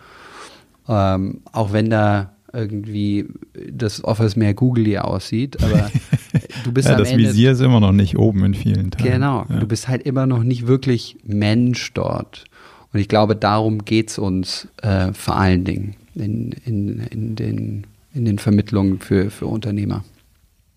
ja. 0.87 1.15
Ähm, 1.15 1.41
auch 1.51 1.71
wenn 1.71 1.89
da 1.89 2.33
irgendwie 2.53 3.27
das 3.71 4.03
Office 4.03 4.35
mehr 4.35 4.53
googly 4.53 4.97
aussieht, 4.97 5.61
aber 5.63 5.89
du 6.63 6.71
bist 6.71 6.87
ja, 6.87 6.95
am 6.95 6.99
das 6.99 7.11
Ende, 7.11 7.23
Visier 7.23 7.51
ist 7.51 7.61
immer 7.61 7.79
noch 7.79 7.91
nicht 7.91 8.17
oben 8.17 8.43
in 8.45 8.53
vielen 8.53 8.91
Teilen. 8.91 9.13
Genau, 9.13 9.45
ja. 9.49 9.59
du 9.59 9.67
bist 9.67 9.87
halt 9.87 10.03
immer 10.03 10.25
noch 10.25 10.43
nicht 10.43 10.67
wirklich 10.67 11.17
Mensch 11.23 11.93
dort. 11.93 12.45
Und 12.91 12.99
ich 12.99 13.07
glaube, 13.07 13.35
darum 13.35 13.85
geht 13.85 14.09
es 14.09 14.17
uns 14.17 14.67
äh, 14.81 15.13
vor 15.13 15.37
allen 15.37 15.63
Dingen 15.63 15.95
in, 16.15 16.51
in, 16.65 16.99
in, 16.99 17.35
den, 17.35 17.87
in 18.13 18.25
den 18.25 18.39
Vermittlungen 18.39 18.99
für, 18.99 19.29
für 19.29 19.45
Unternehmer. 19.45 20.03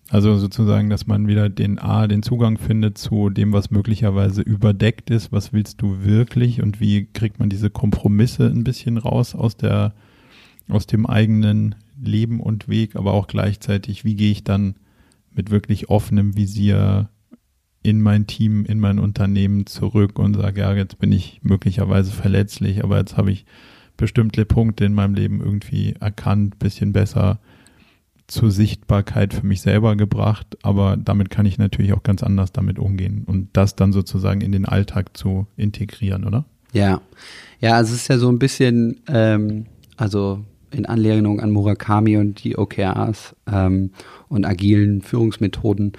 Also 0.09 0.37
sozusagen, 0.37 0.91
dass 0.91 1.07
man 1.07 1.27
wieder 1.27 1.49
den 1.49 1.79
A, 1.79 2.05
den 2.07 2.21
Zugang 2.21 2.59
findet 2.59 2.99
zu 2.99 3.31
dem, 3.31 3.51
was 3.51 3.71
möglicherweise 3.71 4.43
überdeckt 4.43 5.09
ist. 5.09 5.31
Was 5.31 5.53
willst 5.53 5.81
du 5.81 6.03
wirklich 6.03 6.61
und 6.61 6.79
wie 6.79 7.07
kriegt 7.11 7.39
man 7.39 7.49
diese 7.49 7.71
Kompromisse 7.71 8.45
ein 8.45 8.63
bisschen 8.63 8.99
raus 8.99 9.33
aus 9.33 9.57
der 9.57 9.93
aus 10.69 10.87
dem 10.87 11.05
eigenen 11.05 11.75
Leben 12.01 12.39
und 12.39 12.67
Weg, 12.67 12.95
aber 12.95 13.13
auch 13.13 13.27
gleichzeitig, 13.27 14.03
wie 14.03 14.15
gehe 14.15 14.31
ich 14.31 14.43
dann 14.43 14.75
mit 15.31 15.51
wirklich 15.51 15.89
offenem 15.89 16.35
Visier 16.35 17.09
in 17.81 18.01
mein 18.01 18.27
Team, 18.27 18.65
in 18.65 18.79
mein 18.79 18.97
Unternehmen 18.97 19.65
zurück 19.65 20.17
und 20.17 20.35
sage, 20.35 20.61
ja, 20.61 20.73
jetzt 20.73 20.99
bin 20.99 21.11
ich 21.11 21.41
möglicherweise 21.43 22.11
verletzlich, 22.11 22.83
aber 22.83 22.97
jetzt 22.97 23.17
habe 23.17 23.31
ich 23.31 23.45
bestimmte 23.97 24.45
Punkte 24.45 24.85
in 24.85 24.93
meinem 24.93 25.13
Leben 25.13 25.41
irgendwie 25.41 25.95
erkannt, 25.99 26.59
bisschen 26.59 26.93
besser 26.93 27.39
zur 28.27 28.51
Sichtbarkeit 28.51 29.33
für 29.33 29.45
mich 29.45 29.61
selber 29.61 29.95
gebracht, 29.97 30.57
aber 30.63 30.97
damit 30.97 31.29
kann 31.29 31.45
ich 31.45 31.57
natürlich 31.57 31.93
auch 31.93 32.03
ganz 32.03 32.23
anders 32.23 32.53
damit 32.53 32.79
umgehen 32.79 33.23
und 33.25 33.49
das 33.53 33.75
dann 33.75 33.91
sozusagen 33.91 34.41
in 34.41 34.53
den 34.53 34.65
Alltag 34.65 35.15
zu 35.15 35.45
integrieren, 35.57 36.23
oder? 36.23 36.45
Ja, 36.71 37.01
ja, 37.59 37.79
es 37.81 37.91
ist 37.91 38.07
ja 38.07 38.17
so 38.17 38.29
ein 38.29 38.39
bisschen, 38.39 39.01
ähm, 39.07 39.65
also 39.97 40.43
in 40.73 40.85
Anlehnung 40.85 41.39
an 41.39 41.51
Murakami 41.51 42.17
und 42.17 42.43
die 42.43 42.57
OKRs 42.57 43.35
ähm, 43.51 43.91
und 44.27 44.45
agilen 44.45 45.01
Führungsmethoden. 45.01 45.93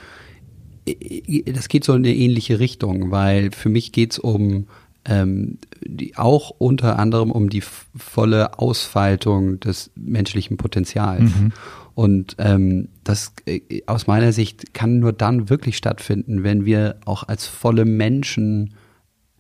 Das 1.47 1.69
geht 1.69 1.85
so 1.85 1.95
in 1.95 2.05
eine 2.05 2.15
ähnliche 2.15 2.59
Richtung, 2.59 3.11
weil 3.11 3.51
für 3.53 3.69
mich 3.69 3.93
geht 3.93 4.13
es 4.13 4.19
um 4.19 4.67
ähm, 5.07 5.59
die, 5.85 6.17
auch 6.17 6.51
unter 6.59 6.99
anderem 6.99 7.31
um 7.31 7.49
die 7.49 7.63
volle 7.63 8.59
Ausfaltung 8.59 9.61
des 9.61 9.91
menschlichen 9.95 10.57
Potenzials. 10.57 11.23
Mhm. 11.23 11.53
Und 11.95 12.37
ähm, 12.39 12.89
das 13.05 13.33
äh, 13.47 13.83
aus 13.87 14.07
meiner 14.07 14.33
Sicht 14.33 14.75
kann 14.75 14.99
nur 14.99 15.13
dann 15.13 15.49
wirklich 15.49 15.77
stattfinden, 15.77 16.43
wenn 16.43 16.65
wir 16.65 16.97
auch 17.05 17.29
als 17.29 17.47
volle 17.47 17.85
Menschen 17.85 18.75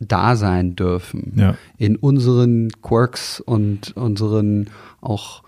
da 0.00 0.36
sein 0.36 0.76
dürfen. 0.76 1.32
Ja. 1.36 1.56
In 1.78 1.96
unseren 1.96 2.70
Quirks 2.82 3.40
und 3.40 3.96
unseren 3.96 4.70
auch 5.00 5.42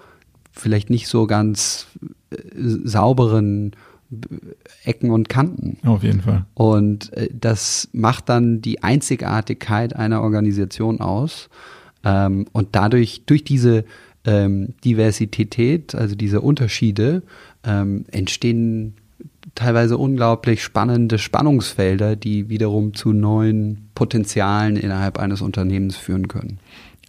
vielleicht 0.53 0.91
nicht 0.91 1.09
so 1.09 1.27
ganz 1.27 1.87
äh, 2.31 2.37
sauberen 2.55 3.73
Ecken 4.85 5.11
und 5.11 5.29
Kanten. 5.29 5.79
Auf 5.85 6.03
jeden 6.03 6.21
Fall. 6.21 6.45
Und 6.55 7.13
äh, 7.13 7.29
das 7.33 7.89
macht 7.93 8.29
dann 8.29 8.63
die 8.63 8.83
Einzigartigkeit 8.83 9.97
einer 9.97 10.23
Organisation 10.23 11.01
aus. 11.01 11.49
Ähm, 12.05 12.47
und 12.53 12.69
dadurch, 12.73 13.25
durch 13.27 13.43
diese 13.43 13.85
ähm, 14.25 14.75
Diversität, 14.85 15.95
also 15.95 16.15
diese 16.15 16.41
Unterschiede, 16.41 17.23
ähm, 17.65 18.05
entstehen 18.11 18.95
teilweise 19.55 19.97
unglaublich 19.97 20.63
spannende 20.63 21.19
Spannungsfelder, 21.19 22.17
die 22.17 22.49
wiederum 22.49 22.95
zu 22.95 23.13
neuen 23.13 23.91
Potenzialen 23.95 24.77
innerhalb 24.77 25.19
eines 25.19 25.41
Unternehmens 25.41 25.97
führen 25.97 26.29
können. 26.29 26.59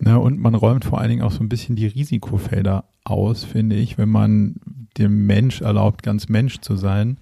Ja, 0.03 0.17
und 0.17 0.39
man 0.39 0.53
räumt 0.53 0.85
vor 0.85 0.99
allen 0.99 1.09
Dingen 1.09 1.23
auch 1.23 1.31
so 1.31 1.39
ein 1.39 1.49
bisschen 1.49 1.75
die 1.75 1.88
Risikofelder 1.88 2.85
aus, 3.03 3.43
finde 3.43 3.75
ich, 3.75 3.97
wenn 3.97 4.09
man 4.09 4.55
dem 4.97 5.25
Mensch 5.25 5.61
erlaubt, 5.61 6.03
ganz 6.03 6.29
Mensch 6.29 6.59
zu 6.59 6.75
sein 6.75 7.17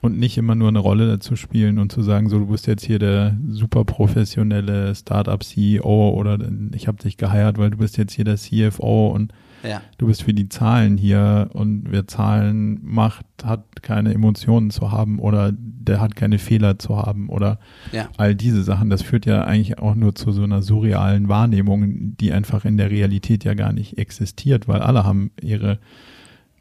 und 0.00 0.18
nicht 0.18 0.38
immer 0.38 0.54
nur 0.54 0.68
eine 0.68 0.78
Rolle 0.78 1.06
dazu 1.06 1.36
spielen 1.36 1.78
und 1.78 1.92
zu 1.92 2.02
sagen, 2.02 2.28
so 2.28 2.38
du 2.38 2.46
bist 2.46 2.66
jetzt 2.66 2.84
hier 2.84 2.98
der 2.98 3.36
super 3.48 3.84
professionelle 3.84 4.94
Startup 4.94 5.42
CEO 5.42 6.10
oder 6.10 6.38
ich 6.72 6.88
habe 6.88 7.02
dich 7.02 7.16
geheiert, 7.16 7.58
weil 7.58 7.70
du 7.70 7.78
bist 7.78 7.96
jetzt 7.98 8.12
hier 8.12 8.24
der 8.24 8.36
CFO 8.36 9.08
und 9.08 9.32
ja. 9.62 9.82
Du 9.98 10.06
bist 10.06 10.22
für 10.22 10.34
die 10.34 10.48
Zahlen 10.48 10.96
hier 10.96 11.50
und 11.52 11.86
wer 11.90 12.06
Zahlen 12.06 12.80
macht, 12.82 13.26
hat 13.44 13.82
keine 13.82 14.14
Emotionen 14.14 14.70
zu 14.70 14.92
haben 14.92 15.18
oder 15.18 15.52
der 15.52 16.00
hat 16.00 16.16
keine 16.16 16.38
Fehler 16.38 16.78
zu 16.78 16.96
haben 16.96 17.28
oder 17.28 17.58
ja. 17.92 18.08
all 18.16 18.34
diese 18.34 18.62
Sachen. 18.62 18.90
Das 18.90 19.02
führt 19.02 19.26
ja 19.26 19.44
eigentlich 19.44 19.78
auch 19.78 19.94
nur 19.94 20.14
zu 20.14 20.32
so 20.32 20.42
einer 20.42 20.62
surrealen 20.62 21.28
Wahrnehmung, 21.28 22.16
die 22.16 22.32
einfach 22.32 22.64
in 22.64 22.76
der 22.76 22.90
Realität 22.90 23.44
ja 23.44 23.54
gar 23.54 23.72
nicht 23.72 23.98
existiert, 23.98 24.68
weil 24.68 24.80
alle 24.80 25.04
haben 25.04 25.30
ihre 25.40 25.78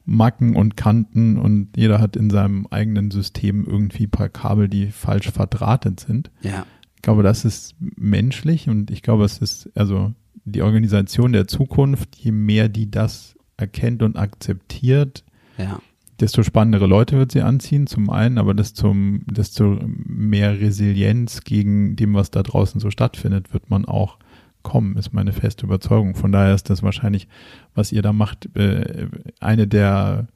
Macken 0.05 0.55
und 0.55 0.77
Kanten 0.77 1.37
und 1.37 1.75
jeder 1.75 1.99
hat 1.99 2.15
in 2.15 2.29
seinem 2.29 2.65
eigenen 2.71 3.11
System 3.11 3.65
irgendwie 3.65 4.05
ein 4.05 4.11
paar 4.11 4.29
Kabel, 4.29 4.69
die 4.69 4.87
falsch 4.87 5.29
verdrahtet 5.31 5.99
sind. 5.99 6.31
Ja. 6.41 6.65
Ich 6.95 7.01
glaube, 7.01 7.23
das 7.23 7.43
ist 7.43 7.75
menschlich 7.79 8.69
und 8.69 8.89
ich 8.89 9.01
glaube, 9.01 9.25
es 9.25 9.39
ist, 9.39 9.69
also 9.75 10.13
die 10.51 10.61
Organisation 10.61 11.33
der 11.33 11.47
Zukunft, 11.47 12.15
je 12.15 12.31
mehr 12.31 12.69
die 12.69 12.89
das 12.89 13.35
erkennt 13.57 14.01
und 14.01 14.15
akzeptiert, 14.15 15.23
ja. 15.57 15.79
desto 16.19 16.43
spannendere 16.43 16.87
Leute 16.87 17.17
wird 17.17 17.31
sie 17.31 17.41
anziehen, 17.41 17.87
zum 17.87 18.09
einen, 18.09 18.37
aber 18.37 18.53
desto, 18.53 18.95
desto 19.25 19.79
mehr 19.83 20.59
Resilienz 20.59 21.41
gegen 21.41 21.95
dem, 21.95 22.13
was 22.13 22.31
da 22.31 22.43
draußen 22.43 22.79
so 22.79 22.89
stattfindet, 22.91 23.53
wird 23.53 23.69
man 23.69 23.85
auch 23.85 24.17
kommen, 24.63 24.97
ist 24.97 25.13
meine 25.13 25.33
feste 25.33 25.65
Überzeugung. 25.65 26.15
Von 26.15 26.31
daher 26.31 26.55
ist 26.55 26.69
das 26.69 26.83
wahrscheinlich, 26.83 27.27
was 27.75 27.91
ihr 27.91 28.01
da 28.01 28.13
macht, 28.13 28.55
äh, 28.55 29.07
eine 29.39 29.67
der 29.67 30.27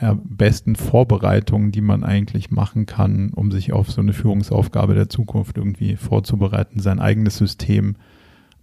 ja, 0.00 0.18
besten 0.22 0.76
Vorbereitungen, 0.76 1.72
die 1.72 1.82
man 1.82 2.02
eigentlich 2.02 2.50
machen 2.50 2.86
kann, 2.86 3.30
um 3.34 3.50
sich 3.50 3.72
auf 3.72 3.90
so 3.90 4.00
eine 4.00 4.14
Führungsaufgabe 4.14 4.94
der 4.94 5.10
Zukunft 5.10 5.58
irgendwie 5.58 5.96
vorzubereiten, 5.96 6.80
sein 6.80 6.98
eigenes 6.98 7.36
System 7.36 7.96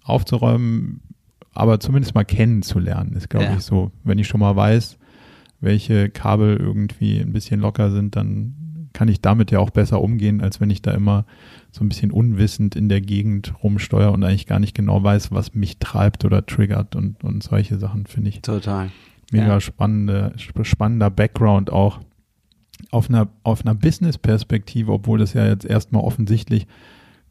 aufzuräumen, 0.07 1.01
aber 1.53 1.79
zumindest 1.79 2.15
mal 2.15 2.23
kennenzulernen, 2.23 3.13
ist, 3.13 3.29
glaube 3.29 3.45
ja. 3.45 3.55
ich, 3.55 3.63
so. 3.63 3.91
Wenn 4.03 4.19
ich 4.19 4.27
schon 4.27 4.39
mal 4.39 4.55
weiß, 4.55 4.97
welche 5.59 6.09
Kabel 6.09 6.57
irgendwie 6.57 7.19
ein 7.19 7.33
bisschen 7.33 7.59
locker 7.59 7.91
sind, 7.91 8.15
dann 8.15 8.89
kann 8.93 9.07
ich 9.07 9.21
damit 9.21 9.51
ja 9.51 9.59
auch 9.59 9.69
besser 9.69 10.01
umgehen, 10.01 10.41
als 10.41 10.59
wenn 10.59 10.69
ich 10.69 10.81
da 10.81 10.91
immer 10.91 11.25
so 11.71 11.83
ein 11.83 11.89
bisschen 11.89 12.11
unwissend 12.11 12.75
in 12.75 12.89
der 12.89 13.01
Gegend 13.01 13.53
rumsteuere 13.61 14.11
und 14.11 14.23
eigentlich 14.23 14.47
gar 14.47 14.59
nicht 14.59 14.75
genau 14.75 15.03
weiß, 15.03 15.31
was 15.31 15.53
mich 15.53 15.77
treibt 15.77 16.25
oder 16.25 16.45
triggert 16.45 16.95
und, 16.95 17.23
und 17.23 17.43
solche 17.43 17.77
Sachen, 17.77 18.07
finde 18.07 18.29
ich. 18.29 18.41
Total. 18.41 18.89
Mega 19.31 19.47
ja. 19.47 19.59
spannende, 19.59 20.33
spannender 20.63 21.09
Background 21.09 21.71
auch 21.71 21.99
auf 22.91 23.09
einer, 23.09 23.27
auf 23.43 23.61
einer 23.65 23.75
Business-Perspektive, 23.75 24.91
obwohl 24.91 25.19
das 25.19 25.33
ja 25.33 25.45
jetzt 25.45 25.65
erstmal 25.65 26.03
offensichtlich 26.03 26.67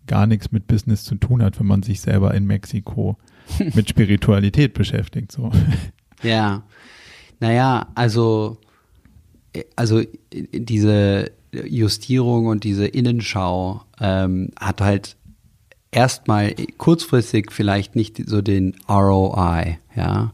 gar 0.07 0.27
nichts 0.27 0.53
mit 0.53 0.67
Business 0.67 1.05
zu 1.05 1.17
tun 1.17 1.43
hat, 1.43 1.59
wenn 1.59 1.67
man 1.67 1.83
sich 1.83 2.01
selber 2.01 2.35
in 2.35 2.47
Mexiko 2.47 3.17
mit 3.75 3.89
Spiritualität 3.89 4.75
beschäftigt. 4.75 5.33
So. 5.33 5.51
Ja, 6.23 6.63
naja, 7.41 7.89
also 7.95 8.59
also 9.77 10.03
diese 10.33 11.31
Justierung 11.53 12.47
und 12.47 12.65
diese 12.65 12.87
Innenschau 12.87 13.83
ähm, 14.01 14.51
hat 14.59 14.81
halt 14.81 15.17
erstmal 15.91 16.55
kurzfristig 16.77 17.53
vielleicht 17.53 17.97
nicht 17.97 18.23
so 18.29 18.43
den 18.43 18.75
ROI, 18.89 19.79
ja. 19.95 20.33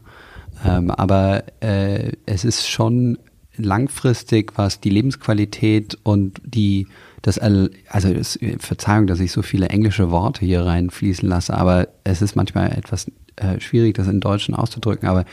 Ähm, 0.65 0.91
aber 0.91 1.43
äh, 1.61 2.13
es 2.25 2.45
ist 2.45 2.69
schon 2.69 3.17
langfristig, 3.57 4.53
was 4.55 4.79
die 4.79 4.89
Lebensqualität 4.89 5.97
und 6.03 6.41
die 6.45 6.87
das 7.23 7.39
also 7.39 8.09
es, 8.09 8.37
Verzeihung, 8.59 9.07
dass 9.07 9.21
ich 9.21 9.31
so 9.31 9.41
viele 9.41 9.69
englische 9.69 10.11
Worte 10.11 10.45
hier 10.45 10.65
reinfließen 10.65 11.27
lasse, 11.27 11.53
aber 11.53 11.87
es 12.03 12.21
ist 12.21 12.35
manchmal 12.35 12.71
etwas 12.73 13.09
äh, 13.37 13.59
schwierig, 13.59 13.95
das 13.95 14.07
in 14.07 14.19
Deutschen 14.19 14.53
auszudrücken, 14.53 15.07
aber 15.07 15.25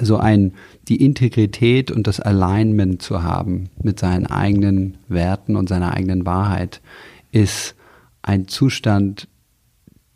so 0.00 0.18
ein 0.18 0.52
die 0.86 1.02
Integrität 1.02 1.90
und 1.90 2.06
das 2.06 2.20
Alignment 2.20 3.00
zu 3.00 3.22
haben 3.22 3.70
mit 3.82 3.98
seinen 3.98 4.26
eigenen 4.26 4.98
Werten 5.08 5.56
und 5.56 5.68
seiner 5.68 5.94
eigenen 5.94 6.26
Wahrheit 6.26 6.82
ist 7.32 7.74
ein 8.22 8.46
Zustand, 8.46 9.26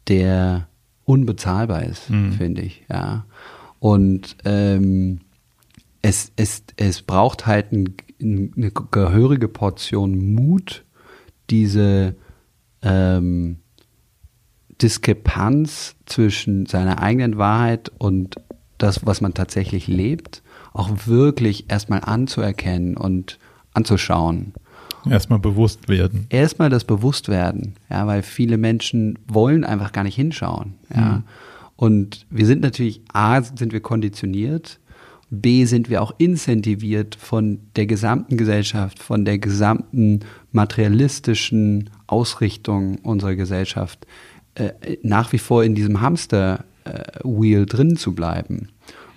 der 0.09 0.69
unbezahlbar 1.05 1.85
ist, 1.85 2.11
mhm. 2.11 2.33
finde 2.33 2.63
ich, 2.63 2.85
ja. 2.91 3.25
Und 3.79 4.37
ähm, 4.45 5.21
es, 6.03 6.33
es, 6.37 6.65
es 6.77 7.01
braucht 7.01 7.47
halt 7.47 7.73
ein, 7.73 7.95
eine 8.21 8.71
gehörige 8.71 9.49
Portion 9.49 10.35
Mut, 10.35 10.84
diese 11.51 12.15
ähm, 12.83 13.59
Diskrepanz 14.81 15.97
zwischen 16.07 16.67
seiner 16.67 17.01
eigenen 17.01 17.39
Wahrheit 17.39 17.91
und 17.99 18.37
das, 18.79 19.07
was 19.07 19.21
man 19.21 19.35
tatsächlich 19.35 19.87
lebt, 19.87 20.43
auch 20.73 21.07
wirklich 21.07 21.71
erstmal 21.71 22.01
anzuerkennen 22.01 22.97
und 22.97 23.39
anzuschauen. 23.73 24.53
Erstmal 25.09 25.39
bewusst 25.39 25.89
werden. 25.89 26.27
Erstmal 26.31 26.71
das 26.71 26.85
Bewusstwerden, 26.85 27.75
ja, 27.91 28.07
weil 28.07 28.23
viele 28.23 28.57
Menschen 28.57 29.19
wollen 29.29 29.65
einfach 29.65 29.93
gar 29.93 30.03
nicht 30.03 30.17
hinschauen, 30.17 30.75
ja. 30.95 31.17
Mhm. 31.17 31.23
Und 31.77 32.27
wir 32.31 32.47
sind 32.47 32.63
natürlich, 32.63 33.03
A, 33.13 33.43
sind 33.43 33.73
wir 33.73 33.81
konditioniert, 33.81 34.79
B, 35.41 35.65
sind 35.65 35.91
wir 35.91 36.03
auch 36.03 36.15
incentiviert 36.19 37.15
von 37.15 37.61
der 37.77 37.87
gesamten 37.87 38.37
Gesellschaft, 38.37 38.99
von 38.99 39.25
der 39.25 39.39
gesamten 39.39 40.21
materialistischen 40.53 41.91
Ausrichtung 42.07 42.99
unserer 43.01 43.35
Gesellschaft, 43.35 44.07
äh, 44.55 44.73
nach 45.03 45.33
wie 45.33 45.39
vor 45.39 45.65
in 45.65 45.75
diesem 45.75 46.01
Hamster-Wheel 46.01 47.63
äh, 47.63 47.67
drin 47.67 47.97
zu 47.97 48.15
bleiben. 48.15 48.69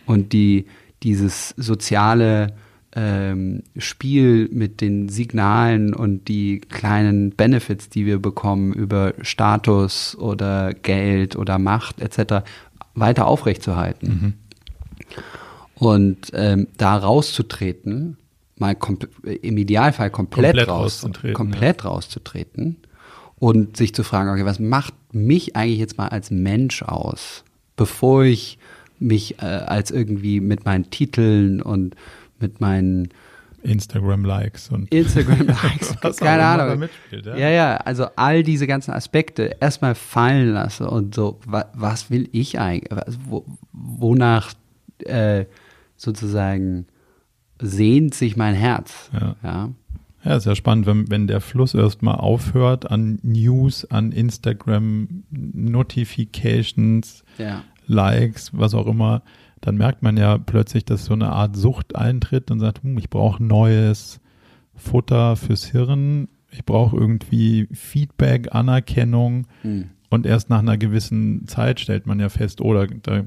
Und 0.06 0.34
die, 0.34 0.66
dieses 1.04 1.50
soziale 1.58 2.54
ähm, 2.96 3.64
Spiel 3.78 4.50
mit 4.52 4.82
den 4.82 5.10
Signalen 5.10 5.94
und 5.94 6.28
die 6.28 6.60
kleinen 6.62 7.32
Benefits, 7.32 7.90
die 7.90 8.06
wir 8.06 8.20
bekommen 8.20 8.74
über 8.74 9.14
Status 9.22 10.18
oder 10.18 10.74
Geld 10.74 11.36
oder 11.36 11.60
Macht 11.60 12.02
etc., 12.02 12.44
weiter 12.96 13.28
aufrechtzuerhalten. 13.28 14.08
Mhm. 14.10 14.34
Und 15.80 16.32
ähm, 16.34 16.68
da 16.78 16.98
rauszutreten, 16.98 18.18
mal 18.58 18.76
im 19.24 19.58
Idealfall 19.58 20.10
komplett, 20.10 20.56
komplett 20.56 20.68
raus, 20.68 21.04
rauszutreten, 21.04 21.34
komplett 21.36 21.84
ja. 21.84 21.90
rauszutreten 21.90 22.78
und 23.40 23.78
sich 23.78 23.94
zu 23.94 24.04
fragen, 24.04 24.32
okay, 24.32 24.46
was 24.46 24.60
macht 24.60 24.94
mich 25.12 25.56
eigentlich 25.56 25.80
jetzt 25.80 25.98
mal 25.98 26.08
als 26.08 26.32
Mensch 26.32 26.82
aus, 26.82 27.44
bevor 27.76 28.24
ich 28.24 28.58
mich 29.00 29.40
äh, 29.42 29.46
als 29.46 29.92
irgendwie 29.92 30.40
mit 30.40 30.66
meinen 30.66 30.90
Titeln 30.90 31.62
und 31.62 31.96
mit 32.40 32.60
meinen 32.62 33.10
Instagram-Likes 33.62 34.70
und 34.70 34.92
Instagram-Likes, 34.94 36.18
keine 36.18 36.44
Ahnung. 36.44 36.90
Ja? 37.12 37.38
ja? 37.38 37.50
ja, 37.50 37.78
also 37.78 38.08
all 38.16 38.44
diese 38.44 38.66
ganzen 38.66 38.92
Aspekte 38.92 39.58
erstmal 39.60 39.94
fallen 39.94 40.54
lasse 40.54 40.90
und 40.90 41.14
so, 41.14 41.40
wa 41.46 41.66
was 41.74 42.10
will 42.10 42.30
ich 42.32 42.60
eigentlich, 42.60 42.90
wo, 43.26 43.46
wonach 43.72 44.54
äh, 45.00 45.46
sozusagen 45.98 46.88
sehnt 47.62 48.14
sich 48.14 48.38
mein 48.38 48.56
Herz. 48.56 49.10
Ja. 49.14 49.36
ja. 49.44 49.70
Ja, 50.24 50.36
ist 50.36 50.46
ja 50.46 50.56
spannend, 50.56 50.88
wenn, 50.88 51.10
wenn 51.10 51.28
der 51.28 51.42
Fluss 51.42 51.74
erstmal 51.74 52.16
aufhört 52.16 52.90
an 52.92 53.20
News, 53.24 53.86
an 53.86 54.12
Instagram, 54.12 55.24
Notifications, 55.30 57.24
ja. 57.38 57.64
Likes, 57.86 58.52
was 58.54 58.74
auch 58.74 58.88
immer, 58.88 59.22
dann 59.62 59.78
merkt 59.78 60.04
man 60.04 60.18
ja 60.18 60.38
plötzlich, 60.38 60.84
dass 60.86 61.06
so 61.06 61.14
eine 61.14 61.32
Art 61.32 61.56
Sucht 61.56 61.96
eintritt 61.96 62.52
und 62.52 62.60
sagt, 62.60 62.84
hm, 62.84 62.98
ich 62.98 63.10
brauche 63.10 63.42
neues 63.42 64.20
Futter 64.76 65.36
fürs 65.36 65.66
Hirn, 65.66 66.28
ich 66.52 66.66
brauche 66.66 66.98
irgendwie 66.98 67.68
Feedback, 67.72 68.54
Anerkennung. 68.54 69.48
Mhm. 69.64 69.92
Und 70.10 70.26
erst 70.26 70.50
nach 70.50 70.60
einer 70.60 70.78
gewissen 70.78 71.48
Zeit 71.48 71.80
stellt 71.80 72.06
man 72.06 72.20
ja 72.20 72.30
fest, 72.30 72.62
oder 72.62 72.84
oh, 72.84 72.96
da 73.02 73.24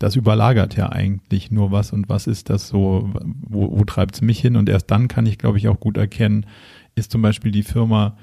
das 0.00 0.16
überlagert 0.16 0.76
ja 0.76 0.90
eigentlich 0.90 1.50
nur 1.50 1.72
was 1.72 1.92
und 1.92 2.08
was 2.08 2.26
ist 2.26 2.48
das 2.48 2.68
so, 2.68 3.10
wo, 3.42 3.78
wo 3.78 3.84
treibt 3.84 4.14
es 4.14 4.22
mich 4.22 4.40
hin? 4.40 4.56
Und 4.56 4.70
erst 4.70 4.90
dann 4.90 5.08
kann 5.08 5.26
ich, 5.26 5.36
glaube 5.36 5.58
ich, 5.58 5.68
auch 5.68 5.78
gut 5.78 5.98
erkennen, 5.98 6.46
ist 6.94 7.12
zum 7.12 7.20
Beispiel 7.20 7.52
die 7.52 7.62
Firma, 7.62 8.16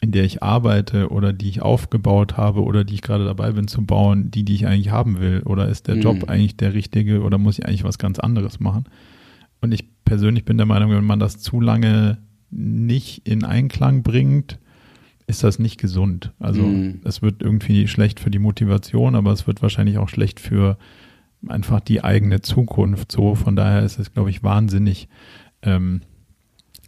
in 0.00 0.12
der 0.12 0.24
ich 0.24 0.42
arbeite 0.42 1.10
oder 1.10 1.34
die 1.34 1.50
ich 1.50 1.60
aufgebaut 1.60 2.38
habe 2.38 2.62
oder 2.62 2.84
die 2.84 2.94
ich 2.94 3.02
gerade 3.02 3.26
dabei 3.26 3.52
bin 3.52 3.68
zu 3.68 3.84
bauen, 3.84 4.30
die, 4.30 4.44
die 4.44 4.54
ich 4.54 4.66
eigentlich 4.66 4.90
haben 4.90 5.20
will? 5.20 5.42
Oder 5.44 5.68
ist 5.68 5.88
der 5.88 5.96
mhm. 5.96 6.00
Job 6.00 6.24
eigentlich 6.30 6.56
der 6.56 6.72
richtige 6.72 7.20
oder 7.20 7.36
muss 7.36 7.58
ich 7.58 7.66
eigentlich 7.66 7.84
was 7.84 7.98
ganz 7.98 8.18
anderes 8.18 8.58
machen? 8.58 8.84
Und 9.60 9.72
ich 9.72 9.84
persönlich 10.06 10.46
bin 10.46 10.56
der 10.56 10.64
Meinung, 10.64 10.90
wenn 10.90 11.04
man 11.04 11.20
das 11.20 11.38
zu 11.38 11.60
lange 11.60 12.16
nicht 12.50 13.28
in 13.28 13.44
Einklang 13.44 14.02
bringt, 14.02 14.58
ist 15.26 15.44
das 15.44 15.58
nicht 15.58 15.78
gesund. 15.78 16.32
Also 16.38 16.62
mhm. 16.62 17.02
es 17.04 17.20
wird 17.20 17.42
irgendwie 17.42 17.88
schlecht 17.88 18.20
für 18.20 18.30
die 18.30 18.38
Motivation, 18.38 19.14
aber 19.14 19.32
es 19.32 19.46
wird 19.46 19.60
wahrscheinlich 19.60 19.98
auch 19.98 20.08
schlecht 20.08 20.40
für 20.40 20.78
einfach 21.48 21.80
die 21.80 22.04
eigene 22.04 22.40
Zukunft 22.40 23.12
so. 23.12 23.34
Von 23.34 23.56
daher 23.56 23.82
ist 23.82 23.98
es, 23.98 24.12
glaube 24.12 24.30
ich, 24.30 24.42
wahnsinnig. 24.42 25.08
Ähm, 25.62 26.02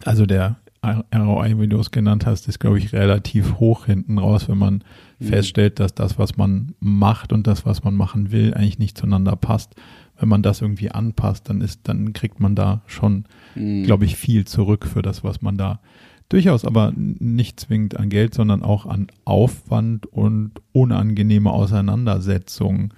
also 0.05 0.26
der 0.26 0.57
ROI, 0.84 1.61
wie 1.61 1.68
du 1.68 1.78
es 1.78 1.92
genannt 1.92 2.26
hast, 2.26 2.48
ist, 2.48 2.59
glaube 2.59 2.78
ich, 2.78 2.92
relativ 2.92 3.61
hoch 3.61 3.86
hinten 3.86 4.18
raus, 4.18 4.48
wenn 4.48 4.59
man 4.59 4.82
mhm. 5.20 5.24
feststellt, 5.26 5.78
dass 5.78 5.94
das, 5.94 6.18
was 6.18 6.36
man 6.36 6.74
macht 6.80 7.32
und 7.32 7.46
das, 7.46 7.64
was 7.64 7.84
man 7.84 7.94
machen 7.94 8.32
will, 8.32 8.53
eigentlich 8.55 8.80
nicht 8.80 8.98
zueinander 8.98 9.36
passt. 9.36 9.76
Wenn 10.18 10.28
man 10.28 10.42
das 10.42 10.61
irgendwie 10.61 10.90
anpasst, 10.90 11.48
dann 11.48 11.61
ist, 11.61 11.80
dann 11.84 12.12
kriegt 12.12 12.40
man 12.40 12.57
da 12.57 12.82
schon, 12.86 13.24
mhm. 13.55 13.84
glaube 13.84 14.05
ich, 14.05 14.16
viel 14.16 14.44
zurück 14.44 14.86
für 14.86 15.03
das, 15.03 15.22
was 15.22 15.40
man 15.40 15.57
da 15.57 15.80
durchaus 16.28 16.64
aber 16.64 16.94
nicht 16.96 17.61
zwingend 17.61 17.98
an 17.98 18.09
Geld, 18.09 18.32
sondern 18.32 18.62
auch 18.62 18.86
an 18.86 19.09
Aufwand 19.26 20.07
und 20.07 20.53
unangenehme 20.72 21.50
Auseinandersetzungen 21.50 22.94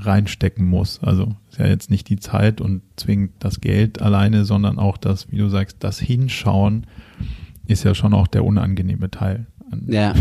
reinstecken 0.00 0.66
muss. 0.66 1.00
Also 1.02 1.34
ist 1.50 1.58
ja 1.58 1.66
jetzt 1.66 1.90
nicht 1.90 2.08
die 2.08 2.18
Zeit 2.18 2.60
und 2.60 2.82
zwingend 2.96 3.32
das 3.38 3.60
Geld 3.60 4.00
alleine, 4.02 4.44
sondern 4.44 4.78
auch 4.78 4.96
das, 4.96 5.30
wie 5.30 5.36
du 5.36 5.48
sagst, 5.48 5.78
das 5.80 5.98
Hinschauen 5.98 6.86
ist 7.66 7.84
ja 7.84 7.94
schon 7.94 8.14
auch 8.14 8.26
der 8.26 8.44
unangenehme 8.44 9.10
Teil. 9.10 9.46
Ja. 9.86 10.14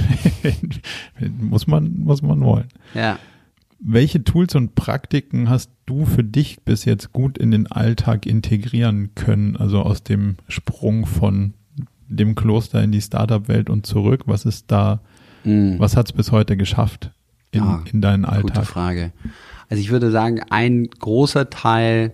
muss 1.39 1.67
man, 1.67 1.99
muss 2.01 2.21
man 2.21 2.41
wollen. 2.41 2.67
Ja. 2.93 3.17
Welche 3.79 4.23
Tools 4.23 4.55
und 4.55 4.75
Praktiken 4.75 5.49
hast 5.49 5.71
du 5.85 6.05
für 6.05 6.23
dich 6.23 6.61
bis 6.61 6.85
jetzt 6.85 7.13
gut 7.13 7.37
in 7.37 7.49
den 7.49 7.65
Alltag 7.67 8.25
integrieren 8.25 9.15
können? 9.15 9.55
Also 9.55 9.81
aus 9.81 10.03
dem 10.03 10.35
Sprung 10.47 11.05
von 11.05 11.53
dem 12.07 12.35
Kloster 12.35 12.83
in 12.83 12.91
die 12.91 13.01
Startup-Welt 13.01 13.69
und 13.69 13.85
zurück. 13.85 14.23
Was 14.25 14.45
ist 14.45 14.65
da, 14.69 15.01
mm. 15.45 15.79
was 15.79 15.95
hat 15.95 16.07
es 16.07 16.13
bis 16.13 16.31
heute 16.31 16.57
geschafft 16.57 17.11
in, 17.51 17.61
ah, 17.61 17.83
in 17.91 18.01
deinen 18.01 18.25
Alltag? 18.25 18.53
Gute 18.55 18.65
Frage. 18.65 19.11
Also 19.69 19.81
ich 19.81 19.91
würde 19.91 20.11
sagen, 20.11 20.41
ein 20.49 20.89
großer 20.89 21.49
Teil 21.49 22.13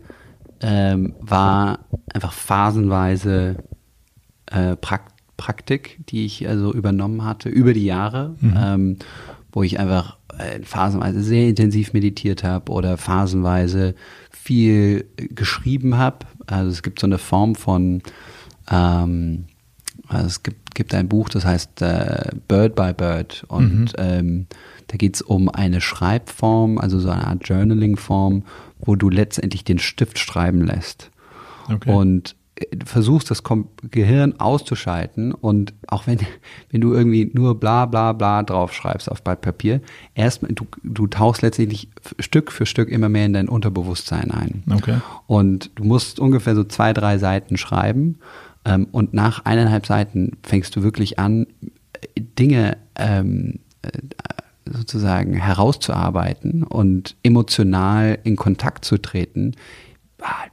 ähm, 0.62 1.14
war 1.20 1.80
einfach 2.14 2.34
phasenweise 2.34 3.58
äh, 4.48 4.76
Prakt 4.76 5.14
Praktik, 5.38 6.00
die 6.08 6.26
ich 6.26 6.48
also 6.48 6.74
übernommen 6.74 7.26
hatte 7.26 7.50
über 7.50 7.74
die 7.74 7.84
Jahre, 7.84 8.36
mhm. 8.40 8.54
ähm, 8.58 8.98
wo 9.52 9.64
ich 9.64 9.80
einfach 9.80 10.18
äh, 10.38 10.62
phasenweise 10.64 11.22
sehr 11.22 11.50
intensiv 11.50 11.92
meditiert 11.92 12.44
habe 12.46 12.72
oder 12.72 12.98
phasenweise 12.98 13.96
viel 14.32 15.06
geschrieben 15.18 15.98
habe. 15.98 16.20
Also 16.48 16.72
es 16.72 16.84
gibt 16.84 17.00
so 17.00 17.08
eine 17.08 17.18
Form 17.18 17.56
von 17.56 18.02
ähm, 18.72 19.46
also 20.08 20.28
es 20.28 20.44
gibt, 20.44 20.76
gibt 20.76 20.94
ein 20.94 21.08
Buch, 21.08 21.30
das 21.30 21.46
heißt 21.46 21.82
äh, 21.82 22.30
Bird 22.48 22.76
by 22.76 22.94
Bird 22.94 23.44
und 23.48 23.98
mhm. 23.98 24.48
Da 24.88 24.98
geht 24.98 25.16
es 25.16 25.22
um 25.22 25.50
eine 25.50 25.82
Schreibform, 25.82 26.78
also 26.78 27.00
so 27.00 27.10
eine 27.10 27.28
Art 27.28 27.48
Journaling-Form, 27.48 28.44
wo 28.80 28.96
du 28.96 29.10
letztendlich 29.10 29.64
den 29.64 29.80
Stift 29.80 30.20
schreiben 30.20 30.62
lässt. 30.62 31.12
Okay. 31.72 31.92
Und 31.92 32.36
äh, 32.56 32.66
versuchst 32.86 33.32
das 33.32 33.44
Gehirn 33.90 34.40
auszuschalten 34.40 35.32
und 35.34 35.74
auch 35.88 36.08
wenn, 36.08 36.20
wenn 36.70 36.82
du 36.82 36.94
irgendwie 36.94 37.32
nur 37.34 37.60
bla 37.60 37.86
bla 37.86 38.14
bla 38.14 38.44
draufschreibst 38.44 39.10
auf 39.10 39.24
Blatt 39.24 39.42
Papier, 39.42 39.82
erstmal, 40.14 40.54
du, 40.54 40.66
du 40.84 41.08
tauchst 41.08 41.42
letztendlich 41.42 41.90
Stück 42.20 42.52
für 42.52 42.66
Stück 42.66 42.90
immer 42.90 43.10
mehr 43.10 43.26
in 43.26 43.34
dein 43.34 43.50
Unterbewusstsein 43.50 44.32
ein. 44.32 44.64
Okay. 44.72 45.00
Und 45.28 45.72
du 45.76 45.84
musst 45.84 46.20
ungefähr 46.20 46.56
so 46.56 46.64
zwei, 46.64 46.94
drei 46.94 47.18
Seiten 47.18 47.58
schreiben 47.58 48.20
Ähm, 48.66 48.88
und 48.92 49.14
nach 49.14 49.46
eineinhalb 49.46 49.86
Seiten 49.86 50.38
fängst 50.44 50.76
du 50.76 50.82
wirklich 50.82 51.20
an, 51.20 51.46
Dinge 52.18 52.78
ähm, 52.96 53.60
äh, 53.82 53.90
sozusagen 54.66 55.34
herauszuarbeiten 55.34 56.64
und 56.64 57.16
emotional 57.24 58.18
in 58.24 58.36
Kontakt 58.36 58.86
zu 58.86 58.98
treten, 58.98 59.54
ah, 60.22 60.46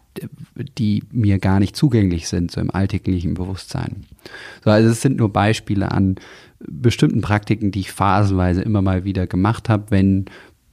die 0.78 1.02
mir 1.10 1.38
gar 1.38 1.58
nicht 1.58 1.76
zugänglich 1.76 2.28
sind, 2.28 2.50
so 2.50 2.60
im 2.60 2.70
alltäglichen 2.70 3.34
Bewusstsein. 3.34 4.04
So, 4.64 4.70
also 4.70 4.90
es 4.90 5.00
sind 5.00 5.16
nur 5.16 5.32
Beispiele 5.32 5.90
an 5.90 6.16
bestimmten 6.60 7.22
Praktiken, 7.22 7.70
die 7.70 7.80
ich 7.80 7.92
phasenweise 7.92 8.62
immer 8.62 8.82
mal 8.82 9.04
wieder 9.04 9.26
gemacht 9.26 9.68
habe, 9.68 9.86
wenn 9.90 10.26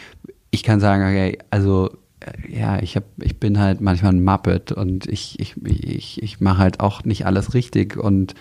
ich 0.52 0.64
kann 0.64 0.82
sagen, 0.82 1.04
okay, 1.04 1.38
also 1.50 1.90
äh, 2.20 2.60
ja, 2.60 2.80
ich 2.82 2.98
hab, 2.98 3.06
ich 3.22 3.40
bin 3.40 3.60
halt 3.60 3.80
manchmal 3.80 4.14
ein 4.14 4.24
Muppet 4.24 4.74
und 4.74 5.08
ich, 5.08 5.40
ich, 5.40 5.56
ich, 5.64 6.22
ich 6.22 6.42
mache 6.42 6.58
halt 6.58 6.82
auch 6.82 7.06
nicht 7.06 7.26
alles 7.26 7.54
richtig 7.54 7.96
und 7.96 8.34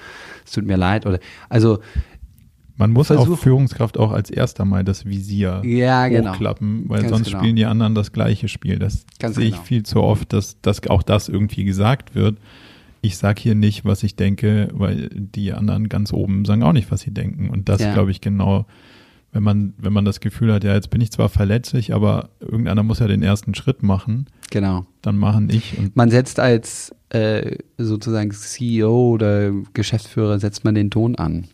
es 0.44 0.52
tut 0.52 0.66
mir 0.66 0.76
leid. 0.76 1.06
Oder 1.06 1.20
also 1.48 1.78
man 2.76 2.90
muss 2.90 3.06
Versuch, 3.06 3.34
auf 3.34 3.40
Führungskraft 3.40 3.98
auch 3.98 4.10
als 4.10 4.30
erster 4.30 4.64
mal 4.64 4.82
das 4.82 5.06
Visier 5.06 5.62
ja, 5.64 6.08
genau. 6.08 6.32
hochklappen, 6.32 6.88
weil 6.88 7.02
Ganz 7.02 7.10
sonst 7.10 7.26
genau. 7.26 7.38
spielen 7.38 7.56
die 7.56 7.66
anderen 7.66 7.94
das 7.94 8.12
gleiche 8.12 8.48
Spiel. 8.48 8.80
Das 8.80 9.06
Ganz 9.20 9.36
sehe 9.36 9.46
ich 9.46 9.52
genau. 9.52 9.62
viel 9.62 9.82
zu 9.84 10.02
oft, 10.02 10.32
dass, 10.32 10.60
dass 10.60 10.86
auch 10.88 11.04
das 11.04 11.28
irgendwie 11.28 11.64
gesagt 11.64 12.16
wird 12.16 12.36
ich 13.00 13.16
sage 13.16 13.40
hier 13.40 13.54
nicht, 13.54 13.84
was 13.84 14.02
ich 14.02 14.16
denke, 14.16 14.68
weil 14.72 15.08
die 15.12 15.52
anderen 15.52 15.88
ganz 15.88 16.12
oben 16.12 16.44
sagen 16.44 16.62
auch 16.62 16.72
nicht, 16.72 16.90
was 16.90 17.00
sie 17.00 17.12
denken. 17.12 17.50
Und 17.50 17.68
das 17.68 17.80
ja. 17.80 17.92
glaube 17.92 18.10
ich 18.10 18.20
genau, 18.20 18.66
wenn 19.32 19.42
man, 19.42 19.74
wenn 19.76 19.92
man 19.92 20.04
das 20.04 20.20
Gefühl 20.20 20.52
hat, 20.52 20.64
ja, 20.64 20.74
jetzt 20.74 20.90
bin 20.90 21.00
ich 21.00 21.12
zwar 21.12 21.28
verletzlich, 21.28 21.92
aber 21.92 22.30
irgendeiner 22.40 22.82
muss 22.82 23.00
ja 23.00 23.06
den 23.06 23.22
ersten 23.22 23.54
Schritt 23.54 23.82
machen. 23.82 24.26
Genau. 24.50 24.86
Dann 25.02 25.16
machen 25.16 25.50
ich. 25.50 25.78
Und 25.78 25.94
man 25.94 26.10
setzt 26.10 26.40
als 26.40 26.94
äh, 27.10 27.58
sozusagen 27.76 28.30
CEO 28.30 29.10
oder 29.10 29.52
Geschäftsführer 29.74 30.38
setzt 30.38 30.64
man 30.64 30.74
den 30.74 30.90
Ton 30.90 31.16
an. 31.16 31.48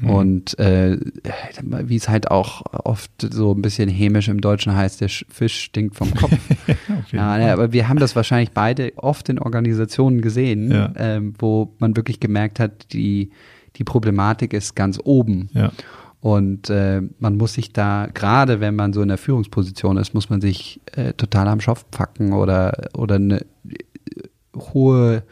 Mhm. 0.00 0.10
Und 0.10 0.58
äh, 0.58 0.98
wie 1.84 1.96
es 1.96 2.08
halt 2.08 2.30
auch 2.30 2.62
oft 2.84 3.10
so 3.30 3.52
ein 3.52 3.62
bisschen 3.62 3.88
hämisch 3.88 4.28
im 4.28 4.40
Deutschen 4.40 4.74
heißt, 4.74 5.00
der 5.00 5.08
Fisch 5.08 5.60
stinkt 5.60 5.96
vom 5.96 6.14
Kopf. 6.14 6.38
ja, 7.12 7.38
ja, 7.38 7.52
aber 7.52 7.72
wir 7.72 7.88
haben 7.88 7.98
das 7.98 8.16
wahrscheinlich 8.16 8.52
beide 8.52 8.92
oft 8.96 9.28
in 9.28 9.38
Organisationen 9.38 10.20
gesehen, 10.20 10.70
ja. 10.70 10.92
ähm, 10.96 11.34
wo 11.38 11.74
man 11.78 11.96
wirklich 11.96 12.20
gemerkt 12.20 12.60
hat, 12.60 12.92
die, 12.92 13.30
die 13.76 13.84
Problematik 13.84 14.52
ist 14.52 14.74
ganz 14.74 14.98
oben. 15.02 15.50
Ja. 15.52 15.70
Und 16.20 16.68
äh, 16.68 17.00
man 17.18 17.36
muss 17.36 17.54
sich 17.54 17.72
da, 17.72 18.08
gerade 18.12 18.60
wenn 18.60 18.76
man 18.76 18.92
so 18.92 19.00
in 19.00 19.08
der 19.08 19.18
Führungsposition 19.18 19.96
ist, 19.96 20.12
muss 20.12 20.28
man 20.28 20.40
sich 20.40 20.80
äh, 20.92 21.14
total 21.14 21.48
am 21.48 21.60
Schopf 21.60 21.86
packen 21.90 22.34
oder, 22.34 22.90
oder 22.94 23.14
eine 23.14 23.40
äh, 23.40 23.44
hohe 24.54 25.22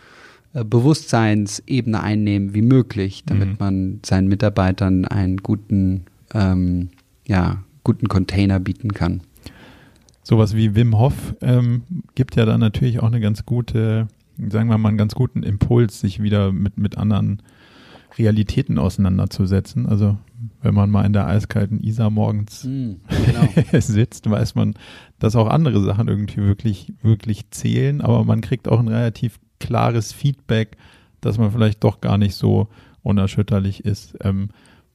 Bewusstseinsebene 0.53 2.03
einnehmen 2.03 2.55
wie 2.55 2.63
möglich, 2.63 3.25
damit 3.27 3.49
mhm. 3.49 3.57
man 3.59 4.01
seinen 4.05 4.29
Mitarbeitern 4.29 5.05
einen 5.05 5.39
guten, 5.39 6.05
ähm, 6.35 6.89
ja, 7.27 7.63
guten 7.85 8.09
Container 8.09 8.59
bieten 8.61 8.93
kann. 8.93 9.23
Sowas 10.23 10.55
wie 10.55 10.75
Wim 10.75 10.99
Hof 10.99 11.35
ähm, 11.41 11.83
gibt 12.15 12.37
ja 12.37 12.45
dann 12.45 12.61
natürlich 12.61 13.01
auch 13.01 13.07
eine 13.07 13.21
ganz 13.21 13.47
gute, 13.47 14.09
sagen 14.37 14.69
wir 14.69 14.79
mal, 14.79 14.91
einen 14.91 14.99
ganz 14.99 15.15
guten 15.15 15.43
Impuls, 15.43 16.01
sich 16.01 16.23
wieder 16.23 16.53
mit, 16.53 16.77
mit 16.77 16.99
anderen 16.99 17.43
Realitäten 18.19 18.79
auseinanderzusetzen. 18.79 19.87
Also 19.87 20.19
wenn 20.61 20.75
man 20.75 20.91
mal 20.91 21.05
in 21.05 21.13
der 21.13 21.27
eiskalten 21.27 21.83
Isar 21.83 22.11
morgens 22.11 22.65
mm, 22.65 22.93
genau. 23.27 23.49
sitzt, 23.81 24.29
weiß 24.29 24.55
man, 24.55 24.75
dass 25.19 25.37
auch 25.37 25.49
andere 25.49 25.83
Sachen 25.83 26.09
irgendwie 26.09 26.43
wirklich, 26.43 26.93
wirklich 27.03 27.51
zählen, 27.51 28.01
aber 28.01 28.25
man 28.25 28.41
kriegt 28.41 28.69
auch 28.69 28.81
ein 28.81 28.89
relativ 28.89 29.39
klares 29.61 30.13
Feedback, 30.13 30.77
dass 31.21 31.39
man 31.39 31.53
vielleicht 31.53 31.83
doch 31.85 32.01
gar 32.01 32.19
nicht 32.19 32.35
so 32.35 32.69
unerschütterlich 33.03 33.85
ist. 33.85 34.17
Ähm, 34.23 34.51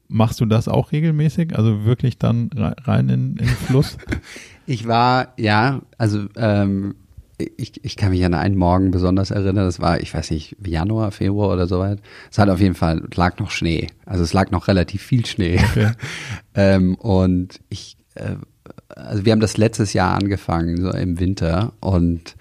machst 0.07 0.39
du 0.41 0.45
das 0.45 0.67
auch 0.67 0.91
regelmäßig? 0.91 1.57
Also 1.57 1.85
wirklich 1.85 2.17
dann 2.17 2.49
rein 2.53 3.09
in, 3.09 3.37
in 3.37 3.47
den 3.47 3.47
Fluss? 3.47 3.97
ich 4.65 4.87
war, 4.87 5.33
ja, 5.37 5.81
also 5.97 6.25
ähm, 6.35 6.95
ich, 7.57 7.83
ich 7.83 7.95
kann 7.95 8.11
mich 8.11 8.23
an 8.23 8.33
einen 8.33 8.55
Morgen 8.55 8.91
besonders 8.91 9.31
erinnern, 9.31 9.65
das 9.65 9.79
war, 9.79 9.99
ich 9.99 10.13
weiß 10.13 10.31
nicht, 10.31 10.55
Januar, 10.65 11.11
Februar 11.11 11.51
oder 11.51 11.67
so 11.67 11.79
weit. 11.79 11.99
Es 12.31 12.37
hat 12.37 12.49
auf 12.49 12.59
jeden 12.59 12.75
Fall, 12.75 13.03
lag 13.15 13.39
noch 13.39 13.51
Schnee. 13.51 13.87
Also 14.05 14.23
es 14.23 14.33
lag 14.33 14.51
noch 14.51 14.67
relativ 14.67 15.01
viel 15.01 15.25
Schnee. 15.25 15.59
Okay. 15.59 15.91
ähm, 16.55 16.95
und 16.95 17.59
ich, 17.69 17.97
äh, 18.15 18.35
also 18.89 19.25
wir 19.25 19.31
haben 19.31 19.39
das 19.39 19.57
letztes 19.57 19.93
Jahr 19.93 20.15
angefangen, 20.15 20.81
so 20.81 20.91
im 20.91 21.19
Winter 21.19 21.73
und 21.79 22.35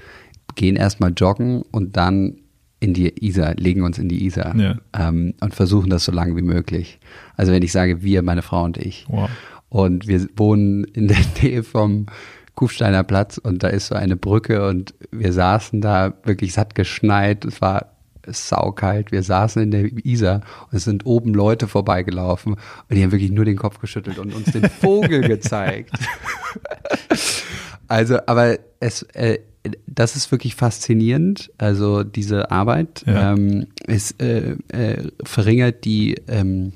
gehen 0.55 0.77
erstmal 0.77 1.13
joggen 1.17 1.63
und 1.71 1.97
dann 1.97 2.39
in 2.81 2.95
die 2.95 3.25
Isar, 3.25 3.55
legen 3.55 3.83
uns 3.83 3.99
in 3.99 4.09
die 4.09 4.25
Isar 4.25 4.57
ja. 4.57 4.77
ähm, 4.93 5.35
und 5.41 5.55
versuchen 5.55 5.89
das 5.89 6.05
so 6.05 6.11
lange 6.11 6.37
wie 6.37 6.43
möglich. 6.43 6.99
Also 7.37 7.53
wenn 7.53 7.63
ich 7.63 7.71
sage 7.71 8.03
wir, 8.03 8.23
meine 8.23 8.43
Frau 8.43 8.65
und 8.65 8.77
ich. 8.77 9.07
Wow. 9.09 9.31
Und 9.69 10.09
wir 10.09 10.27
wohnen 10.37 10.85
in 10.85 11.07
der 11.07 11.19
Nähe 11.43 11.63
vom 11.63 12.07
Kufsteiner 12.55 13.05
Platz 13.05 13.39
und 13.39 13.63
da 13.63 13.69
ist 13.69 13.87
so 13.87 13.95
eine 13.95 14.17
Brücke 14.17 14.69
und 14.69 14.95
wir 15.11 15.33
saßen 15.33 15.81
da 15.81 16.13
wirklich 16.25 16.53
satt 16.53 16.75
geschneit. 16.75 17.45
Es 17.45 17.61
war 17.61 17.93
saukalt. 18.27 19.13
Wir 19.13 19.23
saßen 19.23 19.63
in 19.63 19.71
der 19.71 19.85
Isar 20.05 20.43
und 20.71 20.77
es 20.77 20.85
sind 20.85 21.07
oben 21.07 21.35
Leute 21.35 21.69
vorbeigelaufen 21.69 22.55
und 22.55 22.97
die 22.97 23.03
haben 23.03 23.13
wirklich 23.13 23.33
nur 23.33 23.45
den 23.45 23.57
Kopf 23.57 23.79
geschüttelt 23.79 24.19
und 24.19 24.35
uns 24.35 24.53
den 24.53 24.69
Vogel 24.69 25.21
gezeigt. 25.29 25.93
also, 27.89 28.19
aber 28.27 28.59
es, 28.81 29.03
äh, 29.15 29.39
das 29.87 30.17
ist 30.17 30.31
wirklich 30.33 30.55
faszinierend. 30.55 31.51
Also 31.59 32.03
diese 32.03 32.51
Arbeit 32.51 33.05
ja. 33.07 33.33
ähm, 33.33 33.67
ist, 33.87 34.21
äh, 34.23 34.57
äh, 34.69 35.11
verringert 35.23 35.85
die 35.85 36.17
ähm, 36.27 36.73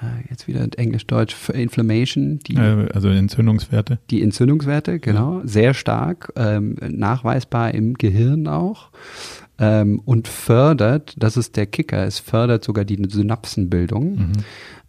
äh, 0.00 0.28
jetzt 0.28 0.48
wieder 0.48 0.66
Englisch-Deutsch, 0.76 1.36
Inflammation, 1.50 2.38
die, 2.40 2.56
also 2.56 3.08
Entzündungswerte. 3.08 3.98
Die 4.10 4.22
Entzündungswerte, 4.22 4.98
genau, 4.98 5.40
ja. 5.40 5.46
sehr 5.46 5.74
stark, 5.74 6.32
ähm, 6.36 6.76
nachweisbar 6.80 7.74
im 7.74 7.94
Gehirn 7.94 8.48
auch. 8.48 8.90
ähm, 9.60 10.00
und 10.04 10.26
fördert, 10.26 11.14
das 11.18 11.36
ist 11.36 11.56
der 11.56 11.66
Kicker, 11.66 12.06
es 12.06 12.18
fördert 12.18 12.64
sogar 12.64 12.84
die 12.84 13.00
Synapsenbildung. 13.08 14.16
Mhm. 14.16 14.32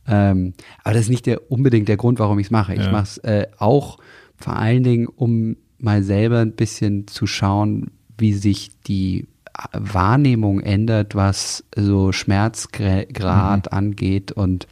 Ähm, 0.08 0.54
aber 0.84 0.94
das 0.94 1.04
ist 1.04 1.10
nicht 1.10 1.26
der, 1.26 1.52
unbedingt 1.52 1.90
der 1.90 1.98
Grund, 1.98 2.20
warum 2.20 2.40
ich 2.40 2.48
es 2.48 2.52
mache. 2.52 2.74
Ich 2.74 2.86
ja. 2.86 2.92
mache 2.92 3.04
es 3.04 3.18
äh, 3.20 3.48
auch 3.58 4.00
vor 4.38 4.56
allen 4.56 4.84
Dingen, 4.84 5.08
um 5.08 5.58
mal 5.82 6.04
selber 6.04 6.40
ein 6.40 6.54
bisschen 6.54 7.08
zu 7.08 7.28
schauen, 7.28 7.92
wie 8.18 8.34
sich 8.34 8.72
die 8.88 9.28
Wahrnehmung 9.74 10.60
ändert, 10.60 11.16
was 11.16 11.64
so 11.76 12.12
Schmerzgrad 12.12 13.72
mhm. 13.72 13.78
angeht 13.78 14.32
und 14.32 14.68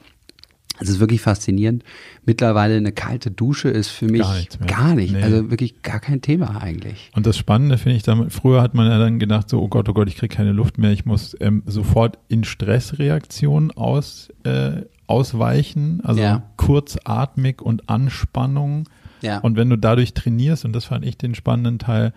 es 0.82 0.88
ist 0.89 0.99
wirklich 0.99 1.22
faszinierend. 1.22 1.84
Mittlerweile 2.26 2.78
eine 2.78 2.93
kalte 2.93 3.32
Dusche 3.32 3.70
ist 3.70 3.89
für 3.89 4.05
mich 4.05 4.22
gar, 4.22 4.68
gar 4.68 4.95
nicht. 4.95 5.14
Nee. 5.14 5.22
Also 5.22 5.51
wirklich 5.51 5.82
gar 5.82 5.99
kein 5.99 6.22
Thema 6.22 6.62
eigentlich. 6.62 7.12
Und 7.14 7.26
das 7.26 7.38
Spannende 7.38 7.78
finde 7.78 7.97
ich 7.97 8.03
damit, 8.03 8.32
früher 8.32 8.62
hat 8.62 8.76
man 8.76 8.88
ja 8.88 8.97
dann 8.97 9.20
gedacht, 9.20 9.49
so, 9.49 9.62
oh 9.62 9.68
Gott, 9.68 9.89
oh 9.89 9.93
Gott, 9.93 10.07
ich 10.07 10.16
kriege 10.16 10.34
keine 10.34 10.53
Luft 10.53 10.78
mehr, 10.78 10.91
ich 10.91 11.05
muss 11.05 11.36
ähm, 11.41 11.64
sofort 11.66 12.18
in 12.30 12.45
Stressreaktionen 12.45 13.72
aus, 13.72 14.30
äh, 14.43 14.84
ausweichen, 15.05 16.01
also 16.03 16.22
ja. 16.22 16.43
kurzatmig 16.55 17.62
und 17.62 17.89
Anspannung. 17.89 18.88
Ja. 19.22 19.39
Und 19.39 19.57
wenn 19.57 19.70
du 19.70 19.78
dadurch 19.78 20.13
trainierst, 20.13 20.65
und 20.65 20.74
das 20.74 20.86
fand 20.86 21.05
ich 21.05 21.17
den 21.17 21.36
spannenden 21.36 21.80
Teil, 21.80 22.13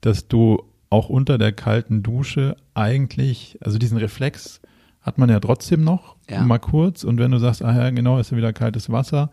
dass 0.00 0.28
du 0.28 0.62
auch 0.90 1.08
unter 1.08 1.38
der 1.38 1.52
kalten 1.52 2.02
Dusche 2.02 2.56
eigentlich, 2.74 3.58
also 3.60 3.78
diesen 3.78 3.98
Reflex 3.98 4.60
hat 5.00 5.18
man 5.18 5.30
ja 5.30 5.40
trotzdem 5.40 5.82
noch, 5.82 6.16
ja. 6.28 6.42
mal 6.42 6.58
kurz. 6.58 7.04
Und 7.04 7.18
wenn 7.18 7.30
du 7.30 7.38
sagst, 7.38 7.64
ah 7.64 7.74
ja, 7.74 7.90
genau, 7.90 8.18
ist 8.18 8.30
ja 8.30 8.36
wieder 8.36 8.52
kaltes 8.52 8.90
Wasser, 8.90 9.30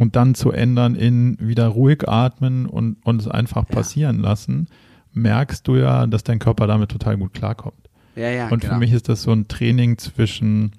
und 0.00 0.16
dann 0.16 0.34
zu 0.34 0.50
ändern 0.50 0.94
in 0.94 1.36
wieder 1.38 1.66
ruhig 1.66 2.08
atmen 2.08 2.64
und, 2.64 2.96
und 3.04 3.20
es 3.20 3.28
einfach 3.28 3.68
ja. 3.68 3.74
passieren 3.74 4.18
lassen, 4.20 4.68
merkst 5.12 5.68
du 5.68 5.76
ja, 5.76 6.06
dass 6.06 6.24
dein 6.24 6.38
Körper 6.38 6.66
damit 6.66 6.90
total 6.90 7.18
gut 7.18 7.34
klarkommt. 7.34 7.90
Ja, 8.16 8.30
ja, 8.30 8.48
und 8.48 8.62
genau. 8.62 8.74
für 8.74 8.78
mich 8.78 8.92
ist 8.92 9.08
das 9.08 9.22
so 9.22 9.32
ein 9.32 9.46
Training 9.48 9.98
zwischen, 9.98 10.72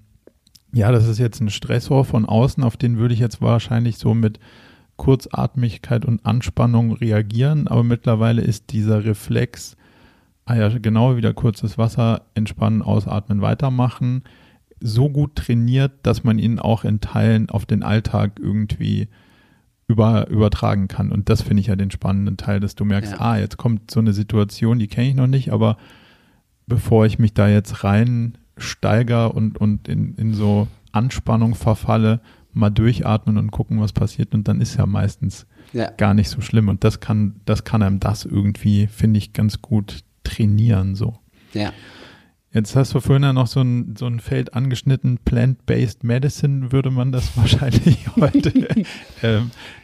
ja, 0.73 0.91
das 0.91 1.07
ist 1.07 1.19
jetzt 1.19 1.39
ein 1.39 1.49
Stressor 1.49 2.03
von 2.03 2.25
außen, 2.25 2.63
auf 2.63 2.77
den 2.77 2.97
würde 2.97 3.13
ich 3.13 3.19
jetzt 3.19 3.41
wahrscheinlich 3.41 3.97
so 3.97 4.13
mit 4.15 4.39
Kurzatmigkeit 5.01 6.05
und 6.05 6.27
Anspannung 6.27 6.91
reagieren, 6.91 7.67
aber 7.67 7.83
mittlerweile 7.83 8.43
ist 8.43 8.71
dieser 8.71 9.03
Reflex, 9.03 9.75
ah 10.45 10.53
ja, 10.53 10.69
genau 10.77 11.17
wieder 11.17 11.33
kurzes 11.33 11.79
Wasser, 11.79 12.21
entspannen, 12.35 12.83
ausatmen, 12.83 13.41
weitermachen, 13.41 14.21
so 14.79 15.09
gut 15.09 15.35
trainiert, 15.35 15.93
dass 16.03 16.23
man 16.23 16.37
ihn 16.37 16.59
auch 16.59 16.83
in 16.83 17.01
Teilen 17.01 17.49
auf 17.49 17.65
den 17.65 17.81
Alltag 17.81 18.33
irgendwie 18.39 19.07
über, 19.87 20.27
übertragen 20.27 20.87
kann. 20.87 21.11
Und 21.11 21.29
das 21.29 21.41
finde 21.41 21.61
ich 21.61 21.67
ja 21.67 21.75
den 21.75 21.89
spannenden 21.89 22.37
Teil, 22.37 22.59
dass 22.59 22.75
du 22.75 22.85
merkst, 22.85 23.13
ja. 23.13 23.21
ah, 23.21 23.37
jetzt 23.39 23.57
kommt 23.57 23.89
so 23.89 24.01
eine 24.01 24.13
Situation, 24.13 24.77
die 24.77 24.87
kenne 24.87 25.09
ich 25.09 25.15
noch 25.15 25.25
nicht, 25.25 25.51
aber 25.51 25.77
bevor 26.67 27.07
ich 27.07 27.17
mich 27.17 27.33
da 27.33 27.49
jetzt 27.49 27.83
rein 27.83 28.37
steiger 28.55 29.33
und, 29.33 29.59
und 29.59 29.87
in, 29.87 30.13
in 30.13 30.35
so 30.35 30.67
Anspannung 30.91 31.55
verfalle, 31.55 32.21
mal 32.53 32.69
durchatmen 32.69 33.37
und 33.37 33.51
gucken, 33.51 33.79
was 33.79 33.93
passiert. 33.93 34.33
Und 34.33 34.47
dann 34.47 34.61
ist 34.61 34.77
ja 34.77 34.85
meistens 34.85 35.47
ja. 35.73 35.89
gar 35.91 36.13
nicht 36.13 36.29
so 36.29 36.41
schlimm. 36.41 36.69
Und 36.69 36.83
das 36.83 36.99
kann, 36.99 37.41
das 37.45 37.63
kann 37.63 37.81
einem 37.81 37.99
das 37.99 38.25
irgendwie, 38.25 38.87
finde 38.87 39.17
ich, 39.17 39.33
ganz 39.33 39.61
gut 39.61 40.03
trainieren, 40.23 40.95
so. 40.95 41.17
Ja. 41.53 41.71
Jetzt 42.53 42.75
hast 42.75 42.93
du 42.93 42.99
vorhin 42.99 43.23
ja 43.23 43.31
noch 43.31 43.47
so 43.47 43.61
ein, 43.61 43.95
so 43.97 44.07
ein 44.07 44.19
Feld 44.19 44.53
angeschnitten, 44.53 45.19
Plant-Based 45.23 46.03
Medicine 46.03 46.73
würde 46.73 46.91
man 46.91 47.13
das 47.13 47.37
wahrscheinlich 47.37 48.13
heute, 48.17 48.51
äh, 49.21 49.39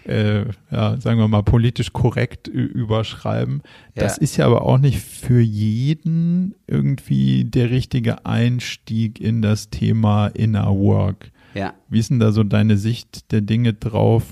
äh, 0.05 0.45
ja, 0.70 0.99
sagen 0.99 1.18
wir 1.18 1.30
mal, 1.30 1.43
politisch 1.43 1.93
korrekt 1.93 2.49
überschreiben. 2.49 3.61
Ja. 3.95 4.03
Das 4.03 4.18
ist 4.18 4.36
ja 4.36 4.45
aber 4.45 4.63
auch 4.63 4.80
nicht 4.80 4.99
für 4.99 5.39
jeden 5.39 6.55
irgendwie 6.68 7.45
der 7.45 7.70
richtige 7.70 8.26
Einstieg 8.26 9.22
in 9.22 9.41
das 9.41 9.70
Thema 9.70 10.28
Inner 10.28 10.76
Work. 10.76 11.32
Ja. 11.58 11.74
Wie 11.89 11.99
ist 11.99 12.10
denn 12.10 12.20
da 12.20 12.32
so 12.32 12.43
deine 12.43 12.78
Sicht 12.78 13.32
der 13.32 13.41
Dinge 13.41 13.74
drauf? 13.74 14.24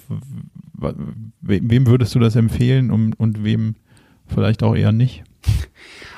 Wem 1.42 1.88
würdest 1.88 2.14
du 2.16 2.20
das 2.20 2.36
empfehlen 2.36 2.92
und, 2.92 3.14
und 3.14 3.44
wem 3.44 3.76
vielleicht 4.28 4.64
auch 4.64 4.76
eher 4.76 4.92
nicht? 4.92 5.24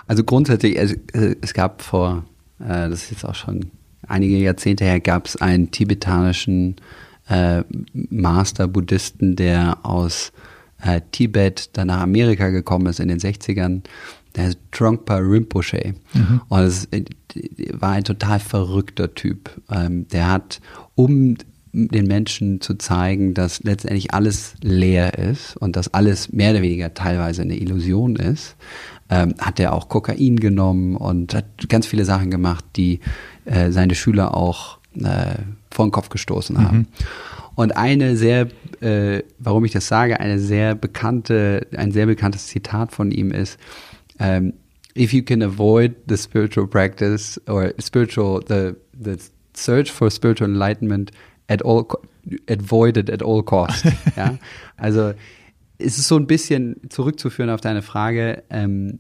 Also 0.10 0.24
grundsätzlich, 0.24 0.78
es, 0.78 0.96
es 1.12 1.54
gab 1.54 1.82
vor, 1.82 2.24
äh, 2.62 2.90
das 2.90 3.04
ist 3.04 3.12
jetzt 3.12 3.26
auch 3.26 3.36
schon 3.36 3.72
einige 4.08 4.38
Jahrzehnte 4.38 4.86
her, 4.86 5.02
gab 5.02 5.26
es 5.26 5.36
einen 5.36 5.70
tibetanischen 5.70 6.78
äh, 7.28 7.64
Master-Buddhisten, 7.92 9.36
der 9.36 9.80
aus 9.84 10.32
äh, 10.82 11.02
Tibet 11.12 11.72
dann 11.74 11.88
nach 11.88 12.00
Amerika 12.00 12.50
gekommen 12.50 12.86
ist 12.86 13.00
in 13.00 13.10
den 13.10 13.20
60ern. 13.20 13.82
Der 14.38 14.46
heißt 14.46 14.60
Trungpa 14.72 15.18
Rinpoche. 15.18 15.96
Mhm. 16.14 16.42
Und 16.48 16.60
es 16.60 16.88
war 17.74 17.92
ein 17.92 18.04
total 18.04 18.40
verrückter 18.40 19.14
Typ. 19.14 19.50
Ähm, 19.70 20.08
der 20.10 20.32
hat, 20.32 20.62
um 20.96 21.36
den 21.74 22.08
Menschen 22.08 22.62
zu 22.62 22.76
zeigen, 22.76 23.34
dass 23.34 23.64
letztendlich 23.64 24.14
alles 24.14 24.54
leer 24.62 25.18
ist 25.18 25.58
und 25.58 25.76
dass 25.76 25.94
alles 25.94 26.32
mehr 26.32 26.52
oder 26.52 26.62
weniger 26.62 26.94
teilweise 26.94 27.42
eine 27.42 27.58
Illusion 27.58 28.16
ist, 28.16 28.56
ähm, 29.10 29.36
hat 29.40 29.60
er 29.60 29.74
auch 29.74 29.90
Kokain 29.90 30.38
genommen 30.38 30.96
und 30.96 31.34
hat 31.34 31.70
ganz 31.70 31.86
viele 31.86 32.06
Sachen 32.06 32.32
gemacht, 32.32 32.66
die 32.76 33.00
äh, 33.46 33.72
seine 33.72 33.96
Schüler 33.96 34.36
auch 34.36 34.80
äh, 34.96 35.36
vor 35.72 35.86
den 35.86 35.92
Kopf 35.92 36.10
gestoßen 36.10 36.58
haben. 36.58 36.78
Mhm. 36.78 36.88
Und 37.56 37.76
eine 37.76 38.18
sehr, 38.18 38.48
äh, 38.82 39.24
warum 39.40 39.66
ich 39.66 39.72
das 39.72 39.88
sage, 39.88 40.20
eine 40.20 40.40
sehr 40.40 40.76
bekannte, 40.76 41.66
ein 41.76 41.92
sehr 41.92 42.06
bekanntes 42.06 42.48
Zitat 42.48 42.92
von 42.92 43.12
ihm 43.12 43.32
ist, 43.32 43.58
ähm, 44.20 44.54
if 44.96 45.14
you 45.14 45.22
can 45.24 45.42
avoid 45.42 45.96
the 46.08 46.18
spiritual 46.18 46.68
practice 46.68 47.40
or 47.48 47.74
spiritual, 47.80 48.42
the, 48.48 48.76
the 48.94 49.18
search 49.54 49.92
for 49.92 50.10
spiritual 50.10 50.50
enlightenment 50.50 51.12
at 51.50 51.62
all, 51.64 51.88
avoid 52.48 52.98
it 52.98 53.10
at 53.10 53.22
all 53.22 53.44
cost. 53.44 53.86
ja? 54.18 54.38
Also 54.78 55.14
es 55.78 55.98
ist 55.98 56.08
so 56.08 56.18
ein 56.18 56.28
bisschen 56.28 56.78
zurückzuführen 56.90 57.50
auf 57.50 57.62
deine 57.62 57.82
Frage. 57.82 58.44
Ähm, 58.50 59.00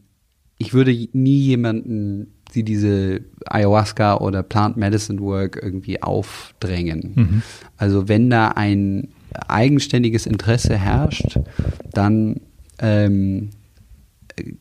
ich 0.60 0.74
würde 0.74 0.92
nie 1.14 1.40
jemanden 1.40 2.34
die 2.54 2.64
diese 2.64 3.22
Ayahuasca 3.46 4.18
oder 4.18 4.44
Plant 4.44 4.78
Medicine 4.78 5.20
Work 5.20 5.60
irgendwie 5.62 6.02
aufdrängen. 6.02 7.12
Mhm. 7.16 7.42
Also 7.76 8.08
wenn 8.08 8.30
da 8.30 8.50
ein 8.50 9.10
eigenständiges 9.48 10.26
Interesse 10.26 10.78
herrscht, 10.78 11.40
dann 11.92 12.42
ähm, 12.80 13.50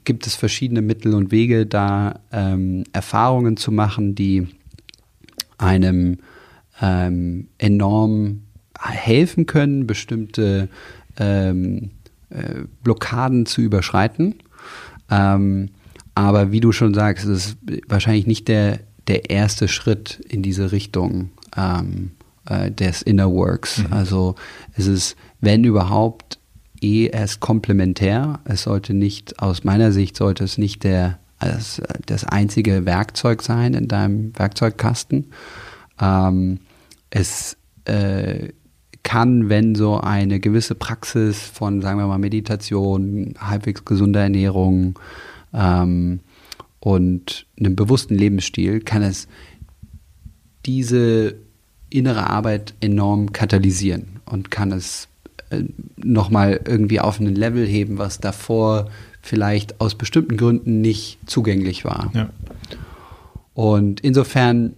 gibt 0.05 0.27
es 0.27 0.35
verschiedene 0.35 0.83
Mittel 0.83 1.15
und 1.15 1.31
Wege, 1.31 1.67
da 1.67 2.21
ähm, 2.33 2.85
Erfahrungen 2.93 3.57
zu 3.57 3.73
machen, 3.73 4.15
die 4.15 4.47
einem 5.59 6.19
ähm, 6.81 7.49
enorm 7.59 8.43
helfen 8.79 9.47
können, 9.47 9.87
bestimmte 9.87 10.69
ähm, 11.19 11.91
äh, 12.31 12.63
Blockaden 12.83 13.47
zu 13.47 13.61
überschreiten. 13.61 14.37
Ähm, 15.11 15.71
aber 16.15 16.53
wie 16.53 16.61
du 16.61 16.73
schon 16.73 16.95
sagst, 16.95 17.27
es 17.27 17.47
ist 17.47 17.59
wahrscheinlich 17.89 18.27
nicht 18.27 18.49
der, 18.49 18.81
der 19.07 19.31
erste 19.31 19.69
Schritt 19.69 20.21
in 20.29 20.43
diese 20.43 20.73
Richtung 20.73 21.31
ähm, 21.57 22.13
äh, 22.47 22.71
des 22.71 23.03
Inner 23.03 23.31
Works. 23.31 23.79
Mhm. 23.79 23.93
Also 23.93 24.35
es 24.75 24.87
ist, 24.87 25.17
wenn 25.41 25.65
überhaupt, 25.65 26.39
eh 26.81 27.07
erst 27.07 27.41
komplementär. 27.41 28.41
Es 28.45 28.63
sollte 28.63 28.95
nicht, 28.95 29.41
aus 29.41 29.65
meiner 29.65 29.93
Sicht 29.93 30.17
sollte 30.17 30.45
es 30.45 30.59
nicht 30.59 30.85
der, 30.85 31.19
das, 31.41 31.83
das 32.07 32.25
einzige 32.25 32.87
Werkzeug 32.87 33.43
sein 33.43 33.75
in 33.75 33.89
deinem 33.89 34.37
Werkzeugkasten. 34.39 35.33
Ähm, 36.01 36.61
es 37.11 37.57
äh, 37.85 38.49
kann, 39.03 39.49
wenn 39.49 39.77
so 39.77 40.01
eine 40.01 40.41
gewisse 40.41 40.75
Praxis 40.75 41.41
von, 41.41 41.81
sagen 41.81 41.99
wir 41.99 42.07
mal, 42.07 42.19
Meditation, 42.19 43.35
halbwegs 43.39 43.85
gesunder 43.85 44.23
Ernährung 44.23 44.99
ähm, 45.55 46.21
und 46.81 47.47
einem 47.59 47.77
bewussten 47.77 48.17
Lebensstil, 48.17 48.81
kann 48.81 49.03
es 49.03 49.29
diese 50.67 51.37
innere 51.89 52.29
Arbeit 52.29 52.75
enorm 52.81 53.33
katalysieren 53.33 54.21
und 54.25 54.51
kann 54.51 54.73
es 54.73 55.07
nochmal 55.97 56.61
irgendwie 56.67 57.01
auf 57.01 57.21
ein 57.21 57.35
Level 57.35 57.67
heben, 57.67 57.99
was 57.99 58.19
davor 58.19 58.91
vielleicht 59.23 59.81
aus 59.81 59.95
bestimmten 59.95 60.37
Gründen 60.37 60.81
nicht 60.81 61.19
zugänglich 61.27 61.85
war. 61.85 62.11
Ja. 62.15 62.31
Und 63.55 64.01
insofern 64.01 64.75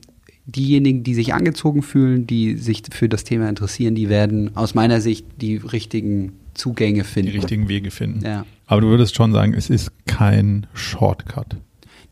diejenigen, 0.47 1.03
die 1.03 1.15
sich 1.15 1.35
angezogen 1.35 1.83
fühlen, 1.83 2.27
die 2.27 2.57
sich 2.57 2.83
für 2.91 3.09
das 3.09 3.25
Thema 3.25 3.49
interessieren, 3.49 3.95
die 3.95 4.09
werden 4.09 4.57
aus 4.57 4.75
meiner 4.75 5.01
Sicht 5.01 5.27
die 5.41 5.57
richtigen 5.57 6.33
Zugänge 6.55 7.05
finden. 7.05 7.33
Die 7.33 7.37
richtigen 7.37 7.69
Wege 7.69 7.91
finden. 7.91 8.25
Ja. 8.25 8.47
Aber 8.67 8.81
du 8.81 8.89
würdest 8.89 9.15
schon 9.15 9.33
sagen, 9.33 9.53
es 9.55 9.69
ist 9.69 9.93
kein 10.07 10.67
Shortcut. 10.73 11.57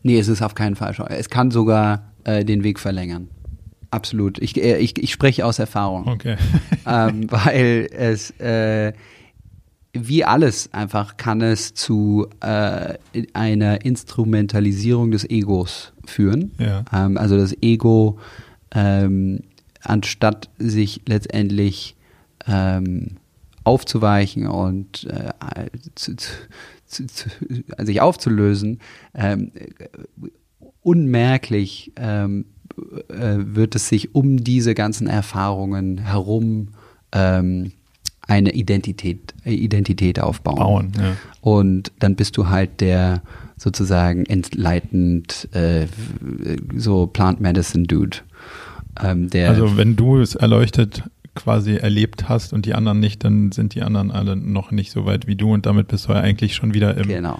Nee, 0.03 0.19
es 0.19 0.27
ist 0.27 0.41
auf 0.41 0.55
keinen 0.55 0.75
Fall 0.75 0.93
Shortcut. 0.93 1.17
Es 1.17 1.29
kann 1.29 1.51
sogar 1.51 2.11
äh, 2.23 2.45
den 2.45 2.63
Weg 2.63 2.79
verlängern. 2.79 3.27
Absolut. 3.91 4.39
Ich, 4.39 4.57
äh, 4.57 4.77
ich, 4.77 4.97
ich 4.97 5.11
spreche 5.11 5.45
aus 5.45 5.59
Erfahrung. 5.59 6.07
Okay. 6.07 6.37
ähm, 6.85 7.31
weil 7.31 7.87
es, 7.91 8.31
äh, 8.39 8.93
wie 9.93 10.23
alles 10.25 10.73
einfach 10.73 11.17
kann 11.17 11.41
es 11.41 11.73
zu 11.73 12.27
äh, 12.41 12.95
einer 13.33 13.85
Instrumentalisierung 13.85 15.11
des 15.11 15.29
Egos 15.29 15.93
führen. 16.05 16.51
Ja. 16.59 16.85
Ähm, 16.93 17.17
also 17.17 17.37
das 17.37 17.55
Ego, 17.61 18.19
ähm, 18.71 19.41
anstatt 19.81 20.49
sich 20.57 21.01
letztendlich 21.07 21.95
ähm, 22.47 23.17
aufzuweichen 23.63 24.47
und 24.47 25.05
äh, 25.05 25.69
zu, 25.95 26.15
zu, 26.15 27.05
zu, 27.07 27.29
sich 27.79 28.01
aufzulösen, 28.01 28.79
ähm, 29.13 29.51
unmerklich 30.81 31.91
ähm, 31.97 32.45
äh, 33.09 33.37
wird 33.37 33.75
es 33.75 33.89
sich 33.89 34.15
um 34.15 34.43
diese 34.43 34.75
ganzen 34.75 35.07
Erfahrungen 35.07 35.97
herum 35.97 36.69
ähm, 37.11 37.71
eine 38.27 38.51
Identität, 38.51 39.33
Identität 39.45 40.19
aufbauen. 40.19 40.57
Bauen, 40.57 40.91
ja. 40.99 41.15
Und 41.41 41.91
dann 41.99 42.15
bist 42.15 42.35
du 42.37 42.49
halt 42.49 42.81
der 42.81 43.21
sozusagen 43.55 44.25
entleitend 44.25 45.47
äh, 45.53 45.87
so 46.75 47.07
Plant 47.07 47.41
Medicine 47.41 47.85
Dude. 47.85 48.17
Ähm, 49.01 49.29
der 49.29 49.49
also 49.49 49.77
wenn 49.77 49.95
du 49.95 50.19
es 50.19 50.35
erleuchtet 50.35 51.03
quasi 51.35 51.75
erlebt 51.75 52.29
hast 52.29 52.51
und 52.51 52.65
die 52.65 52.73
anderen 52.73 52.99
nicht, 52.99 53.23
dann 53.23 53.51
sind 53.51 53.75
die 53.75 53.83
anderen 53.83 54.11
alle 54.11 54.35
noch 54.35 54.71
nicht 54.71 54.91
so 54.91 55.05
weit 55.05 55.27
wie 55.27 55.35
du 55.35 55.53
und 55.53 55.65
damit 55.65 55.87
bist 55.87 56.07
du 56.07 56.13
ja 56.13 56.19
eigentlich 56.19 56.55
schon 56.55 56.73
wieder 56.73 56.97
im, 56.97 57.07
genau. 57.07 57.39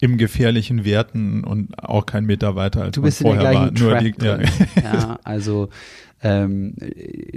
Im 0.00 0.16
gefährlichen 0.18 0.84
Werten 0.84 1.44
und 1.44 1.78
auch 1.78 2.06
kein 2.06 2.24
Meter 2.24 2.54
weiter 2.56 2.82
als 2.82 2.92
du 2.94 3.02
bist 3.02 3.22
man 3.22 3.36
vorher 3.36 3.68
in 3.68 3.74
der 3.74 3.86
war. 3.86 4.02
Nur 4.02 4.10
die, 4.10 4.14
ja. 4.24 4.38
ja, 4.82 5.18
also 5.24 5.68
ähm, 6.22 6.74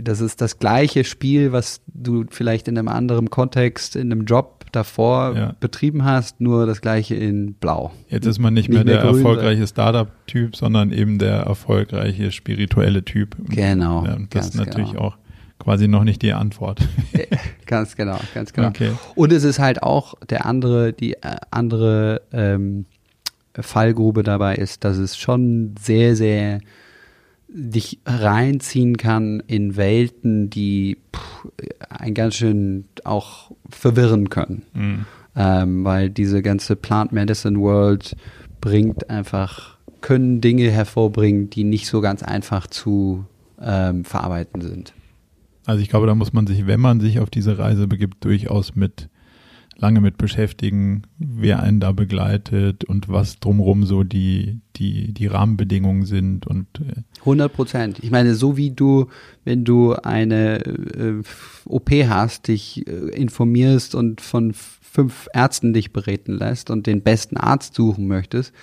das 0.02 0.20
ist 0.20 0.41
das 0.41 0.60
gleiche 0.60 1.04
Spiel, 1.04 1.52
was 1.52 1.82
du 1.88 2.26
vielleicht 2.30 2.68
in 2.68 2.78
einem 2.78 2.89
anderen 2.89 3.30
Kontext, 3.30 3.96
in 3.96 4.12
einem 4.12 4.26
Job 4.26 4.66
davor 4.74 5.36
Ja. 5.36 5.56
betrieben 5.60 6.04
hast, 6.04 6.41
nur 6.41 6.66
das 6.66 6.82
gleiche 6.82 7.16
in 7.16 7.54
Blau. 7.54 7.91
Jetzt 8.10 8.26
ist 8.26 8.39
man 8.39 8.54
nicht, 8.54 8.70
Nicht 8.70 8.76
mehr 8.76 8.84
mehr 8.86 9.02
der 9.04 9.12
grün, 9.12 9.24
erfolgreiche 9.24 9.68
Startup-Typ, 9.68 10.56
sondern 10.56 10.91
eben 10.91 11.20
der 11.20 11.41
erfolgreiche 11.41 12.32
spirituelle 12.32 13.06
Typ. 13.06 13.38
Genau, 13.50 14.06
Ja, 14.06 14.16
und 14.16 14.34
das 14.36 14.48
ist 14.48 14.56
natürlich 14.56 14.91
genau. 14.91 15.04
auch 15.04 15.18
quasi 15.64 15.88
noch 15.88 16.03
nicht 16.03 16.22
die 16.22 16.34
Antwort. 16.34 16.80
Ganz 17.66 17.95
genau, 17.95 18.20
ganz 18.34 18.53
genau. 18.53 18.68
Okay. 18.68 18.91
Und 19.16 19.32
es 19.32 19.43
ist 19.43 19.57
halt 19.57 19.82
auch 19.82 20.14
der 20.30 20.45
andere, 20.45 20.93
die 20.93 21.14
äh, 21.14 21.38
andere 21.49 22.22
ähm, 22.32 22.86
Fallgrube 23.55 24.22
dabei 24.22 24.55
ist, 24.55 24.84
dass 24.84 24.97
es 24.97 25.18
schon 25.18 25.74
sehr, 25.80 26.16
sehr 26.16 26.59
dich 27.47 27.99
reinziehen 28.05 28.97
kann 28.97 29.41
in 29.47 29.76
Welten, 29.76 30.49
die 30.49 30.97
pff, 31.16 31.47
ein 31.89 32.14
ganz 32.14 32.36
schön 32.36 32.86
auch 33.05 33.51
verwirren 33.70 34.30
können. 34.30 34.64
Mhm. 34.74 35.05
Ähm, 35.36 35.86
weil 35.86 36.09
diese 36.09 36.41
ganze 36.41 36.76
Plant 36.76 37.11
Medicine 37.11 37.59
World 37.59 38.16
bringt 38.61 39.09
einfach, 39.09 39.78
können 40.01 40.41
Dinge 40.41 40.70
hervorbringen, 40.70 41.49
die 41.49 41.64
nicht 41.64 41.88
so 41.88 42.01
ganz 42.01 42.22
einfach 42.22 42.68
zu 42.68 43.26
ähm, 43.59 44.03
verarbeiten 44.05 44.61
sind. 44.61 44.93
Also 45.66 45.82
ich 45.82 45.89
glaube, 45.89 46.07
da 46.07 46.16
muss 46.16 46.34
man 46.34 46.47
sich, 46.47 46.68
wenn 46.68 46.80
man 46.80 46.99
sich 46.99 47.20
auf 47.20 47.30
diese 47.30 47.57
Reise 47.57 47.88
begibt, 47.88 48.24
durchaus 48.26 48.76
mit 48.76 49.09
lange 49.76 50.01
mit 50.01 50.18
beschäftigen, 50.18 51.03
wer 51.18 51.61
einen 51.61 51.80
da 51.80 51.91
begleitet 51.91 52.84
und 52.84 53.09
was 53.09 53.39
drumherum 53.39 53.86
so 53.86 54.03
die, 54.03 54.59
die, 54.76 55.14
die 55.14 55.28
Rahmenbedingungen 55.28 56.05
sind 56.05 56.45
und 56.47 56.68
äh, 56.80 57.01
100 57.20 57.51
Prozent. 57.51 57.99
Ich 58.01 58.11
meine, 58.11 58.36
so 58.36 58.55
wie 58.55 58.72
du, 58.72 59.07
wenn 59.45 59.64
du 59.64 59.93
eine 59.93 60.64
äh, 60.66 61.22
OP 61.66 61.89
hast, 61.91 62.47
dich 62.47 62.88
äh, 62.88 62.91
informierst 62.91 63.95
und 63.95 64.22
von 64.22 64.53
fünf 64.53 65.28
Ärzten 65.34 65.74
dich 65.74 65.91
bereden 65.91 66.38
lässt 66.38 66.70
und 66.70 66.86
den 66.86 67.01
besten 67.01 67.38
Arzt 67.38 67.74
suchen 67.74 68.07
möchtest, 68.07 68.53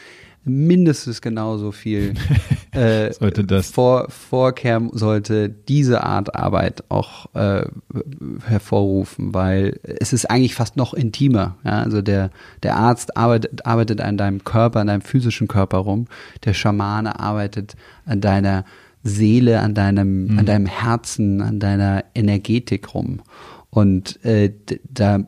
mindestens 0.45 1.21
genauso 1.21 1.71
viel 1.73 2.15
äh, 2.73 3.13
Sollte 3.13 3.45
das- 3.45 3.71
vor, 3.71 4.09
Vorkehr 4.11 4.81
sollte 4.93 5.49
diese 5.49 6.03
Art 6.05 6.35
Arbeit 6.35 6.85
auch 6.89 7.27
äh, 7.35 7.67
hervorrufen, 8.47 9.35
weil 9.35 9.79
es 9.83 10.13
ist 10.13 10.31
eigentlich 10.31 10.55
fast 10.55 10.77
noch 10.77 10.95
intimer. 10.95 11.57
Ja? 11.65 11.83
Also 11.83 12.03
der, 12.03 12.31
der 12.63 12.77
Arzt 12.77 13.17
arbeitet, 13.17 13.67
arbeitet 13.67 14.01
an 14.01 14.17
deinem 14.17 14.45
Körper, 14.45 14.81
an 14.81 14.87
deinem 14.87 15.03
physischen 15.03 15.49
Körper 15.49 15.79
rum, 15.79 16.07
der 16.45 16.55
Schamane 16.55 17.19
arbeitet 17.21 17.77
an 18.07 18.21
deiner 18.21 18.65
Seele, 19.03 19.61
an 19.61 19.75
deinem, 19.75 20.39
an 20.39 20.45
deinem 20.47 20.67
Herzen, 20.67 21.41
an 21.41 21.59
deiner 21.59 22.05
Energetik 22.15 22.95
rum. 22.95 23.21
Und 23.71 24.25
äh, 24.25 24.53
da 24.93 25.21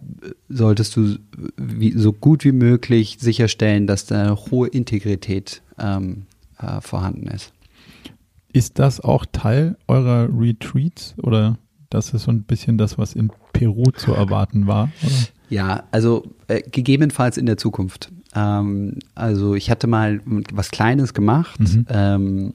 solltest 0.48 0.96
du 0.96 1.16
wie, 1.56 1.92
so 1.92 2.12
gut 2.12 2.44
wie 2.44 2.52
möglich 2.52 3.18
sicherstellen, 3.20 3.86
dass 3.86 4.06
da 4.06 4.20
eine 4.22 4.36
hohe 4.36 4.66
Integrität 4.68 5.62
ähm, 5.78 6.26
äh, 6.58 6.80
vorhanden 6.80 7.28
ist. 7.28 7.52
Ist 8.52 8.78
das 8.78 9.00
auch 9.00 9.24
Teil 9.30 9.76
eurer 9.86 10.28
Retreats 10.36 11.14
oder 11.18 11.56
das 11.88 12.12
ist 12.14 12.24
so 12.24 12.32
ein 12.32 12.42
bisschen 12.42 12.78
das, 12.78 12.98
was 12.98 13.14
in 13.14 13.30
Peru 13.52 13.90
zu 13.92 14.12
erwarten 14.12 14.66
war? 14.66 14.90
Oder? 15.04 15.14
Ja, 15.48 15.84
also 15.92 16.24
äh, 16.48 16.62
gegebenenfalls 16.62 17.36
in 17.36 17.46
der 17.46 17.58
Zukunft. 17.58 18.10
Ähm, 18.34 18.98
also 19.14 19.54
ich 19.54 19.70
hatte 19.70 19.86
mal 19.86 20.20
was 20.52 20.70
Kleines 20.70 21.14
gemacht, 21.14 21.60
Mhm. 21.60 21.86
ähm, 21.88 22.54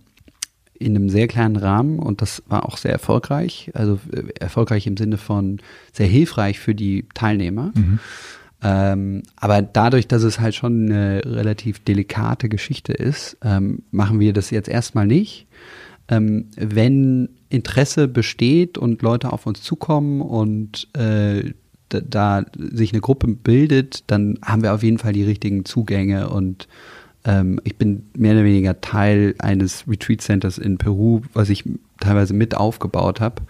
in 0.80 0.96
einem 0.96 1.10
sehr 1.10 1.28
kleinen 1.28 1.56
Rahmen 1.56 2.00
und 2.00 2.22
das 2.22 2.44
war 2.48 2.66
auch 2.66 2.78
sehr 2.78 2.92
erfolgreich. 2.92 3.72
Also 3.74 4.00
äh, 4.12 4.24
erfolgreich 4.40 4.88
im 4.88 4.98
Sinne 4.98 5.18
von 5.18 5.60
sehr 5.94 6.08
hilfreich 6.08 6.60
für 6.60 6.76
die 6.76 7.06
Teilnehmer. 7.14 7.72
Mhm. 7.76 8.00
Ähm, 8.64 9.24
aber 9.36 9.62
dadurch, 9.62 10.08
dass 10.08 10.24
es 10.24 10.40
halt 10.40 10.56
schon 10.56 10.92
eine 10.92 11.22
relativ 11.24 11.80
delikate 11.80 12.50
Geschichte 12.50 12.94
ist, 12.94 13.38
ähm, 13.44 13.84
machen 13.92 14.20
wir 14.20 14.34
das 14.34 14.50
jetzt 14.50 14.70
erstmal 14.70 15.06
nicht. 15.06 15.48
Ähm, 16.10 16.48
wenn 16.56 17.30
Interesse 17.50 18.08
besteht 18.08 18.78
und 18.78 19.02
Leute 19.02 19.32
auf 19.32 19.46
uns 19.46 19.62
zukommen 19.62 20.22
und 20.22 20.88
äh, 20.96 21.54
da, 21.90 22.02
da 22.02 22.46
sich 22.58 22.94
eine 22.94 23.02
Gruppe 23.02 23.28
bildet, 23.28 24.04
dann 24.08 24.40
haben 24.44 24.64
wir 24.64 24.74
auf 24.74 24.84
jeden 24.84 24.98
Fall 24.98 25.14
die 25.14 25.24
richtigen 25.24 25.64
Zugänge 25.66 26.30
und 26.30 26.68
ähm, 27.28 27.60
ich 27.64 27.78
bin 27.78 28.08
mehr 28.18 28.34
oder 28.34 28.46
weniger 28.46 28.82
Teil 28.82 29.36
eines 29.38 29.88
Retreat 29.88 30.22
Centers 30.22 30.58
in 30.58 30.78
Peru, 30.78 31.22
was 31.34 31.50
ich 31.50 31.66
teilweise 32.00 32.34
mit 32.34 32.56
aufgebaut 32.56 33.22
habe 33.22 33.44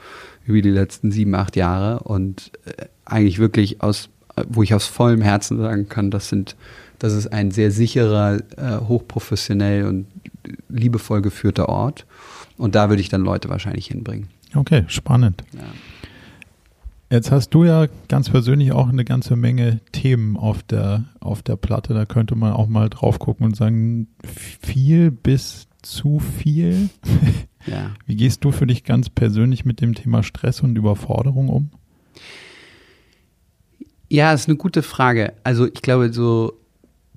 über 0.45 0.61
die 0.61 0.71
letzten 0.71 1.11
sieben, 1.11 1.35
acht 1.35 1.55
Jahre 1.55 1.99
und 1.99 2.51
äh, 2.65 2.85
eigentlich 3.05 3.39
wirklich 3.39 3.81
aus, 3.81 4.09
wo 4.49 4.63
ich 4.63 4.73
aus 4.73 4.87
vollem 4.87 5.21
Herzen 5.21 5.57
sagen 5.57 5.87
kann, 5.87 6.11
das 6.11 6.27
sind, 6.27 6.55
das 6.99 7.13
ist 7.13 7.27
ein 7.27 7.51
sehr 7.51 7.71
sicherer, 7.71 8.39
äh, 8.57 8.79
hochprofessionell 8.87 9.85
und 9.85 10.07
liebevoll 10.69 11.21
geführter 11.21 11.69
Ort. 11.69 12.05
Und 12.57 12.75
da 12.75 12.89
würde 12.89 13.01
ich 13.01 13.09
dann 13.09 13.21
Leute 13.21 13.49
wahrscheinlich 13.49 13.87
hinbringen. 13.87 14.29
Okay, 14.55 14.85
spannend. 14.87 15.43
Ja. 15.53 15.61
Jetzt 17.09 17.31
hast 17.31 17.51
du 17.51 17.63
ja 17.63 17.87
ganz 18.09 18.29
persönlich 18.29 18.73
auch 18.73 18.89
eine 18.89 19.05
ganze 19.05 19.35
Menge 19.37 19.79
Themen 19.93 20.35
auf 20.35 20.61
der, 20.63 21.05
auf 21.21 21.41
der 21.41 21.55
Platte. 21.55 21.93
Da 21.93 22.05
könnte 22.05 22.35
man 22.35 22.51
auch 22.51 22.67
mal 22.67 22.89
drauf 22.89 23.17
gucken 23.19 23.45
und 23.45 23.55
sagen, 23.55 24.07
viel 24.25 25.11
bis 25.11 25.67
zu 25.81 26.19
viel. 26.19 26.89
ja. 27.65 27.91
Wie 28.05 28.17
gehst 28.17 28.43
du 28.43 28.51
für 28.51 28.67
dich 28.67 28.83
ganz 28.83 29.09
persönlich 29.09 29.63
mit 29.63 29.79
dem 29.79 29.95
Thema 29.95 30.21
Stress 30.21 30.59
und 30.61 30.77
Überforderung 30.77 31.47
um? 31.47 31.69
Ja, 34.09 34.33
ist 34.33 34.47
eine 34.49 34.57
gute 34.57 34.83
Frage. 34.83 35.33
Also 35.43 35.65
ich 35.65 35.81
glaube, 35.81 36.11
so 36.11 36.53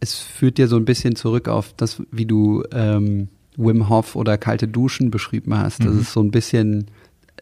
es 0.00 0.14
führt 0.14 0.58
dir 0.58 0.66
so 0.68 0.76
ein 0.76 0.84
bisschen 0.84 1.14
zurück 1.16 1.48
auf 1.48 1.74
das, 1.76 2.02
wie 2.10 2.26
du 2.26 2.62
ähm, 2.72 3.28
Wim 3.56 3.88
Hof 3.88 4.16
oder 4.16 4.38
kalte 4.38 4.66
Duschen 4.66 5.10
beschrieben 5.10 5.56
hast. 5.58 5.80
Das 5.84 5.92
Mhm. 5.94 6.00
ist 6.00 6.12
so 6.12 6.20
ein 6.22 6.30
bisschen, 6.30 6.86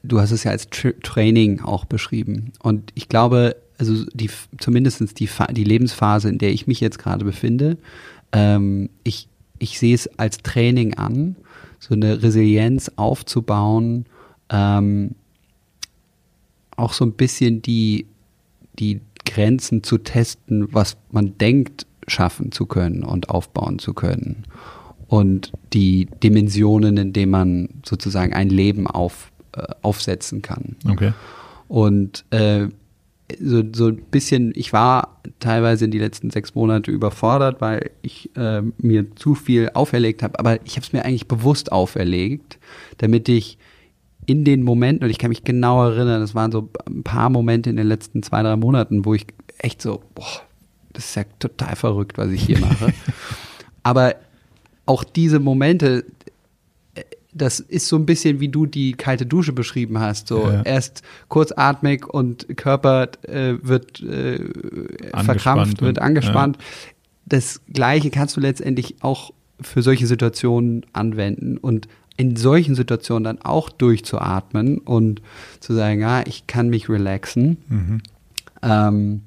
du 0.03 0.21
hast 0.21 0.31
es 0.31 0.45
ja 0.45 0.51
als 0.51 0.69
Tra 0.71 0.91
Training 1.03 1.61
auch 1.61 1.85
beschrieben. 1.85 2.53
Und 2.63 2.93
ich 2.95 3.09
glaube, 3.09 3.57
also 3.79 4.05
die 4.13 4.31
zumindestens 4.59 5.15
die, 5.15 5.29
die 5.53 5.65
Lebensphase, 5.65 6.29
in 6.29 6.39
der 6.39 6.51
ich 6.51 6.67
mich 6.67 6.81
jetzt 6.81 6.99
gerade 6.99 7.25
befinde, 7.25 7.79
ähm, 8.33 8.91
ich, 9.05 9.29
ich 9.59 9.79
sehe 9.79 9.95
es 9.95 10.09
als 10.19 10.39
Training 10.39 10.95
an, 10.95 11.37
so 11.79 11.95
eine 11.95 12.23
Resilienz 12.23 12.91
aufzubauen, 12.97 14.07
ähm, 14.51 15.15
auch 16.77 16.93
so 16.93 17.05
ein 17.05 17.13
bisschen 17.13 17.63
die, 17.63 18.07
die 18.79 19.01
Grenzen 19.25 19.83
zu 19.83 19.99
testen, 19.99 20.73
was 20.73 20.97
man 21.11 21.37
denkt, 21.39 21.87
schaffen 22.07 22.53
zu 22.53 22.67
können 22.67 23.05
und 23.05 23.31
aufbauen 23.31 23.79
zu 23.79 23.95
können. 23.95 24.45
Und 25.07 25.53
die 25.73 26.07
Dimensionen, 26.23 26.97
in 26.97 27.13
denen 27.13 27.33
man 27.33 27.69
sozusagen 27.85 28.33
ein 28.33 28.51
Leben 28.51 28.87
auf, 28.87 29.33
äh, 29.38 29.38
aufsetzen 29.83 30.43
kann. 30.43 30.77
Okay. 30.89 31.13
Und 31.69 32.25
äh, 32.31 32.69
so, 33.41 33.63
so 33.73 33.89
ein 33.89 33.97
bisschen, 34.11 34.53
ich 34.55 34.73
war 34.73 35.21
teilweise 35.39 35.85
in 35.85 35.91
die 35.91 35.99
letzten 35.99 36.31
sechs 36.31 36.55
Monate 36.55 36.91
überfordert, 36.91 37.61
weil 37.61 37.91
ich 38.03 38.35
äh, 38.37 38.63
mir 38.79 39.15
zu 39.17 39.35
viel 39.35 39.71
auferlegt 39.75 40.23
habe, 40.23 40.39
aber 40.39 40.65
ich 40.65 40.77
habe 40.77 40.87
es 40.87 40.93
mir 40.93 41.05
eigentlich 41.05 41.29
bewusst 41.29 41.71
auferlegt, 41.71 42.59
damit 42.99 43.29
ich 43.29 43.59
in 44.27 44.45
den 44.45 44.63
Momenten, 44.63 45.05
und 45.05 45.11
ich 45.11 45.19
kann 45.19 45.31
mich 45.31 45.45
genau 45.45 45.85
erinnern, 45.85 46.21
das 46.21 46.35
waren 46.35 46.53
so 46.53 46.69
ein 46.87 47.03
paar 47.03 47.31
Momente 47.31 47.71
in 47.71 47.77
den 47.77 47.87
letzten 47.87 48.23
zwei, 48.23 48.43
drei 48.43 48.57
Monaten, 48.57 49.05
wo 49.05 49.15
ich 49.15 49.27
echt 49.59 49.81
so, 49.81 50.03
boah, 50.15 50.43
das 50.93 51.07
ist 51.07 51.15
ja 51.15 51.25
total 51.39 51.77
verrückt, 51.77 52.19
was 52.19 52.31
ich 52.31 52.43
hier 52.43 52.59
mache. 52.59 52.93
Aber 53.83 54.17
auch 54.85 55.05
diese 55.05 55.39
Momente, 55.39 56.05
das 57.33 57.61
ist 57.61 57.89
so 57.89 57.97
ein 57.97 58.07
bisschen 58.07 58.41
wie 58.41 58.49
du 58.49 58.67
die 58.67 58.93
kalte 58.93 59.27
Dusche 59.27 59.53
beschrieben 59.53 59.99
hast. 59.99 60.29
So 60.29 60.49
ja. 60.49 60.63
erst 60.63 61.03
kurzatmig 61.29 62.07
und 62.07 62.57
Körper 62.57 63.09
äh, 63.23 63.55
wird 63.63 64.01
äh, 64.01 64.41
verkrampft, 65.25 65.83
wird 65.83 65.99
angespannt. 65.99 66.57
Ja. 66.57 66.63
Das 67.27 67.61
Gleiche 67.71 68.11
kannst 68.11 68.37
du 68.37 68.41
letztendlich 68.41 68.97
auch 69.03 69.33
für 69.61 69.83
solche 69.83 70.07
Situationen 70.07 70.87
anwenden 70.93 71.59
und 71.59 71.89
in 72.17 72.35
solchen 72.37 72.75
Situationen 72.75 73.25
dann 73.25 73.43
auch 73.43 73.69
durchzuatmen 73.69 74.79
und 74.79 75.23
zu 75.61 75.75
sagen, 75.75 76.01
ja, 76.01 76.27
ich 76.27 76.47
kann 76.47 76.69
mich 76.69 76.89
relaxen, 76.89 77.59
mhm. 77.69 78.03
ähm, 78.63 79.21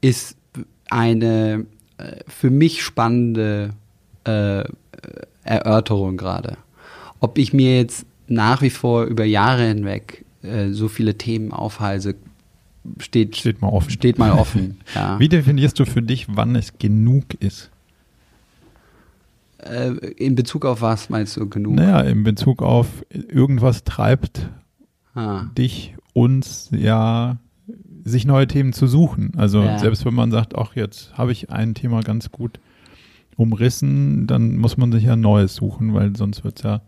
ist 0.00 0.36
eine 0.88 1.66
äh, 1.98 2.16
für 2.26 2.50
mich 2.50 2.82
spannende 2.82 3.70
äh, 4.24 4.64
Erörterung 5.42 6.16
gerade 6.16 6.56
ob 7.24 7.38
ich 7.38 7.54
mir 7.54 7.78
jetzt 7.78 8.04
nach 8.28 8.60
wie 8.60 8.70
vor 8.70 9.04
über 9.04 9.24
Jahre 9.24 9.66
hinweg 9.66 10.26
äh, 10.42 10.72
so 10.72 10.88
viele 10.88 11.16
Themen 11.16 11.52
aufhalse, 11.52 12.16
steht, 12.98 13.36
steht 13.36 13.62
mal 13.62 13.68
offen. 13.68 13.90
Steht 13.90 14.18
mal 14.18 14.32
offen 14.32 14.78
ja. 14.94 15.18
Wie 15.18 15.30
definierst 15.30 15.80
du 15.80 15.86
für 15.86 16.02
dich, 16.02 16.26
wann 16.28 16.54
es 16.54 16.78
genug 16.78 17.32
ist? 17.40 17.70
Äh, 19.58 19.92
in 20.18 20.34
Bezug 20.34 20.66
auf 20.66 20.82
was 20.82 21.08
meinst 21.08 21.38
du 21.38 21.48
genug? 21.48 21.76
Naja, 21.76 22.02
in 22.02 22.24
Bezug 22.24 22.62
auf 22.62 22.88
irgendwas 23.10 23.84
treibt 23.84 24.50
ah. 25.14 25.44
dich, 25.56 25.94
uns 26.12 26.68
ja 26.72 27.38
sich 28.04 28.26
neue 28.26 28.46
Themen 28.46 28.74
zu 28.74 28.86
suchen. 28.86 29.32
Also 29.38 29.62
ja. 29.62 29.78
selbst 29.78 30.04
wenn 30.04 30.12
man 30.12 30.30
sagt, 30.30 30.54
ach 30.54 30.76
jetzt 30.76 31.16
habe 31.16 31.32
ich 31.32 31.48
ein 31.48 31.74
Thema 31.74 32.02
ganz 32.02 32.30
gut 32.30 32.60
umrissen, 33.36 34.26
dann 34.26 34.58
muss 34.58 34.76
man 34.76 34.92
sich 34.92 35.04
ja 35.04 35.16
Neues 35.16 35.54
suchen, 35.54 35.94
weil 35.94 36.14
sonst 36.14 36.44
wird 36.44 36.58
es 36.58 36.64
ja 36.64 36.82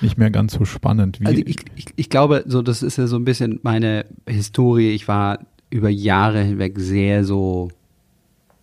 nicht 0.00 0.18
mehr 0.18 0.30
ganz 0.30 0.54
so 0.54 0.64
spannend 0.64 1.20
wie. 1.20 1.26
Also 1.26 1.42
ich, 1.44 1.56
ich, 1.74 1.86
ich 1.96 2.10
glaube, 2.10 2.44
so 2.46 2.62
das 2.62 2.82
ist 2.82 2.98
ja 2.98 3.06
so 3.06 3.16
ein 3.16 3.24
bisschen 3.24 3.60
meine 3.62 4.06
Historie. 4.26 4.90
Ich 4.90 5.08
war 5.08 5.40
über 5.70 5.88
Jahre 5.88 6.42
hinweg 6.42 6.78
sehr 6.78 7.24
so 7.24 7.70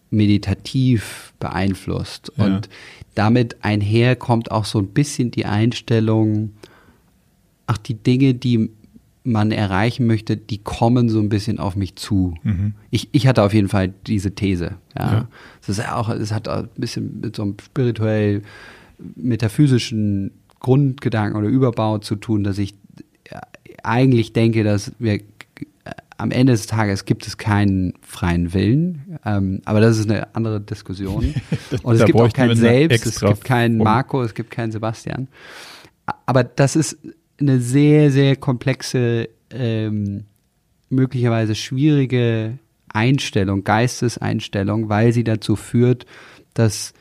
meditativ 0.10 1.34
beeinflusst. 1.40 2.32
Ja. 2.38 2.46
Und 2.46 2.70
damit 3.16 3.58
einher 3.64 4.16
kommt 4.16 4.52
auch 4.52 4.66
so 4.66 4.80
ein 4.80 4.88
bisschen 4.88 5.32
die 5.32 5.46
Einstellung, 5.46 6.54
ach, 7.68 7.78
die 7.78 7.96
Dinge, 7.96 8.34
die 8.34 8.70
man 9.24 9.52
erreichen 9.52 10.06
möchte, 10.06 10.36
die 10.36 10.58
kommen 10.58 11.10
so 11.10 11.20
ein 11.20 11.30
bisschen 11.30 11.60
auf 11.60 11.76
mich 11.76 11.96
zu. 11.96 12.36
Mhm. 12.44 12.74
Ich, 12.92 13.10
ich 13.14 13.26
hatte 13.26 13.42
auf 13.44 13.54
jeden 13.54 13.70
Fall 13.70 13.94
diese 14.06 14.36
These. 14.36 14.76
Ja. 14.98 15.12
ja. 15.12 15.28
Das 15.60 15.78
ist 15.78 15.90
auch, 15.90 16.10
es 16.10 16.32
hat 16.32 16.48
auch 16.48 16.64
ein 16.64 16.70
bisschen 16.76 17.22
mit 17.22 17.36
so 17.36 17.44
einem 17.44 17.56
spirituell 17.64 18.42
metaphysischen 19.16 20.32
Grundgedanken 20.64 21.38
oder 21.38 21.48
Überbau 21.48 22.00
zu 22.00 22.16
tun, 22.16 22.44
dass 22.44 22.58
ich 22.58 22.74
eigentlich 23.84 24.34
denke, 24.34 24.64
dass 24.64 24.94
wir 24.98 25.20
am 26.18 26.32
Ende 26.32 26.54
des 26.54 26.68
Tages 26.68 27.06
gibt 27.06 27.28
es 27.28 27.38
keinen 27.38 27.94
freien 28.02 28.54
Willen, 28.54 29.20
ähm, 29.26 29.62
aber 29.66 29.82
das 29.82 29.98
ist 29.98 30.10
eine 30.10 30.34
andere 30.36 30.62
Diskussion. 30.62 31.36
Und 31.84 31.96
es 31.96 32.06
gibt 32.06 32.18
auch 32.18 32.32
kein 32.32 32.56
Selbst, 32.56 33.06
es 33.06 33.20
gibt 33.20 33.44
keinen 33.44 33.78
Marco, 33.78 34.24
es 34.24 34.34
gibt 34.34 34.50
keinen 34.50 34.72
Sebastian. 34.72 35.28
Aber 36.26 36.44
das 36.44 36.76
ist 36.76 36.98
eine 37.40 37.60
sehr, 37.60 38.10
sehr 38.10 38.36
komplexe, 38.38 39.28
ähm, 39.52 40.26
möglicherweise 40.90 41.56
schwierige 41.56 42.58
Einstellung, 42.88 43.64
Geisteseinstellung, 43.64 44.88
weil 44.88 45.12
sie 45.12 45.24
dazu 45.24 45.56
führt, 45.56 46.06
dass 46.54 46.94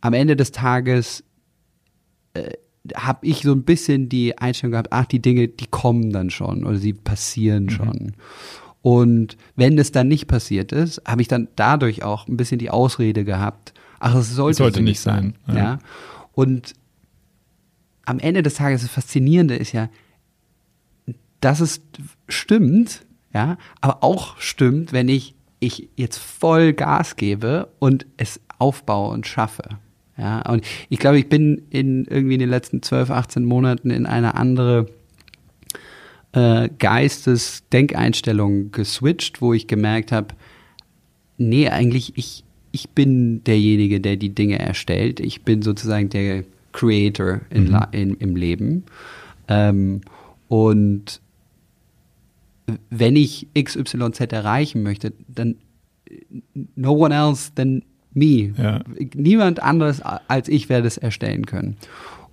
am 0.00 0.12
Ende 0.12 0.36
des 0.36 0.52
Tages 0.52 1.24
äh, 2.34 2.50
habe 2.94 3.26
ich 3.26 3.42
so 3.42 3.52
ein 3.52 3.64
bisschen 3.64 4.08
die 4.08 4.38
Einstellung 4.38 4.72
gehabt, 4.72 4.92
ach, 4.92 5.06
die 5.06 5.20
Dinge, 5.20 5.48
die 5.48 5.66
kommen 5.66 6.12
dann 6.12 6.30
schon 6.30 6.64
oder 6.64 6.78
sie 6.78 6.92
passieren 6.92 7.64
mhm. 7.64 7.70
schon. 7.70 8.12
Und 8.82 9.36
wenn 9.56 9.78
es 9.78 9.92
dann 9.92 10.08
nicht 10.08 10.26
passiert 10.26 10.72
ist, 10.72 11.02
habe 11.06 11.20
ich 11.20 11.28
dann 11.28 11.48
dadurch 11.56 12.02
auch 12.02 12.26
ein 12.28 12.36
bisschen 12.36 12.58
die 12.58 12.70
Ausrede 12.70 13.24
gehabt, 13.24 13.74
ach, 13.98 14.14
es 14.14 14.34
sollte, 14.34 14.58
sollte 14.58 14.82
nicht 14.82 15.00
sein. 15.00 15.34
sein. 15.46 15.56
Ja. 15.56 15.62
ja. 15.62 15.78
Und 16.32 16.74
am 18.06 18.18
Ende 18.18 18.42
des 18.42 18.54
Tages, 18.54 18.82
das 18.82 18.90
Faszinierende 18.90 19.56
ist 19.56 19.72
ja, 19.72 19.88
dass 21.40 21.60
es 21.60 21.82
stimmt, 22.28 23.04
ja, 23.32 23.58
aber 23.80 24.02
auch 24.02 24.38
stimmt, 24.38 24.92
wenn 24.92 25.08
ich, 25.08 25.34
ich 25.60 25.90
jetzt 25.96 26.18
voll 26.18 26.72
Gas 26.72 27.16
gebe 27.16 27.68
und 27.78 28.06
es 28.16 28.40
aufbaue 28.58 29.12
und 29.12 29.26
schaffe. 29.26 29.78
Ja, 30.20 30.42
und 30.42 30.66
ich 30.90 30.98
glaube, 30.98 31.18
ich 31.18 31.30
bin 31.30 31.62
in 31.70 32.04
irgendwie 32.04 32.34
in 32.34 32.40
den 32.40 32.50
letzten 32.50 32.82
12, 32.82 33.10
18 33.10 33.42
Monaten 33.42 33.90
in 33.90 34.04
eine 34.04 34.34
andere 34.34 34.84
äh, 36.32 36.68
Geistes-Denkeinstellung 36.78 38.70
geswitcht, 38.70 39.40
wo 39.40 39.54
ich 39.54 39.66
gemerkt 39.66 40.12
habe, 40.12 40.34
nee, 41.38 41.70
eigentlich 41.70 42.18
ich, 42.18 42.44
ich 42.70 42.90
bin 42.90 43.42
derjenige, 43.44 43.98
der 43.98 44.16
die 44.16 44.34
Dinge 44.34 44.58
erstellt. 44.58 45.20
Ich 45.20 45.40
bin 45.40 45.62
sozusagen 45.62 46.10
der 46.10 46.44
Creator 46.72 47.40
in, 47.48 47.70
mhm. 47.70 47.86
in 47.92 48.14
im 48.16 48.36
Leben. 48.36 48.84
Ähm, 49.48 50.02
und 50.48 51.22
wenn 52.90 53.16
ich 53.16 53.46
XYZ 53.58 54.20
erreichen 54.32 54.82
möchte, 54.82 55.14
dann 55.28 55.56
no 56.76 56.92
one 56.92 57.14
else 57.14 57.52
than 57.54 57.82
Me. 58.12 58.52
Ja. 58.56 58.80
Niemand 59.14 59.62
anderes 59.62 60.02
als 60.02 60.48
ich 60.48 60.68
werde 60.68 60.88
es 60.88 60.98
erstellen 60.98 61.46
können. 61.46 61.76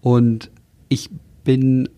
Und 0.02 0.50
ich 0.90 1.10
bin 1.44 1.90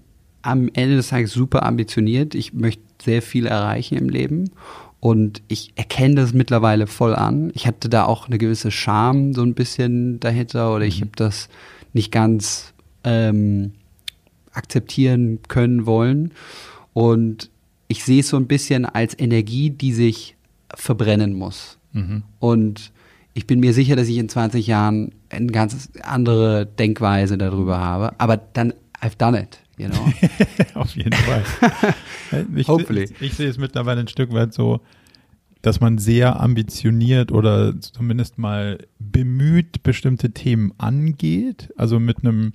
am 0.42 0.70
Ende 0.74 0.96
des 0.96 1.10
Tages 1.10 1.32
super 1.32 1.64
ambitioniert. 1.64 2.36
Ich 2.36 2.54
möchte 2.54 2.84
sehr 3.02 3.22
viel 3.22 3.46
erreichen 3.46 3.98
im 3.98 4.10
Leben. 4.10 4.52
Und 5.00 5.42
ich 5.48 5.72
erkenne 5.76 6.16
das 6.16 6.34
mittlerweile 6.34 6.88
voll 6.88 7.16
an. 7.16 7.52
Ich 7.54 7.66
hatte 7.66 7.88
da 7.88 8.06
auch 8.06 8.28
eine 8.28 8.38
gewisse 8.38 8.72
Scham 8.72 9.34
so 9.34 9.44
ein 9.44 9.54
bisschen 9.54 10.20
dahinter 10.20 10.76
oder 10.76 10.86
ich 10.86 11.00
mhm. 11.00 11.06
habe 11.06 11.12
das 11.16 11.50
nicht 11.94 12.12
ganz 12.12 12.74
ähm, 13.04 13.74
akzeptieren 14.52 15.40
können 15.48 15.86
wollen. 15.86 16.32
Und 16.94 17.50
ich 17.88 18.04
sehe 18.04 18.20
es 18.20 18.30
so 18.30 18.38
ein 18.38 18.48
bisschen 18.48 18.86
als 18.86 19.18
Energie, 19.18 19.70
die 19.70 19.94
sich 19.94 20.36
verbrennen 20.76 21.34
muss. 21.34 21.78
Mhm. 21.94 22.24
Und 22.40 22.92
ich 23.40 23.48
bin 23.48 23.62
mir 23.62 23.74
sicher, 23.74 23.96
dass 23.96 24.10
ich 24.10 24.18
in 24.18 24.28
20 24.28 24.68
Jahren 24.68 25.14
eine 25.30 25.48
ganz 25.48 25.90
andere 26.04 26.66
Denkweise 26.66 27.38
darüber 27.38 27.80
habe. 27.80 28.20
Aber 28.20 28.36
dann, 28.36 28.74
I've 29.02 29.18
done 29.18 29.42
it, 29.42 29.60
you 29.78 29.88
know. 29.88 30.12
Auf 30.74 30.94
jeden 30.98 31.14
Fall. 31.14 31.44
ich, 32.58 32.68
Hopefully. 32.68 33.04
Ich, 33.04 33.22
ich, 33.22 33.34
sehe 33.36 33.48
es 33.48 33.58
mittlerweile 33.58 34.02
ein 34.02 34.10
Stück 34.10 34.34
weit 34.34 34.54
so, 34.54 34.82
dass 35.62 35.80
man 35.80 36.00
sehr 36.00 36.42
ambitioniert 36.42 37.32
oder 37.32 37.80
zumindest 37.80 38.38
mal 38.38 38.80
bemüht 39.00 39.84
bestimmte 39.84 40.32
Themen 40.32 40.74
angeht. 40.78 41.70
Also 41.78 41.98
mit 41.98 42.26
einem 42.26 42.52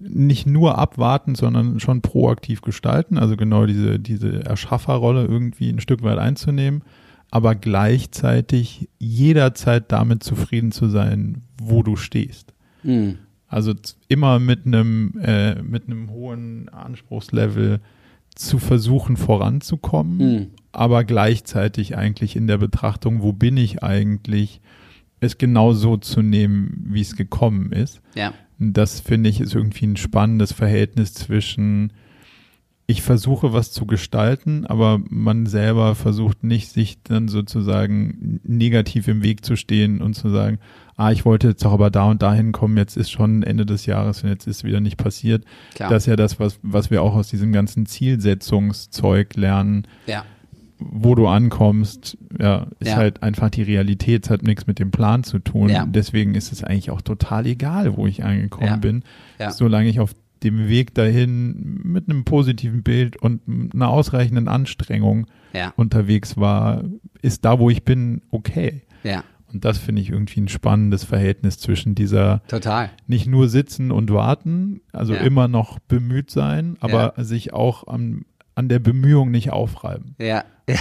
nicht 0.00 0.44
nur 0.44 0.76
abwarten, 0.76 1.36
sondern 1.36 1.78
schon 1.78 2.00
proaktiv 2.00 2.62
gestalten. 2.62 3.16
Also 3.16 3.36
genau 3.36 3.66
diese, 3.66 4.00
diese 4.00 4.44
Erschafferrolle 4.44 5.24
irgendwie 5.24 5.68
ein 5.68 5.78
Stück 5.78 6.02
weit 6.02 6.18
einzunehmen 6.18 6.82
aber 7.30 7.54
gleichzeitig 7.54 8.88
jederzeit 8.98 9.92
damit 9.92 10.22
zufrieden 10.22 10.72
zu 10.72 10.88
sein, 10.88 11.42
wo 11.60 11.82
du 11.82 11.96
stehst. 11.96 12.52
Mhm. 12.82 13.18
Also 13.46 13.74
immer 14.08 14.38
mit 14.38 14.66
einem 14.66 15.18
äh, 15.22 15.60
mit 15.62 15.86
einem 15.86 16.10
hohen 16.10 16.68
Anspruchslevel 16.68 17.80
zu 18.34 18.58
versuchen 18.58 19.16
voranzukommen, 19.16 20.16
mhm. 20.16 20.46
aber 20.72 21.04
gleichzeitig 21.04 21.96
eigentlich 21.96 22.36
in 22.36 22.46
der 22.46 22.58
Betrachtung, 22.58 23.22
wo 23.22 23.32
bin 23.32 23.56
ich 23.56 23.82
eigentlich, 23.82 24.60
es 25.18 25.36
genau 25.36 25.72
so 25.72 25.96
zu 25.96 26.22
nehmen, 26.22 26.86
wie 26.88 27.00
es 27.00 27.16
gekommen 27.16 27.72
ist. 27.72 28.00
Ja. 28.14 28.32
Das 28.58 29.00
finde 29.00 29.28
ich 29.30 29.40
ist 29.40 29.54
irgendwie 29.54 29.86
ein 29.86 29.96
spannendes 29.96 30.52
Verhältnis 30.52 31.12
zwischen 31.14 31.92
ich 32.90 33.02
versuche 33.02 33.52
was 33.52 33.70
zu 33.70 33.86
gestalten, 33.86 34.66
aber 34.66 34.98
man 35.08 35.46
selber 35.46 35.94
versucht 35.94 36.42
nicht, 36.42 36.72
sich 36.72 37.00
dann 37.04 37.28
sozusagen 37.28 38.40
negativ 38.42 39.06
im 39.06 39.22
Weg 39.22 39.44
zu 39.44 39.54
stehen 39.54 40.00
und 40.02 40.14
zu 40.14 40.28
sagen, 40.28 40.58
ah, 40.96 41.12
ich 41.12 41.24
wollte 41.24 41.46
jetzt 41.46 41.64
auch 41.64 41.72
aber 41.72 41.90
da 41.92 42.06
und 42.06 42.20
dahin 42.20 42.50
kommen, 42.50 42.76
jetzt 42.76 42.96
ist 42.96 43.12
schon 43.12 43.44
Ende 43.44 43.64
des 43.64 43.86
Jahres 43.86 44.24
und 44.24 44.28
jetzt 44.28 44.48
ist 44.48 44.64
wieder 44.64 44.80
nicht 44.80 44.96
passiert. 44.96 45.44
Klar. 45.76 45.88
Das 45.88 46.02
ist 46.02 46.06
ja 46.06 46.16
das, 46.16 46.40
was, 46.40 46.58
was 46.62 46.90
wir 46.90 47.04
auch 47.04 47.14
aus 47.14 47.28
diesem 47.28 47.52
ganzen 47.52 47.86
Zielsetzungszeug 47.86 49.36
lernen. 49.36 49.86
Ja. 50.08 50.24
Wo 50.80 51.14
du 51.14 51.28
ankommst, 51.28 52.18
ja, 52.40 52.66
ist 52.80 52.88
ja. 52.88 52.96
halt 52.96 53.22
einfach 53.22 53.50
die 53.50 53.62
Realität, 53.62 54.24
es 54.24 54.30
hat 54.30 54.42
nichts 54.42 54.66
mit 54.66 54.80
dem 54.80 54.90
Plan 54.90 55.22
zu 55.22 55.38
tun. 55.38 55.68
Ja. 55.68 55.86
Deswegen 55.86 56.34
ist 56.34 56.52
es 56.52 56.64
eigentlich 56.64 56.90
auch 56.90 57.02
total 57.02 57.46
egal, 57.46 57.96
wo 57.96 58.08
ich 58.08 58.24
angekommen 58.24 58.80
bin, 58.80 59.04
solange 59.50 59.90
ich 59.90 60.00
auf 60.00 60.12
dem 60.42 60.68
Weg 60.68 60.94
dahin 60.94 61.80
mit 61.84 62.08
einem 62.08 62.24
positiven 62.24 62.82
Bild 62.82 63.16
und 63.16 63.42
einer 63.74 63.88
ausreichenden 63.88 64.48
Anstrengung 64.48 65.26
ja. 65.52 65.72
unterwegs 65.76 66.36
war, 66.36 66.84
ist 67.22 67.44
da, 67.44 67.58
wo 67.58 67.70
ich 67.70 67.84
bin, 67.84 68.22
okay. 68.30 68.82
Ja. 69.02 69.24
Und 69.52 69.64
das 69.64 69.78
finde 69.78 70.00
ich 70.00 70.10
irgendwie 70.10 70.40
ein 70.40 70.48
spannendes 70.48 71.04
Verhältnis 71.04 71.58
zwischen 71.58 71.94
dieser 71.94 72.40
Total. 72.46 72.90
nicht 73.06 73.26
nur 73.26 73.48
sitzen 73.48 73.90
und 73.90 74.12
warten, 74.12 74.80
also 74.92 75.14
Ja. 75.14 75.20
immer 75.20 75.48
noch 75.48 75.78
bemüht 75.80 76.30
sein, 76.30 76.76
aber 76.80 77.14
sich 77.16 77.52
auch 77.52 77.88
an, 77.88 78.24
an 78.54 78.68
der 78.68 78.78
Bemühung 78.78 79.30
nicht 79.30 79.50
aufreiben. 79.50 80.14
Ja. 80.20 80.44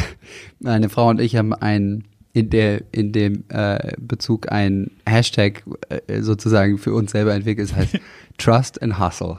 Meine 0.59 0.89
Frau 0.89 1.09
und 1.09 1.19
ich 1.19 1.35
haben 1.35 1.53
ein 1.53 2.03
in 2.33 2.49
der 2.49 2.83
in 2.91 3.11
dem 3.11 3.43
äh, 3.49 3.93
Bezug 3.97 4.51
ein 4.51 4.91
Hashtag 5.05 5.63
äh, 5.89 6.21
sozusagen 6.21 6.77
für 6.77 6.93
uns 6.93 7.11
selber 7.11 7.33
entwickelt. 7.33 7.69
Es 7.69 7.75
heißt 7.75 7.99
Trust 8.37 8.81
and 8.81 8.99
Hustle. 8.99 9.35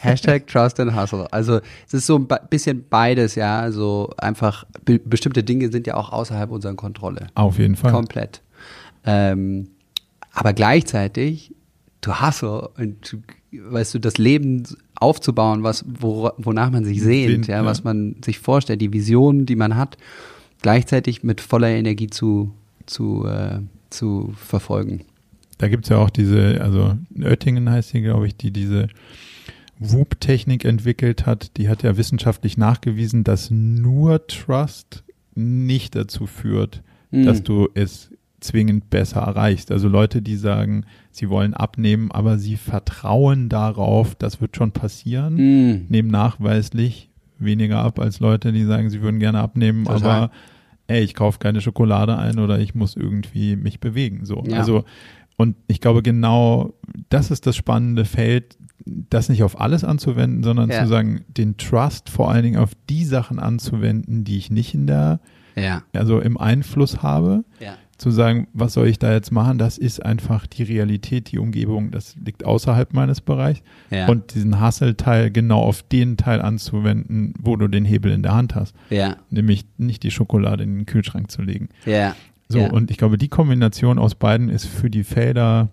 Hashtag 0.00 0.46
Trust 0.46 0.80
and 0.80 0.94
Hustle. 0.94 1.32
Also 1.32 1.60
es 1.86 1.94
ist 1.94 2.06
so 2.06 2.18
ein 2.18 2.28
bisschen 2.50 2.84
beides, 2.88 3.34
ja. 3.34 3.60
Also 3.60 4.10
einfach 4.18 4.64
be 4.84 4.98
bestimmte 4.98 5.42
Dinge 5.42 5.70
sind 5.70 5.86
ja 5.86 5.94
auch 5.94 6.12
außerhalb 6.12 6.50
unserer 6.50 6.74
Kontrolle. 6.74 7.28
Auf 7.34 7.58
jeden 7.58 7.76
Fall. 7.76 7.92
Komplett. 7.92 8.42
Ähm, 9.04 9.68
aber 10.32 10.52
gleichzeitig, 10.52 11.54
to 12.00 12.20
hustle 12.20 12.68
und 12.76 13.16
weißt 13.52 13.94
du, 13.94 13.98
das 13.98 14.18
Leben 14.18 14.64
aufzubauen, 14.96 15.62
was, 15.62 15.84
wo, 15.86 16.30
wonach 16.36 16.70
man 16.70 16.84
sich 16.84 17.02
sehnt, 17.02 17.30
Sehnt, 17.30 17.46
ja, 17.48 17.56
ja. 17.56 17.64
was 17.64 17.84
man 17.84 18.16
sich 18.24 18.38
vorstellt, 18.38 18.80
die 18.80 18.92
Visionen, 18.92 19.46
die 19.46 19.56
man 19.56 19.76
hat, 19.76 19.96
gleichzeitig 20.62 21.22
mit 21.22 21.40
voller 21.40 21.68
Energie 21.68 22.08
zu, 22.08 22.52
zu, 22.86 23.26
äh, 23.26 23.60
zu 23.90 24.32
verfolgen. 24.36 25.02
Da 25.58 25.68
gibt's 25.68 25.88
ja 25.88 25.98
auch 25.98 26.10
diese, 26.10 26.60
also 26.60 26.96
Oettingen 27.20 27.68
heißt 27.70 27.90
sie, 27.90 28.00
glaube 28.02 28.26
ich, 28.26 28.36
die 28.36 28.52
diese 28.52 28.88
WUP-Technik 29.78 30.64
entwickelt 30.64 31.26
hat. 31.26 31.56
Die 31.56 31.68
hat 31.68 31.82
ja 31.82 31.96
wissenschaftlich 31.96 32.56
nachgewiesen, 32.56 33.24
dass 33.24 33.50
nur 33.50 34.26
Trust 34.26 35.04
nicht 35.34 35.94
dazu 35.94 36.26
führt, 36.26 36.82
Mhm. 37.10 37.24
dass 37.24 37.42
du 37.42 37.68
es 37.74 38.10
zwingend 38.40 38.90
besser 38.90 39.20
erreichst. 39.20 39.72
Also 39.72 39.88
Leute, 39.88 40.20
die 40.22 40.36
sagen, 40.36 40.84
sie 41.10 41.28
wollen 41.28 41.54
abnehmen, 41.54 42.12
aber 42.12 42.38
sie 42.38 42.56
vertrauen 42.56 43.48
darauf, 43.48 44.14
das 44.14 44.40
wird 44.40 44.54
schon 44.56 44.70
passieren, 44.72 45.34
Mm. 45.34 45.86
nehmen 45.88 46.08
nachweislich 46.10 47.07
weniger 47.38 47.78
ab 47.82 47.98
als 47.98 48.20
Leute, 48.20 48.52
die 48.52 48.64
sagen, 48.64 48.90
sie 48.90 49.02
würden 49.02 49.20
gerne 49.20 49.40
abnehmen, 49.40 49.84
Total. 49.84 50.02
aber 50.10 50.30
ey, 50.86 51.02
ich 51.02 51.14
kaufe 51.14 51.38
keine 51.38 51.60
Schokolade 51.60 52.16
ein 52.18 52.38
oder 52.38 52.58
ich 52.58 52.74
muss 52.74 52.96
irgendwie 52.96 53.56
mich 53.56 53.80
bewegen. 53.80 54.24
So. 54.24 54.42
Ja. 54.46 54.58
Also, 54.58 54.84
und 55.36 55.56
ich 55.68 55.80
glaube, 55.80 56.02
genau 56.02 56.74
das 57.10 57.30
ist 57.30 57.46
das 57.46 57.56
spannende 57.56 58.04
Feld, 58.04 58.56
das 58.84 59.28
nicht 59.28 59.42
auf 59.42 59.60
alles 59.60 59.84
anzuwenden, 59.84 60.42
sondern 60.42 60.70
Ja. 60.70 60.82
zu 60.82 60.88
sagen, 60.88 61.20
den 61.28 61.56
Trust 61.58 62.08
vor 62.10 62.30
allen 62.30 62.42
Dingen 62.42 62.58
auf 62.58 62.70
die 62.88 63.04
Sachen 63.04 63.38
anzuwenden, 63.38 64.24
die 64.24 64.38
ich 64.38 64.50
nicht 64.50 64.74
in 64.74 64.86
der, 64.86 65.20
Ja, 65.56 65.82
also 65.92 66.20
im 66.20 66.38
Einfluss 66.38 67.02
habe 67.02 67.44
ja, 67.60 67.74
zu 67.98 68.10
sagen, 68.12 68.46
was 68.52 68.74
soll 68.74 68.86
ich 68.86 68.98
da 69.00 69.12
jetzt 69.12 69.32
machen, 69.32 69.58
das 69.58 69.76
ist 69.76 70.04
einfach 70.04 70.46
die 70.46 70.62
Realität, 70.62 71.32
die 71.32 71.38
Umgebung, 71.38 71.90
das 71.90 72.14
liegt 72.24 72.44
außerhalb 72.44 72.94
meines 72.94 73.20
Bereichs. 73.20 73.60
ja, 73.90 74.06
Und 74.08 74.34
diesen 74.34 74.64
Hustle-Teil 74.64 75.30
genau 75.32 75.60
auf 75.60 75.82
den 75.82 76.16
Teil 76.16 76.40
anzuwenden, 76.40 77.34
wo 77.40 77.56
du 77.56 77.66
den 77.68 77.84
Hebel 77.84 78.12
in 78.12 78.22
der 78.22 78.34
Hand 78.34 78.54
hast. 78.54 78.74
ja, 78.88 79.16
Nämlich 79.30 79.64
nicht 79.78 80.04
die 80.04 80.12
Schokolade 80.12 80.62
in 80.62 80.76
den 80.76 80.86
Kühlschrank 80.86 81.30
zu 81.30 81.42
legen. 81.42 81.68
ja, 81.84 82.14
So, 82.48 82.60
und 82.72 82.90
ich 82.90 82.96
glaube, 82.98 83.18
die 83.18 83.28
Kombination 83.28 83.98
aus 83.98 84.14
beiden 84.14 84.48
ist 84.48 84.64
für 84.66 84.88
die 84.90 85.04
Felder, 85.04 85.68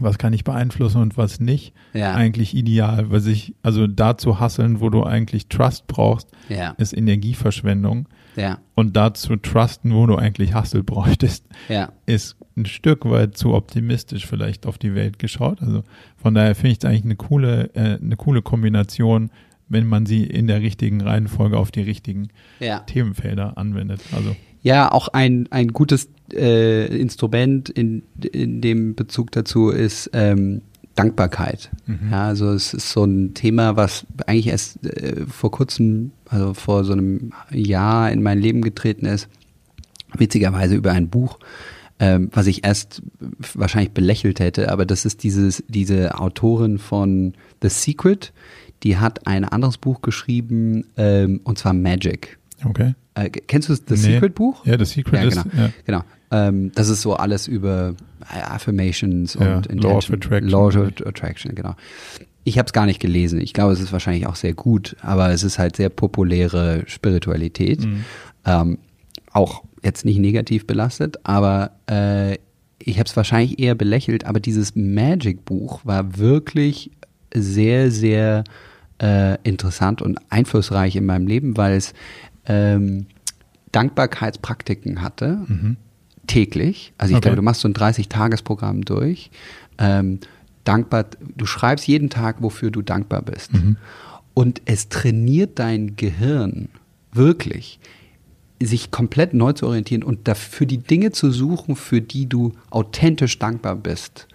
was 0.00 0.16
kann 0.18 0.32
ich 0.32 0.44
beeinflussen 0.44 1.00
und 1.02 1.16
was 1.16 1.40
nicht, 1.40 1.72
eigentlich 2.14 2.54
ideal. 2.54 3.10
Weil 3.10 3.18
sich, 3.20 3.54
also 3.62 3.86
da 3.88 4.16
zu 4.16 4.38
hasseln, 4.38 4.80
wo 4.80 4.90
du 4.90 5.02
eigentlich 5.02 5.48
Trust 5.48 5.86
brauchst, 5.88 6.28
ist 6.76 6.96
Energieverschwendung. 6.96 8.06
Ja, 8.38 8.58
Und 8.74 8.96
da 8.96 9.12
zu 9.14 9.36
trusten, 9.36 9.92
wo 9.92 10.06
du 10.06 10.16
eigentlich 10.16 10.54
Hustle 10.54 10.84
bräuchtest, 10.84 11.44
ja, 11.68 11.92
ist 12.06 12.36
ein 12.56 12.66
Stück 12.66 13.04
weit 13.04 13.36
zu 13.36 13.54
optimistisch 13.54 14.26
vielleicht 14.26 14.66
auf 14.66 14.78
die 14.78 14.94
Welt 14.94 15.18
geschaut. 15.18 15.62
Also 15.62 15.84
von 16.16 16.34
daher 16.34 16.54
finde 16.54 16.70
ich 16.70 16.78
es 16.78 16.84
eigentlich 16.84 17.04
eine 17.04 17.16
coole, 17.16 17.70
äh, 17.74 17.98
eine 18.00 18.16
coole 18.16 18.42
Kombination, 18.42 19.30
wenn 19.68 19.86
man 19.86 20.06
sie 20.06 20.24
in 20.24 20.46
der 20.46 20.60
richtigen 20.60 21.00
Reihenfolge 21.00 21.58
auf 21.58 21.70
die 21.70 21.82
richtigen 21.82 22.28
ja. 22.60 22.80
Themenfelder 22.80 23.58
anwendet. 23.58 24.00
Also 24.12 24.34
Ja, 24.62 24.90
auch 24.90 25.08
ein, 25.08 25.48
ein 25.50 25.68
gutes 25.68 26.08
äh, 26.32 26.86
Instrument 26.86 27.68
in, 27.68 28.02
in 28.32 28.60
dem 28.60 28.94
Bezug 28.94 29.32
dazu 29.32 29.70
ist 29.70 30.10
ähm, 30.12 30.62
Dankbarkeit. 30.98 31.70
Mhm. 31.86 32.10
Ja, 32.10 32.26
also 32.26 32.50
es 32.52 32.74
ist 32.74 32.90
so 32.90 33.04
ein 33.04 33.34
Thema, 33.34 33.76
was 33.76 34.04
eigentlich 34.26 34.48
erst 34.48 34.84
äh, 34.84 35.26
vor 35.26 35.52
kurzem, 35.52 36.10
also 36.28 36.54
vor 36.54 36.84
so 36.84 36.92
einem 36.92 37.32
Jahr 37.52 38.10
in 38.10 38.22
mein 38.22 38.40
Leben 38.40 38.62
getreten 38.62 39.06
ist, 39.06 39.28
witzigerweise 40.16 40.74
über 40.74 40.90
ein 40.92 41.08
Buch, 41.08 41.38
ähm, 42.00 42.30
was 42.32 42.48
ich 42.48 42.64
erst 42.64 43.02
wahrscheinlich 43.54 43.92
belächelt 43.92 44.40
hätte, 44.40 44.72
aber 44.72 44.86
das 44.86 45.04
ist 45.04 45.22
dieses, 45.22 45.62
diese 45.68 46.18
Autorin 46.18 46.78
von 46.78 47.34
The 47.62 47.68
Secret, 47.68 48.32
die 48.82 48.96
hat 48.96 49.26
ein 49.26 49.44
anderes 49.44 49.78
Buch 49.78 50.02
geschrieben, 50.02 50.84
ähm, 50.96 51.40
und 51.44 51.58
zwar 51.58 51.74
Magic. 51.74 52.38
Okay. 52.64 52.94
Äh, 53.14 53.30
kennst 53.30 53.68
du 53.68 53.74
das 53.74 54.02
Nee. 54.02 54.14
Secret 54.14 54.34
Buch? 54.34 54.64
Ja, 54.66 54.76
das 54.76 54.90
Secret 54.90 55.22
Ja, 55.22 55.28
ist 55.28 55.42
genau. 55.42 55.62
ja, 55.64 55.70
Genau. 55.86 56.00
Ähm, 56.30 56.72
das 56.74 56.88
ist 56.88 57.00
so 57.02 57.14
alles 57.16 57.48
über 57.48 57.94
äh, 58.34 58.40
Affirmations 58.42 59.34
Ja, 59.34 59.56
und 59.58 59.66
Law 59.82 59.96
of 59.96 60.08
Intention. 60.10 60.14
Attraction. 60.16 60.48
Law 60.50 60.66
of 60.68 61.06
Attraction, 61.06 61.54
genau. 61.54 61.74
Ich 62.44 62.58
habe 62.58 62.66
es 62.66 62.72
gar 62.72 62.86
nicht 62.86 63.00
gelesen. 63.00 63.40
Ich 63.40 63.52
glaube, 63.54 63.72
es 63.72 63.80
ist 63.80 63.92
wahrscheinlich 63.92 64.26
auch 64.26 64.36
sehr 64.36 64.54
gut, 64.54 64.96
aber 65.02 65.30
es 65.30 65.42
ist 65.42 65.58
halt 65.58 65.76
sehr 65.76 65.88
populäre 65.88 66.82
Spiritualität. 66.86 67.84
Mhm. 67.84 68.04
Ähm, 68.44 68.78
auch 69.32 69.62
jetzt 69.82 70.04
nicht 70.04 70.18
negativ 70.18 70.66
belastet, 70.66 71.16
aber 71.24 71.72
äh, 71.90 72.36
ich 72.80 72.98
habe 72.98 73.08
es 73.08 73.16
wahrscheinlich 73.16 73.58
eher 73.58 73.74
belächelt, 73.74 74.24
aber 74.24 74.40
dieses 74.40 74.74
Magic-Buch 74.76 75.80
war 75.84 76.16
wirklich 76.18 76.90
sehr, 77.34 77.90
sehr 77.90 78.44
äh, 79.02 79.36
interessant 79.42 80.00
und 80.02 80.18
einflussreich 80.30 80.96
in 80.96 81.04
meinem 81.06 81.26
Leben, 81.26 81.56
weil 81.56 81.76
es 81.76 81.92
ähm, 82.48 83.06
Dankbarkeitspraktiken 83.72 85.02
hatte, 85.02 85.38
Mhm. 85.46 85.76
täglich. 86.26 86.92
Also 86.98 87.12
ich 87.12 87.16
Okay. 87.16 87.22
glaube, 87.28 87.36
du 87.36 87.42
machst 87.42 87.60
so 87.60 87.68
ein 87.68 87.74
30-Tages-Programm 87.74 88.84
durch. 88.84 89.30
Ähm, 89.78 90.18
dankbar, 90.64 91.06
du 91.36 91.46
schreibst 91.46 91.86
jeden 91.86 92.10
Tag, 92.10 92.36
wofür 92.42 92.70
du 92.70 92.82
dankbar 92.82 93.22
bist. 93.22 93.52
Mhm. 93.54 93.76
Und 94.34 94.62
es 94.66 94.88
trainiert 94.88 95.58
dein 95.58 95.96
Gehirn 95.96 96.68
wirklich, 97.12 97.80
sich 98.60 98.90
komplett 98.90 99.34
neu 99.34 99.52
zu 99.52 99.66
orientieren 99.66 100.02
und 100.02 100.26
dafür 100.28 100.66
die 100.66 100.78
Dinge 100.78 101.12
zu 101.12 101.30
suchen, 101.30 101.76
für 101.76 102.00
die 102.00 102.26
du 102.26 102.52
authentisch 102.70 103.38
dankbar 103.38 103.76
bist. 103.76 104.26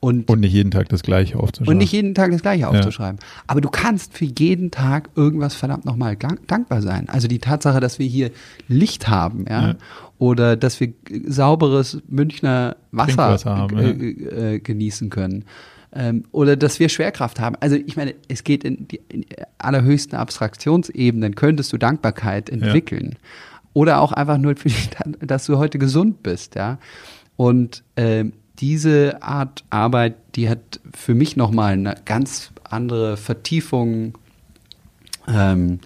Und, 0.00 0.30
Und 0.30 0.40
nicht 0.40 0.52
jeden 0.52 0.70
Tag 0.70 0.88
das 0.90 1.02
Gleiche 1.02 1.38
aufzuschreiben. 1.40 1.72
und 1.72 1.78
nicht 1.78 1.92
jeden 1.92 2.14
Tag 2.14 2.30
das 2.30 2.42
Gleiche 2.42 2.68
aufzuschreiben. 2.68 3.18
Aber 3.48 3.60
du 3.60 3.68
kannst 3.68 4.16
für 4.16 4.26
jeden 4.26 4.70
Tag 4.70 5.10
irgendwas 5.16 5.54
verdammt 5.56 5.84
nochmal 5.84 6.16
dankbar 6.16 6.82
sein. 6.82 7.08
Also 7.08 7.26
die 7.26 7.40
Tatsache, 7.40 7.80
dass 7.80 7.98
wir 7.98 8.06
hier 8.06 8.30
Licht 8.68 9.08
haben, 9.08 9.44
ja, 9.48 9.68
Ja. 9.70 9.74
oder 10.18 10.56
dass 10.56 10.78
wir 10.78 10.92
sauberes 11.26 12.00
Münchner 12.08 12.76
Wasser, 12.92 13.38
haben, 13.44 13.76
äh, 13.76 13.92
ja. 13.92 14.52
äh, 14.52 14.58
genießen 14.60 15.10
können. 15.10 15.44
Ähm, 15.92 16.24
oder 16.30 16.54
dass 16.56 16.78
wir 16.78 16.88
Schwerkraft 16.90 17.40
haben. 17.40 17.56
Also 17.58 17.74
ich 17.74 17.96
meine, 17.96 18.14
es 18.28 18.44
geht 18.44 18.62
in 18.62 18.86
die 18.86 19.00
in 19.08 19.24
allerhöchsten 19.58 20.16
Abstraktionsebenen, 20.16 21.34
könntest 21.34 21.72
du 21.72 21.76
Dankbarkeit 21.78 22.50
entwickeln. 22.50 23.16
Oder 23.72 24.00
auch 24.00 24.12
einfach 24.12 24.38
nur, 24.38 24.54
für 24.56 24.68
die, 24.68 24.76
dass 25.26 25.46
du 25.46 25.58
heute 25.58 25.78
gesund 25.78 26.22
bist, 26.22 26.54
ja. 26.54 26.78
Und 27.36 27.82
ähm, 27.96 28.32
diese 28.60 29.22
Art 29.22 29.64
Arbeit, 29.70 30.16
die 30.34 30.48
hat 30.48 30.80
für 30.94 31.14
mich 31.14 31.36
nochmal 31.36 31.74
eine 31.74 31.94
ganz 32.04 32.50
andere 32.64 33.16
Vertiefung 33.16 34.14
ähm, 35.28 35.78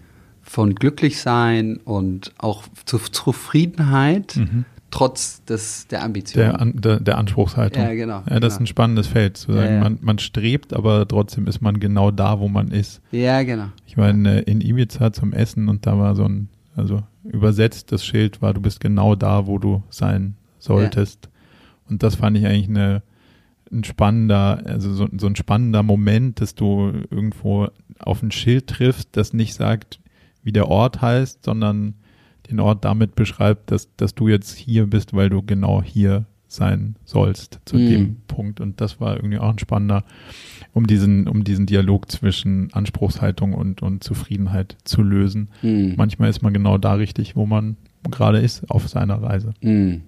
von 0.42 0.74
Glücklichsein 0.74 1.76
und 1.78 2.32
auch 2.38 2.64
zu 2.84 2.98
Zufriedenheit, 2.98 4.36
Mhm. 4.36 4.64
trotz 4.90 5.42
des, 5.44 5.86
der 5.88 6.02
Ambition. 6.02 6.42
der, 6.44 6.60
An, 6.60 6.72
der, 6.76 7.00
der 7.00 7.18
Anspruchshaltung. 7.18 7.82
Ja, 7.82 7.94
genau, 7.94 8.22
Ja, 8.28 8.40
das 8.40 8.54
ist 8.54 8.58
genau. 8.58 8.64
ein 8.64 8.66
spannendes 8.66 9.06
Feld, 9.06 9.36
zu 9.36 9.52
sagen, 9.52 9.66
Ja, 9.66 9.74
ja. 9.74 9.80
Man, 9.80 9.98
man 10.02 10.18
strebt, 10.18 10.74
aber 10.74 11.06
trotzdem 11.08 11.46
ist 11.46 11.60
man 11.62 11.80
genau 11.80 12.10
da, 12.10 12.38
wo 12.40 12.48
man 12.48 12.68
ist. 12.68 13.00
ja, 13.10 13.42
genau. 13.42 13.66
Ich 13.86 13.96
meine, 13.96 14.40
in 14.40 14.60
Ibiza 14.60 15.12
zum 15.12 15.32
Essen 15.32 15.68
und 15.68 15.86
da 15.86 15.98
war 15.98 16.14
so 16.14 16.24
ein, 16.24 16.48
also 16.76 17.02
übersetzt 17.24 17.92
das 17.92 18.04
Schild 18.04 18.42
war, 18.42 18.52
du 18.54 18.60
bist 18.60 18.80
genau 18.80 19.14
da, 19.14 19.46
wo 19.46 19.58
du 19.58 19.82
sein 19.90 20.34
solltest. 20.58 21.28
Und 21.92 22.02
das 22.02 22.16
fand 22.16 22.36
ich 22.36 22.46
eigentlich 22.46 22.68
eine, 22.68 23.02
ein 23.70 23.84
spannender, 23.84 24.62
also 24.64 24.92
so, 24.94 25.08
so 25.16 25.26
ein 25.26 25.36
spannender 25.36 25.82
Moment, 25.82 26.40
dass 26.40 26.54
du 26.54 26.92
irgendwo 27.10 27.68
auf 27.98 28.22
ein 28.22 28.30
Schild 28.32 28.66
triffst, 28.66 29.10
das 29.12 29.32
nicht 29.32 29.54
sagt, 29.54 30.00
wie 30.42 30.52
der 30.52 30.68
Ort 30.68 31.00
heißt, 31.02 31.44
sondern 31.44 31.94
den 32.50 32.60
Ort 32.60 32.84
damit 32.84 33.14
beschreibt, 33.14 33.70
dass, 33.70 33.94
dass 33.96 34.14
du 34.14 34.28
jetzt 34.28 34.56
hier 34.56 34.86
bist, 34.86 35.14
weil 35.14 35.28
du 35.30 35.42
genau 35.42 35.82
hier 35.82 36.26
sein 36.48 36.96
sollst 37.04 37.60
zu 37.64 37.76
Mhm. 37.76 37.88
dem 37.88 38.16
Punkt. 38.26 38.60
Und 38.60 38.80
das 38.80 39.00
war 39.00 39.16
irgendwie 39.16 39.38
auch 39.38 39.50
ein 39.50 39.58
spannender 39.58 40.04
um 40.74 40.86
diesen, 40.86 41.28
um 41.28 41.44
diesen 41.44 41.66
Dialog 41.66 42.10
zwischen 42.10 42.72
Anspruchshaltung 42.72 43.52
und, 43.52 43.82
und 43.82 44.02
Zufriedenheit 44.02 44.76
zu 44.84 45.02
lösen. 45.02 45.50
Mhm. 45.62 45.94
Manchmal 45.96 46.30
ist 46.30 46.42
man 46.42 46.52
genau 46.54 46.78
da 46.78 46.94
richtig, 46.94 47.36
wo 47.36 47.46
man 47.46 47.76
gerade 48.10 48.38
ist 48.40 48.70
auf 48.70 48.88
seiner 48.88 49.22
Reise. 49.22 49.54
Mhm. 49.60 50.02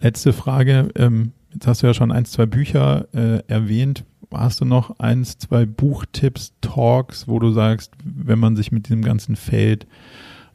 Letzte 0.00 0.32
Frage. 0.32 0.90
Ähm, 0.94 1.32
jetzt 1.52 1.66
hast 1.66 1.82
du 1.82 1.86
ja 1.86 1.94
schon 1.94 2.12
ein, 2.12 2.24
zwei 2.24 2.46
Bücher 2.46 3.06
äh, 3.12 3.42
erwähnt. 3.48 4.04
Hast 4.32 4.60
du 4.60 4.64
noch 4.64 4.98
eins, 4.98 5.38
zwei 5.38 5.66
Buchtipps, 5.66 6.52
Talks, 6.60 7.28
wo 7.28 7.38
du 7.38 7.52
sagst, 7.52 7.92
wenn 8.04 8.38
man 8.38 8.56
sich 8.56 8.72
mit 8.72 8.88
diesem 8.88 9.02
ganzen 9.02 9.36
Feld 9.36 9.86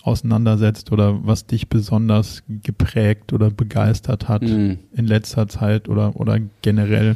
auseinandersetzt 0.04 0.92
oder 0.92 1.26
was 1.26 1.46
dich 1.46 1.70
besonders 1.70 2.44
geprägt 2.48 3.34
oder 3.34 3.50
begeistert 3.50 4.28
hat 4.28 4.42
mm. 4.42 4.74
in 4.94 5.06
letzter 5.06 5.48
Zeit 5.48 5.90
oder, 5.90 6.16
oder 6.16 6.40
generell? 6.62 7.16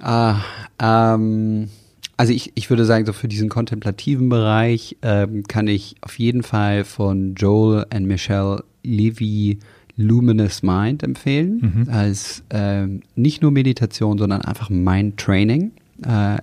Ah, 0.00 0.40
ähm, 0.78 1.68
also 2.16 2.32
ich, 2.32 2.52
ich 2.54 2.70
würde 2.70 2.84
sagen, 2.84 3.06
so 3.06 3.12
für 3.12 3.28
diesen 3.28 3.48
kontemplativen 3.48 4.28
Bereich 4.28 4.96
ähm, 5.02 5.44
kann 5.44 5.68
ich 5.68 5.96
auf 6.00 6.18
jeden 6.18 6.42
Fall 6.42 6.84
von 6.84 7.34
Joel 7.34 7.86
und 7.94 8.06
Michelle 8.06 8.64
Levy 8.82 9.58
Luminous 10.00 10.62
Mind 10.62 11.02
empfehlen. 11.02 11.84
Mhm. 11.86 11.92
Als 11.92 12.42
ähm, 12.50 13.02
nicht 13.14 13.42
nur 13.42 13.50
Meditation, 13.50 14.18
sondern 14.18 14.42
einfach 14.42 14.70
Mind 14.70 15.18
Training. 15.18 15.72
Äh, 16.02 16.38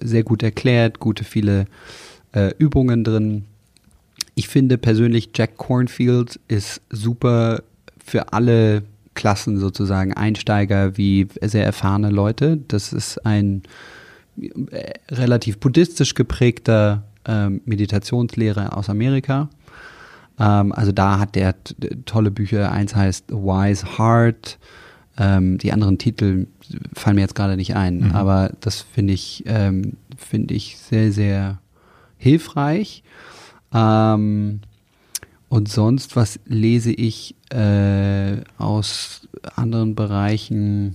sehr 0.00 0.22
gut 0.22 0.42
erklärt, 0.42 0.98
gute 0.98 1.24
viele 1.24 1.66
äh, 2.32 2.52
Übungen 2.58 3.04
drin. 3.04 3.44
Ich 4.34 4.48
finde 4.48 4.78
persönlich 4.78 5.30
Jack 5.34 5.56
Cornfield 5.56 6.38
ist 6.48 6.82
super 6.90 7.62
für 8.04 8.32
alle 8.32 8.82
Klassen 9.14 9.58
sozusagen, 9.58 10.12
Einsteiger 10.14 10.96
wie 10.96 11.28
sehr 11.42 11.64
erfahrene 11.64 12.10
Leute. 12.10 12.58
Das 12.68 12.92
ist 12.92 13.24
ein 13.26 13.62
äh, 14.40 14.92
relativ 15.10 15.58
buddhistisch 15.58 16.14
geprägter 16.14 17.04
äh, 17.26 17.48
Meditationslehrer 17.48 18.76
aus 18.76 18.88
Amerika. 18.88 19.50
Ähm, 20.40 20.72
also 20.72 20.90
da 20.90 21.18
hat 21.18 21.34
der 21.36 21.54
tolle 22.06 22.30
Bücher. 22.30 22.72
Eins 22.72 22.96
heißt 22.96 23.30
Wise 23.30 23.98
Heart. 23.98 24.58
Ähm, 25.18 25.58
die 25.58 25.72
anderen 25.72 25.98
Titel 25.98 26.46
fallen 26.94 27.16
mir 27.16 27.22
jetzt 27.22 27.34
gerade 27.34 27.56
nicht 27.56 27.76
ein, 27.76 27.98
mhm. 27.98 28.12
aber 28.12 28.52
das 28.60 28.80
finde 28.80 29.12
ich, 29.12 29.42
ähm, 29.46 29.96
finde 30.16 30.54
ich 30.54 30.78
sehr, 30.78 31.12
sehr 31.12 31.58
hilfreich. 32.16 33.02
Ähm, 33.74 34.60
und 35.48 35.68
sonst, 35.68 36.16
was 36.16 36.38
lese 36.46 36.92
ich 36.92 37.34
äh, 37.50 38.36
aus 38.56 39.28
anderen 39.56 39.94
Bereichen? 39.94 40.94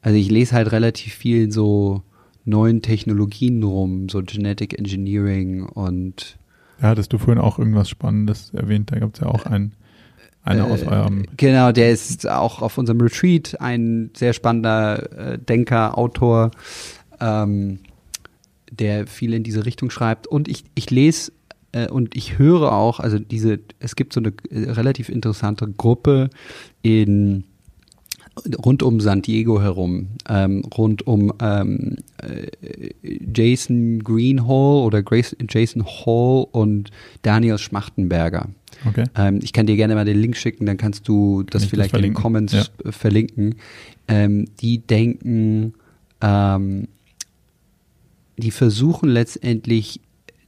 Also 0.00 0.18
ich 0.18 0.30
lese 0.30 0.54
halt 0.54 0.72
relativ 0.72 1.14
viel 1.14 1.52
so 1.52 2.02
neuen 2.44 2.80
Technologien 2.80 3.62
rum, 3.62 4.08
so 4.08 4.22
Genetic 4.22 4.78
Engineering 4.78 5.64
und 5.64 6.38
ja, 6.80 6.88
hattest 6.88 7.12
du 7.12 7.18
vorhin 7.18 7.42
auch 7.42 7.58
irgendwas 7.58 7.88
Spannendes 7.88 8.52
erwähnt, 8.54 8.92
da 8.92 8.98
gab 8.98 9.14
es 9.14 9.20
ja 9.20 9.26
auch 9.26 9.46
einen, 9.46 9.72
einer 10.42 10.68
äh, 10.68 10.72
aus 10.72 10.82
eurem. 10.82 11.24
Genau, 11.36 11.72
der 11.72 11.90
ist 11.90 12.28
auch 12.28 12.62
auf 12.62 12.78
unserem 12.78 13.00
Retreat 13.00 13.60
ein 13.60 14.10
sehr 14.16 14.32
spannender 14.32 15.34
äh, 15.34 15.38
Denker, 15.38 15.96
Autor, 15.96 16.50
ähm, 17.20 17.80
der 18.70 19.06
viel 19.06 19.32
in 19.32 19.42
diese 19.42 19.64
Richtung 19.64 19.90
schreibt. 19.90 20.26
Und 20.26 20.48
ich, 20.48 20.64
ich 20.74 20.90
lese 20.90 21.32
äh, 21.72 21.88
und 21.88 22.14
ich 22.16 22.38
höre 22.38 22.72
auch, 22.72 23.00
also 23.00 23.18
diese, 23.18 23.60
es 23.78 23.96
gibt 23.96 24.12
so 24.12 24.20
eine 24.20 24.32
äh, 24.50 24.70
relativ 24.70 25.08
interessante 25.08 25.68
Gruppe 25.68 26.30
in 26.82 27.44
rund 28.64 28.82
um 28.82 29.00
San 29.00 29.22
Diego 29.22 29.60
herum, 29.60 30.08
ähm, 30.28 30.62
rund 30.76 31.06
um 31.06 31.32
ähm, 31.40 31.96
äh, 32.18 32.90
Jason 33.34 34.02
Greenhall 34.02 34.84
oder 34.84 35.02
Grace, 35.02 35.36
Jason 35.48 35.84
Hall 35.84 36.46
und 36.52 36.90
Daniel 37.22 37.58
Schmachtenberger. 37.58 38.48
Okay. 38.86 39.04
Ähm, 39.16 39.40
ich 39.42 39.52
kann 39.52 39.66
dir 39.66 39.76
gerne 39.76 39.94
mal 39.94 40.04
den 40.04 40.18
Link 40.18 40.36
schicken, 40.36 40.66
dann 40.66 40.76
kannst 40.76 41.08
du 41.08 41.42
das 41.44 41.62
kann 41.62 41.70
vielleicht 41.70 41.94
das 41.94 41.98
in 41.98 42.04
den 42.04 42.14
Comments 42.14 42.52
ja. 42.52 42.92
verlinken. 42.92 43.56
Ähm, 44.08 44.46
die 44.60 44.78
denken, 44.78 45.74
ähm, 46.20 46.88
die 48.36 48.50
versuchen 48.50 49.08
letztendlich 49.08 50.00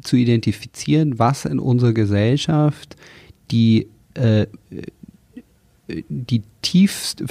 zu 0.02 0.16
identifizieren, 0.16 1.18
was 1.18 1.44
in 1.44 1.58
unserer 1.58 1.92
Gesellschaft 1.92 2.96
die 3.50 3.88
äh, 4.14 4.46
die 6.08 6.42
tiefst, 6.62 7.24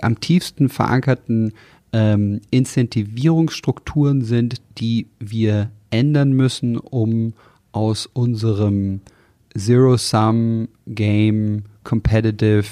am 0.00 0.20
tiefsten 0.20 0.68
verankerten 0.68 1.52
ähm, 1.92 2.40
Incentivierungsstrukturen 2.50 4.22
sind, 4.22 4.60
die 4.78 5.08
wir 5.18 5.70
ändern 5.90 6.32
müssen, 6.32 6.76
um 6.76 7.34
aus 7.72 8.06
unserem 8.06 9.00
Zero-Sum-Game 9.56 11.64
Competitive 11.82 12.66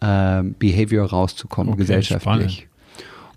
äh, 0.00 0.42
Behavior 0.58 1.06
rauszukommen, 1.06 1.74
okay, 1.74 1.82
gesellschaftlich. 1.82 2.52
Spannend. 2.52 2.66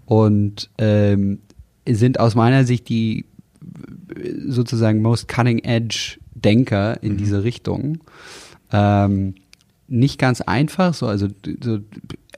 Und 0.06 0.70
ähm, 0.78 1.40
sind 1.88 2.20
aus 2.20 2.36
meiner 2.36 2.64
Sicht 2.64 2.88
die 2.90 3.26
sozusagen 4.48 5.02
most 5.02 5.28
cutting 5.28 5.60
edge 5.60 6.20
Denker 6.36 7.02
in 7.02 7.14
mhm. 7.14 7.18
diese 7.18 7.44
Richtung. 7.44 8.00
Ähm, 8.72 9.36
nicht 9.88 10.20
ganz 10.20 10.42
einfach, 10.42 10.94
so 10.94 11.08
also 11.08 11.28
so, 11.62 11.80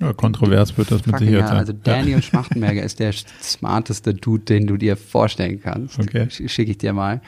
ja, 0.02 0.14
kontrovers 0.14 0.78
wird 0.78 0.92
das 0.92 1.06
mit 1.06 1.18
Sicherheit 1.20 1.48
sein. 1.48 1.58
Also 1.58 1.74
Daniel 1.74 2.18
ja. 2.18 2.22
Schmachtenberger 2.22 2.84
ist 2.84 3.00
der 3.00 3.14
smarteste 3.14 4.14
Dude, 4.14 4.44
den 4.44 4.68
du 4.68 4.78
dir 4.78 4.98
vorstellen 4.98 5.62
kannst. 5.62 6.00
Okay. 6.00 6.28
Schicke 6.30 6.72
ich 6.72 6.78
dir 6.78 6.94
mal. 6.94 7.22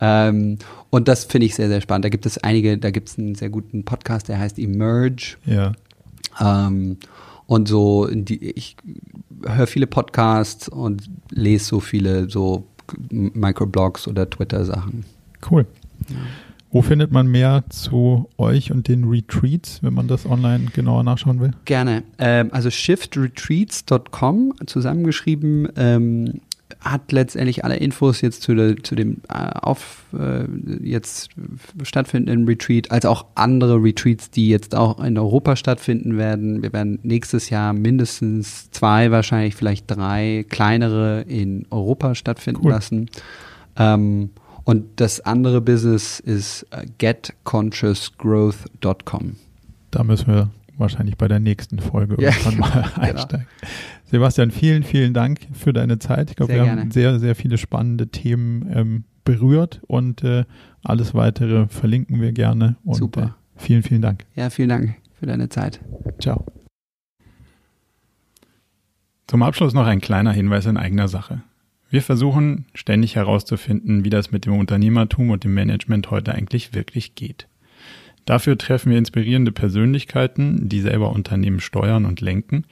Ähm, 0.00 0.58
und 0.90 1.08
das 1.08 1.24
finde 1.24 1.46
ich 1.46 1.54
sehr, 1.54 1.68
sehr 1.68 1.80
spannend. 1.80 2.04
Da 2.04 2.08
gibt 2.10 2.26
es 2.26 2.38
einige, 2.38 2.78
da 2.78 2.90
gibt 2.90 3.08
es 3.08 3.18
einen 3.18 3.34
sehr 3.34 3.48
guten 3.48 3.84
Podcast, 3.84 4.28
der 4.28 4.38
heißt 4.38 4.58
Emerge. 4.58 5.36
Ja. 5.46 5.72
Ähm, 6.40 6.98
und 7.46 7.66
so, 7.68 8.08
die, 8.12 8.50
ich 8.50 8.76
höre 9.44 9.66
viele 9.66 9.86
Podcasts 9.86 10.68
und 10.68 11.08
lese 11.30 11.64
so 11.64 11.80
viele 11.80 12.28
so 12.28 12.66
Microblogs 13.10 14.06
oder 14.06 14.28
Twitter-Sachen. 14.28 15.04
Cool. 15.50 15.66
Ja. 16.08 16.16
Wo 16.76 16.82
findet 16.82 17.10
man 17.10 17.26
mehr 17.26 17.64
zu 17.70 18.28
euch 18.36 18.70
und 18.70 18.86
den 18.86 19.04
Retreats, 19.04 19.82
wenn 19.82 19.94
man 19.94 20.08
das 20.08 20.26
online 20.26 20.66
genauer 20.74 21.04
nachschauen 21.04 21.40
will? 21.40 21.52
Gerne. 21.64 22.02
Ähm, 22.18 22.50
also 22.52 22.68
shiftretreats.com 22.68 24.52
zusammengeschrieben 24.66 25.70
ähm, 25.78 26.42
hat 26.80 27.12
letztendlich 27.12 27.64
alle 27.64 27.76
Infos 27.76 28.20
jetzt 28.20 28.42
zu, 28.42 28.54
der, 28.54 28.76
zu 28.82 28.94
dem 28.94 29.22
äh, 29.30 29.52
auf 29.54 30.04
äh, 30.12 30.44
jetzt 30.82 31.30
stattfindenden 31.82 32.46
Retreat, 32.46 32.90
als 32.90 33.06
auch 33.06 33.24
andere 33.36 33.82
Retreats, 33.82 34.30
die 34.30 34.50
jetzt 34.50 34.74
auch 34.74 35.02
in 35.02 35.16
Europa 35.16 35.56
stattfinden 35.56 36.18
werden. 36.18 36.62
Wir 36.62 36.74
werden 36.74 36.98
nächstes 37.02 37.48
Jahr 37.48 37.72
mindestens 37.72 38.70
zwei, 38.70 39.10
wahrscheinlich 39.10 39.54
vielleicht 39.54 39.90
drei 39.90 40.44
kleinere 40.50 41.22
in 41.22 41.64
Europa 41.70 42.14
stattfinden 42.14 42.60
cool. 42.66 42.72
lassen. 42.72 43.08
Ähm, 43.78 44.28
und 44.66 44.84
das 44.96 45.20
andere 45.20 45.60
Business 45.60 46.18
ist 46.18 46.66
äh, 46.72 46.86
getconsciousgrowth.com. 46.98 49.36
Da 49.92 50.02
müssen 50.02 50.26
wir 50.26 50.50
wahrscheinlich 50.76 51.16
bei 51.16 51.28
der 51.28 51.38
nächsten 51.38 51.78
Folge 51.78 52.20
ja, 52.20 52.30
irgendwann 52.30 52.58
mal 52.58 52.82
genau. 52.82 53.06
einsteigen. 53.06 53.46
Sebastian, 54.06 54.50
vielen, 54.50 54.82
vielen 54.82 55.14
Dank 55.14 55.38
für 55.52 55.72
deine 55.72 56.00
Zeit. 56.00 56.30
Ich 56.30 56.36
glaube, 56.36 56.52
wir 56.52 56.64
gerne. 56.64 56.80
haben 56.80 56.90
sehr, 56.90 57.20
sehr 57.20 57.36
viele 57.36 57.58
spannende 57.58 58.08
Themen 58.08 58.68
ähm, 58.74 59.04
berührt 59.24 59.82
und 59.86 60.24
äh, 60.24 60.44
alles 60.82 61.14
weitere 61.14 61.68
verlinken 61.68 62.20
wir 62.20 62.32
gerne. 62.32 62.74
Und, 62.84 62.96
Super. 62.96 63.22
Äh, 63.22 63.60
vielen, 63.60 63.84
vielen 63.84 64.02
Dank. 64.02 64.26
Ja, 64.34 64.50
vielen 64.50 64.70
Dank 64.70 64.96
für 65.14 65.26
deine 65.26 65.48
Zeit. 65.48 65.78
Ciao. 66.20 66.44
Zum 69.28 69.44
Abschluss 69.44 69.74
noch 69.74 69.86
ein 69.86 70.00
kleiner 70.00 70.32
Hinweis 70.32 70.66
in 70.66 70.76
eigener 70.76 71.06
Sache. 71.06 71.42
Wir 71.88 72.02
versuchen 72.02 72.66
ständig 72.74 73.16
herauszufinden, 73.16 74.04
wie 74.04 74.10
das 74.10 74.32
mit 74.32 74.44
dem 74.44 74.58
Unternehmertum 74.58 75.30
und 75.30 75.44
dem 75.44 75.54
Management 75.54 76.10
heute 76.10 76.34
eigentlich 76.34 76.74
wirklich 76.74 77.14
geht. 77.14 77.46
Dafür 78.24 78.58
treffen 78.58 78.90
wir 78.90 78.98
inspirierende 78.98 79.52
Persönlichkeiten, 79.52 80.68
die 80.68 80.80
selber 80.80 81.10
Unternehmen 81.12 81.60
steuern 81.60 82.04
und 82.04 82.20
lenken 82.20 82.64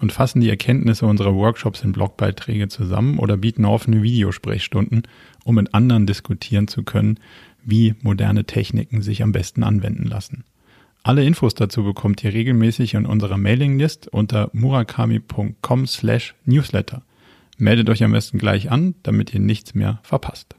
und 0.00 0.10
fassen 0.10 0.40
die 0.40 0.48
Erkenntnisse 0.48 1.04
unserer 1.04 1.34
Workshops 1.34 1.82
in 1.82 1.92
Blogbeiträge 1.92 2.68
zusammen 2.68 3.18
oder 3.18 3.36
bieten 3.36 3.66
offene 3.66 4.02
Videosprechstunden, 4.02 5.02
um 5.44 5.56
mit 5.56 5.74
anderen 5.74 6.06
diskutieren 6.06 6.66
zu 6.66 6.82
können, 6.82 7.18
wie 7.62 7.94
moderne 8.00 8.44
Techniken 8.44 9.02
sich 9.02 9.22
am 9.22 9.32
besten 9.32 9.64
anwenden 9.64 10.04
lassen. 10.04 10.44
Alle 11.02 11.24
Infos 11.24 11.54
dazu 11.54 11.84
bekommt 11.84 12.24
ihr 12.24 12.32
regelmäßig 12.32 12.94
in 12.94 13.04
unserer 13.04 13.36
Mailinglist 13.36 14.08
unter 14.08 14.48
murakami.com 14.54 15.86
slash 15.86 16.34
newsletter. 16.46 17.02
Meldet 17.62 17.88
euch 17.90 18.02
am 18.02 18.10
besten 18.10 18.38
gleich 18.38 18.72
an, 18.72 18.96
damit 19.04 19.32
ihr 19.32 19.38
nichts 19.38 19.72
mehr 19.72 20.00
verpasst. 20.02 20.56